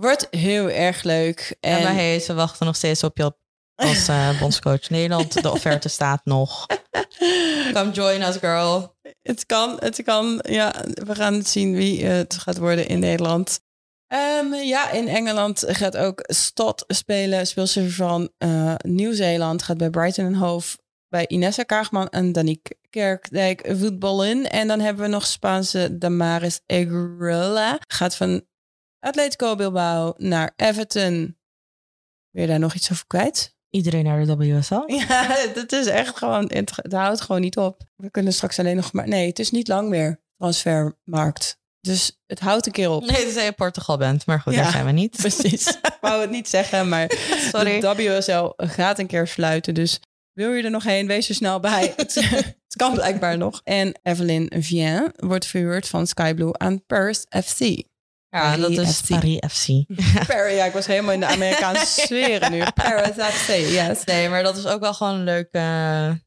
Wordt 0.00 0.26
heel 0.30 0.70
erg 0.70 1.02
leuk. 1.02 1.56
En 1.60 1.82
Hayes, 1.82 2.26
we 2.26 2.34
wachten 2.34 2.66
nog 2.66 2.76
steeds 2.76 3.04
op 3.04 3.16
je 3.16 3.36
als 3.74 4.08
eh, 4.08 4.38
bondscoach 4.40 4.90
Nederland. 4.90 5.42
De 5.42 5.50
offerte 5.50 5.88
staat 5.88 6.20
nog. 6.24 6.66
Come 7.72 7.90
join 7.90 8.22
us, 8.22 8.36
girl. 8.36 8.96
het 9.22 9.46
kan, 9.46 9.76
het 9.78 10.02
kan. 10.02 10.42
Ja, 10.48 10.74
we 10.94 11.14
gaan 11.14 11.34
het 11.34 11.48
zien 11.48 11.74
wie 11.74 12.04
het 12.04 12.34
gaat 12.34 12.58
worden 12.58 12.88
in 12.88 12.98
Nederland. 12.98 13.60
Ehm, 14.06 14.54
ja, 14.54 14.90
in 14.90 15.08
Engeland 15.08 15.64
gaat 15.66 15.96
ook 15.96 16.24
Stott 16.26 16.84
spelen. 16.86 17.46
Speelster 17.46 17.90
van 17.90 18.30
eh, 18.38 18.74
Nieuw-Zeeland 18.78 19.62
gaat 19.62 19.76
bij 19.76 19.90
Brighton 19.90 20.24
en 20.24 20.34
Hove 20.34 20.76
bij 21.08 21.26
Inessa 21.26 21.62
Kaagman 21.62 22.08
en 22.08 22.32
Danique 22.32 22.76
Kerkdijk 22.90 23.68
voetballen. 23.72 24.50
En 24.50 24.68
dan 24.68 24.80
hebben 24.80 25.02
we 25.04 25.10
nog 25.10 25.26
Spaanse 25.26 25.98
Damaris 25.98 26.60
Egrella. 26.66 27.78
Gaat 27.86 28.16
van 28.16 28.44
Atletico 29.00 29.54
Bilbao 29.56 30.14
naar 30.16 30.52
Everton. 30.56 31.36
Wil 32.30 32.42
je 32.42 32.48
daar 32.48 32.58
nog 32.58 32.74
iets 32.74 32.92
over 32.92 33.06
kwijt? 33.06 33.54
Iedereen 33.70 34.04
naar 34.04 34.26
de 34.26 34.36
WSL? 34.36 34.82
Ja, 35.08 35.46
dat 35.54 35.72
is 35.72 35.86
echt 35.86 36.16
gewoon, 36.16 36.50
het, 36.52 36.72
het 36.76 36.92
houdt 36.92 37.20
gewoon 37.20 37.40
niet 37.40 37.56
op. 37.56 37.82
We 37.96 38.10
kunnen 38.10 38.32
straks 38.32 38.58
alleen 38.58 38.76
nog 38.76 38.92
maar, 38.92 39.08
nee, 39.08 39.26
het 39.28 39.38
is 39.38 39.50
niet 39.50 39.68
lang 39.68 39.88
meer 39.88 40.20
transfermarkt. 40.36 41.58
Dus 41.80 42.20
het 42.26 42.40
houdt 42.40 42.66
een 42.66 42.72
keer 42.72 42.90
op. 42.90 43.04
Nee, 43.04 43.22
tenzij 43.24 43.44
je 43.44 43.52
Portugal 43.52 43.96
bent. 43.96 44.26
Maar 44.26 44.40
goed, 44.40 44.54
Ja. 44.54 44.62
daar 44.62 44.70
zijn 44.72 44.84
we 44.86 44.92
niet. 44.92 45.16
Precies. 45.16 45.66
Ik 45.96 45.96
wou 46.00 46.20
het 46.20 46.30
niet 46.30 46.48
zeggen, 46.48 46.88
maar 46.88 47.10
Sorry. 47.52 47.80
de 47.80 47.94
WSL 48.18 48.52
gaat 48.56 48.98
een 48.98 49.06
keer 49.06 49.26
sluiten. 49.26 49.74
Dus 49.74 50.00
wil 50.32 50.52
je 50.52 50.62
er 50.62 50.70
nog 50.70 50.84
heen, 50.84 51.06
wees 51.06 51.28
er 51.28 51.34
snel 51.34 51.60
bij. 51.60 51.92
het, 51.96 52.14
het 52.14 52.76
kan 52.76 52.92
blijkbaar 52.94 53.36
nog. 53.38 53.60
En 53.64 53.98
Evelyn 54.02 54.52
Vien 54.58 55.12
wordt 55.16 55.46
verhuurd 55.46 55.88
van 55.88 56.06
Sky 56.06 56.34
Blue 56.34 56.58
aan 56.58 56.86
Paris 56.86 57.26
FC. 57.44 57.82
Ja, 58.36 58.56
dat 58.56 58.70
is 58.70 58.96
FC. 58.96 59.08
Paris 59.08 59.38
FC. 59.50 59.66
Paris, 60.32 60.54
ja, 60.56 60.64
ik 60.64 60.72
was 60.72 60.86
helemaal 60.86 61.12
in 61.12 61.20
de 61.20 61.26
Amerikaanse 61.26 61.86
sferen 62.00 62.50
nu. 62.52 62.62
Paris 62.74 63.24
FC, 63.24 63.48
yes. 63.48 64.04
Nee, 64.04 64.28
maar 64.28 64.42
dat 64.42 64.56
is 64.56 64.66
ook 64.66 64.80
wel 64.80 64.94
gewoon 64.94 65.14
een 65.14 65.24
leuke, 65.24 65.58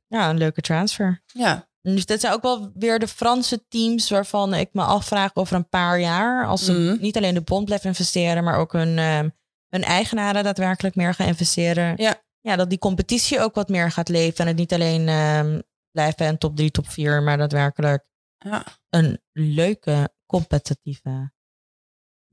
ja, 0.07 0.29
een 0.29 0.37
leuke 0.37 0.61
transfer. 0.61 1.23
Ja, 1.25 1.67
Dus 1.81 2.05
dit 2.05 2.19
zijn 2.21 2.33
ook 2.33 2.41
wel 2.41 2.71
weer 2.73 2.99
de 2.99 3.07
Franse 3.07 3.65
teams 3.67 4.09
waarvan 4.09 4.53
ik 4.53 4.69
me 4.71 4.83
afvraag 4.83 5.35
over 5.35 5.55
een 5.55 5.69
paar 5.69 5.99
jaar. 5.99 6.47
Als 6.47 6.65
ze 6.65 6.71
Mhm. 6.71 7.01
niet 7.01 7.17
alleen 7.17 7.33
de 7.33 7.41
bond 7.41 7.65
blijven 7.65 7.87
investeren, 7.89 8.43
maar 8.43 8.57
ook 8.57 8.73
hun, 8.73 8.97
ehm, 8.97 9.29
hun 9.69 9.83
eigenaren 9.83 10.43
daadwerkelijk 10.43 10.95
meer 10.95 11.13
gaan 11.13 11.27
investeren. 11.27 11.93
Ja. 11.97 12.15
ja, 12.41 12.55
dat 12.55 12.69
die 12.69 12.79
competitie 12.79 13.39
ook 13.39 13.55
wat 13.55 13.69
meer 13.69 13.91
gaat 13.91 14.09
leven. 14.09 14.37
En 14.37 14.47
het 14.47 14.55
niet 14.57 14.73
alleen 14.73 15.07
ehm, 15.07 15.59
blijven 15.91 16.25
en 16.25 16.37
top 16.37 16.55
3, 16.55 16.71
top 16.71 16.89
4, 16.89 17.23
maar 17.23 17.37
daadwerkelijk 17.37 18.05
Ja. 18.37 18.63
een 18.89 19.21
leuke 19.31 20.09
competitieve. 20.25 21.31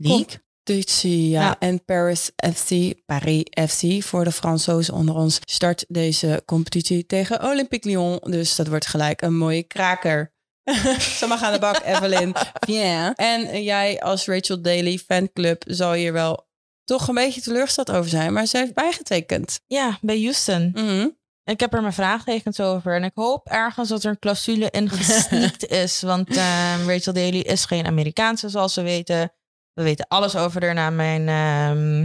Competitie, 0.03 1.29
ja. 1.29 1.41
Ja. 1.41 1.57
En 1.59 1.85
Paris 1.85 2.31
FC, 2.55 2.95
Paris 3.07 3.45
FC, 3.69 4.03
voor 4.03 4.25
de 4.25 4.33
Fransozen 4.33 4.95
onder 4.95 5.15
ons, 5.15 5.39
start 5.45 5.85
deze 5.89 6.43
competitie 6.47 7.07
tegen 7.07 7.45
Olympique 7.45 7.89
Lyon. 7.89 8.19
Dus 8.25 8.57
dat 8.57 8.67
wordt 8.67 8.87
gelijk 8.87 9.23
een 9.23 9.37
mooie 9.37 9.63
kraker. 9.63 10.35
Zo 11.19 11.27
mag 11.27 11.43
aan 11.43 11.53
de 11.53 11.59
bak, 11.59 11.81
Evelyn. 11.85 12.35
Bien. 12.67 13.15
En 13.15 13.63
jij 13.63 14.01
als 14.01 14.27
Rachel 14.27 14.63
Daly 14.63 14.99
fanclub 14.99 15.63
zal 15.67 15.93
hier 15.93 16.13
wel 16.13 16.49
toch 16.85 17.09
een 17.09 17.15
beetje 17.15 17.41
teleurgesteld 17.41 17.91
over 17.91 18.11
zijn, 18.11 18.33
maar 18.33 18.47
ze 18.47 18.59
heeft 18.59 18.75
bijgetekend. 18.75 19.61
Ja, 19.67 19.99
bij 20.01 20.21
Houston. 20.21 20.71
Mhm. 20.75 21.09
Ik 21.45 21.61
heb 21.61 21.75
er 21.75 21.81
mijn 21.81 21.93
vraagtekens 21.93 22.61
over. 22.61 22.95
En 22.95 23.05
ik 23.05 23.13
hoop 23.15 23.49
ergens 23.49 23.89
dat 23.89 24.05
er 24.05 24.11
een 24.11 24.19
clausule 24.19 24.71
in 24.71 24.91
gesneakt 24.91 25.67
is. 25.85 26.01
Want 26.03 26.37
ehm, 26.37 26.89
Rachel 26.89 27.13
Daly 27.13 27.39
is 27.39 27.65
geen 27.65 27.87
Amerikaanse, 27.87 28.49
zoals 28.49 28.75
we 28.75 28.83
weten. 28.83 29.33
We 29.77 29.83
weten 29.83 30.09
alles 30.09 30.37
over 30.37 30.65
haar 30.65 30.75
na 30.75 30.91
mijn 30.91 31.29
ehm, 31.29 31.99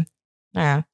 nou 0.51 0.67
ja, 0.67 0.88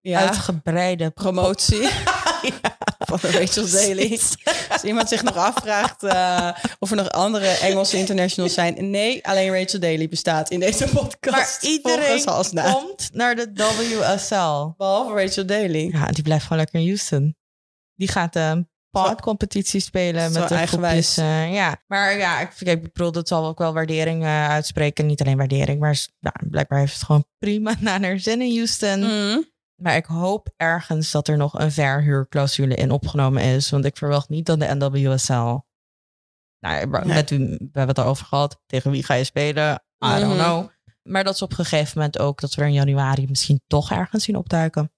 ja. 0.00 0.18
uitgebreide 0.18 1.10
Promotie. 1.10 1.88
van 3.08 3.18
de 3.22 3.30
Rachel 3.30 3.70
Daly. 3.70 4.20
Als 4.68 4.82
iemand 4.82 5.08
zich 5.08 5.22
nog 5.22 5.36
afvraagt 5.36 6.02
uh, 6.02 6.50
of 6.78 6.90
er 6.90 6.96
nog 6.96 7.10
andere 7.10 7.46
Engelse 7.46 7.96
internationals 7.96 8.54
zijn. 8.54 8.90
Nee, 8.90 9.26
alleen 9.26 9.52
Rachel 9.60 9.80
Daly 9.80 10.08
bestaat 10.08 10.50
in 10.50 10.60
deze 10.60 10.84
podcast. 10.88 11.62
Maar 11.62 11.70
iedereen 11.70 12.24
komt 12.72 13.10
naar 13.12 13.34
de 13.34 13.50
WSL. 13.54 14.74
Behalve 14.76 15.12
Rachel 15.22 15.46
Daly. 15.46 15.90
Ja, 15.92 16.06
die 16.06 16.22
blijft 16.22 16.42
gewoon 16.42 16.58
lekker 16.58 16.80
in 16.80 16.86
Houston. 16.86 17.36
Die 17.94 18.08
gaat 18.08 18.32
de 18.32 18.66
competitie 19.20 19.80
spelen 19.80 20.32
met 20.32 20.48
de 20.48 20.54
eigenwijs. 20.54 21.18
Uh, 21.18 21.52
ja, 21.52 21.82
maar 21.86 22.16
ja, 22.16 22.40
ik, 22.40 22.60
ik 22.60 22.82
bedoel, 22.82 23.12
dat 23.12 23.28
zal 23.28 23.46
ook 23.46 23.58
wel 23.58 23.72
waardering 23.72 24.22
uh, 24.22 24.48
uitspreken. 24.48 25.06
Niet 25.06 25.20
alleen 25.20 25.36
waardering, 25.36 25.80
maar 25.80 26.06
ja, 26.18 26.32
blijkbaar 26.50 26.78
heeft 26.78 26.94
het 26.94 27.02
gewoon 27.02 27.26
prima 27.44 27.74
naar 27.80 28.02
haar 28.02 28.18
zin 28.18 28.40
in 28.40 28.56
Houston. 28.56 29.00
Mm. 29.00 29.44
Maar 29.82 29.96
ik 29.96 30.04
hoop 30.04 30.52
ergens 30.56 31.10
dat 31.10 31.28
er 31.28 31.36
nog 31.36 31.58
een 31.58 31.72
verhuurclausule 31.72 32.74
in 32.74 32.90
opgenomen 32.90 33.42
is. 33.42 33.70
Want 33.70 33.84
ik 33.84 33.96
verwacht 33.96 34.28
niet 34.28 34.46
dat 34.46 34.60
de 34.60 34.74
NWSL. 34.74 35.58
Nou, 36.60 37.06
met 37.06 37.30
u, 37.30 37.38
we 37.38 37.56
hebben 37.58 37.88
het 37.88 37.98
erover 37.98 38.26
gehad. 38.26 38.60
Tegen 38.66 38.90
wie 38.90 39.02
ga 39.02 39.14
je 39.14 39.24
spelen? 39.24 39.74
I 40.04 40.20
don't 40.20 40.24
mhm. 40.26 40.44
know. 40.44 40.68
Maar 41.02 41.24
dat 41.24 41.38
ze 41.38 41.44
op 41.44 41.50
een 41.50 41.56
gegeven 41.56 41.92
moment 41.94 42.18
ook 42.18 42.40
dat 42.40 42.54
we 42.54 42.62
er 42.62 42.68
in 42.68 42.72
januari 42.72 43.26
misschien 43.28 43.60
toch 43.66 43.90
ergens 43.90 44.24
zien 44.24 44.36
opduiken. 44.36 44.92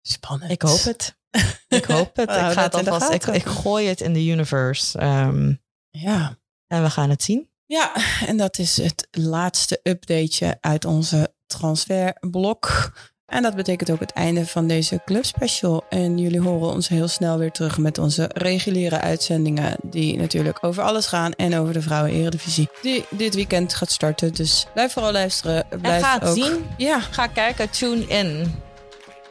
Spannend. 0.00 0.50
Ik 0.50 0.62
hoop 0.62 0.82
het. 0.82 1.17
ik 1.68 1.84
hoop 1.84 2.16
het. 2.16 2.30
ik, 2.30 2.36
ga 2.36 2.62
het 2.62 2.74
alvast, 2.74 3.10
ik, 3.10 3.26
ik, 3.26 3.44
gooi 3.44 3.86
het 3.86 4.00
in 4.00 4.12
de 4.12 4.26
universe. 4.26 4.98
Ehm, 4.98 5.52
ja. 5.90 6.38
En 6.66 6.82
we 6.82 6.90
gaan 6.90 7.10
het 7.10 7.22
zien. 7.22 7.50
Ja, 7.66 7.92
en 8.26 8.36
dat 8.36 8.58
is 8.58 8.76
het 8.76 9.08
laatste 9.10 9.80
updateje 9.82 10.58
uit 10.60 10.84
onze 10.84 11.34
transferblok. 11.46 12.92
En 13.26 13.42
dat 13.42 13.54
betekent 13.54 13.90
ook 13.90 14.00
het 14.00 14.12
einde 14.12 14.46
van 14.46 14.66
deze 14.66 15.00
Club 15.04 15.24
Special. 15.24 15.84
En 15.88 16.18
jullie 16.18 16.40
horen 16.40 16.72
ons 16.72 16.88
heel 16.88 17.08
snel 17.08 17.38
weer 17.38 17.50
terug 17.50 17.78
met 17.78 17.98
onze 17.98 18.30
reguliere 18.34 19.00
uitzendingen. 19.00 19.76
Die 19.82 20.16
natuurlijk 20.16 20.64
over 20.64 20.82
alles 20.82 21.06
gaan. 21.06 21.32
En 21.32 21.56
over 21.56 21.72
de 21.72 21.82
Vrouwen 21.82 22.12
Eredivisie. 22.12 22.68
Die 22.82 23.04
dit 23.10 23.34
weekend 23.34 23.74
gaat 23.74 23.90
starten. 23.90 24.34
Dus 24.34 24.66
blijf 24.74 24.92
vooral 24.92 25.12
luisteren. 25.12 25.66
Blijf 25.68 26.02
en 26.02 26.08
ga 26.08 26.18
het 26.18 26.28
ook... 26.28 26.36
zien. 26.36 26.66
Ja. 26.76 27.00
Ga 27.00 27.26
kijken. 27.26 27.70
Tune 27.70 28.06
in. 28.06 28.60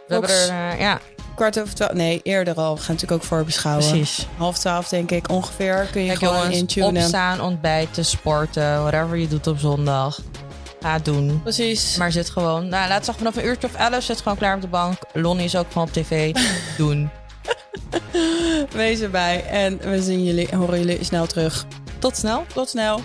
We 0.07 0.13
hebben 0.13 0.29
er, 0.29 0.73
uh, 0.73 0.79
ja. 0.79 0.99
Kwart 1.37 1.59
over 1.59 1.75
twaalf. 1.75 1.93
Nee, 1.93 2.19
eerder 2.23 2.55
al. 2.55 2.75
We 2.75 2.81
gaan 2.81 2.93
natuurlijk 2.93 3.21
ook 3.21 3.27
voorbeschouwen. 3.27 3.89
Precies. 3.89 4.27
Half 4.37 4.57
twaalf 4.57 4.87
denk 4.87 5.11
ik 5.11 5.29
ongeveer. 5.29 5.87
Kun 5.91 6.01
je 6.01 6.07
Kijk, 6.07 6.19
gewoon 6.19 6.35
jongens, 6.35 6.57
intunen. 6.57 6.95
opstaan, 6.95 7.41
ontbijten, 7.41 8.05
sporten. 8.05 8.81
Whatever 8.81 9.17
je 9.17 9.27
doet 9.27 9.47
op 9.47 9.59
zondag. 9.59 10.19
Ga 10.81 10.99
doen. 10.99 11.41
Precies. 11.43 11.97
Maar 11.97 12.11
zit 12.11 12.29
gewoon, 12.29 12.67
nou, 12.67 12.87
laat 12.87 13.05
zeggen 13.05 13.25
vanaf 13.25 13.35
een 13.35 13.49
uurtje 13.49 13.67
of 13.67 13.73
elf, 13.75 14.03
zit 14.03 14.21
gewoon 14.21 14.37
klaar 14.37 14.55
op 14.55 14.61
de 14.61 14.67
bank. 14.67 14.97
Lonnie 15.13 15.45
is 15.45 15.55
ook 15.55 15.65
gewoon 15.71 15.87
op 15.87 15.93
tv. 15.93 16.35
doen. 16.77 17.09
Wees 18.71 18.99
erbij. 18.99 19.45
En 19.45 19.77
we 19.77 20.01
zien 20.01 20.23
jullie, 20.23 20.55
horen 20.55 20.79
jullie 20.79 21.03
snel 21.03 21.25
terug. 21.25 21.65
Tot 21.99 22.17
snel. 22.17 22.45
Tot 22.53 22.69
snel. 22.69 23.01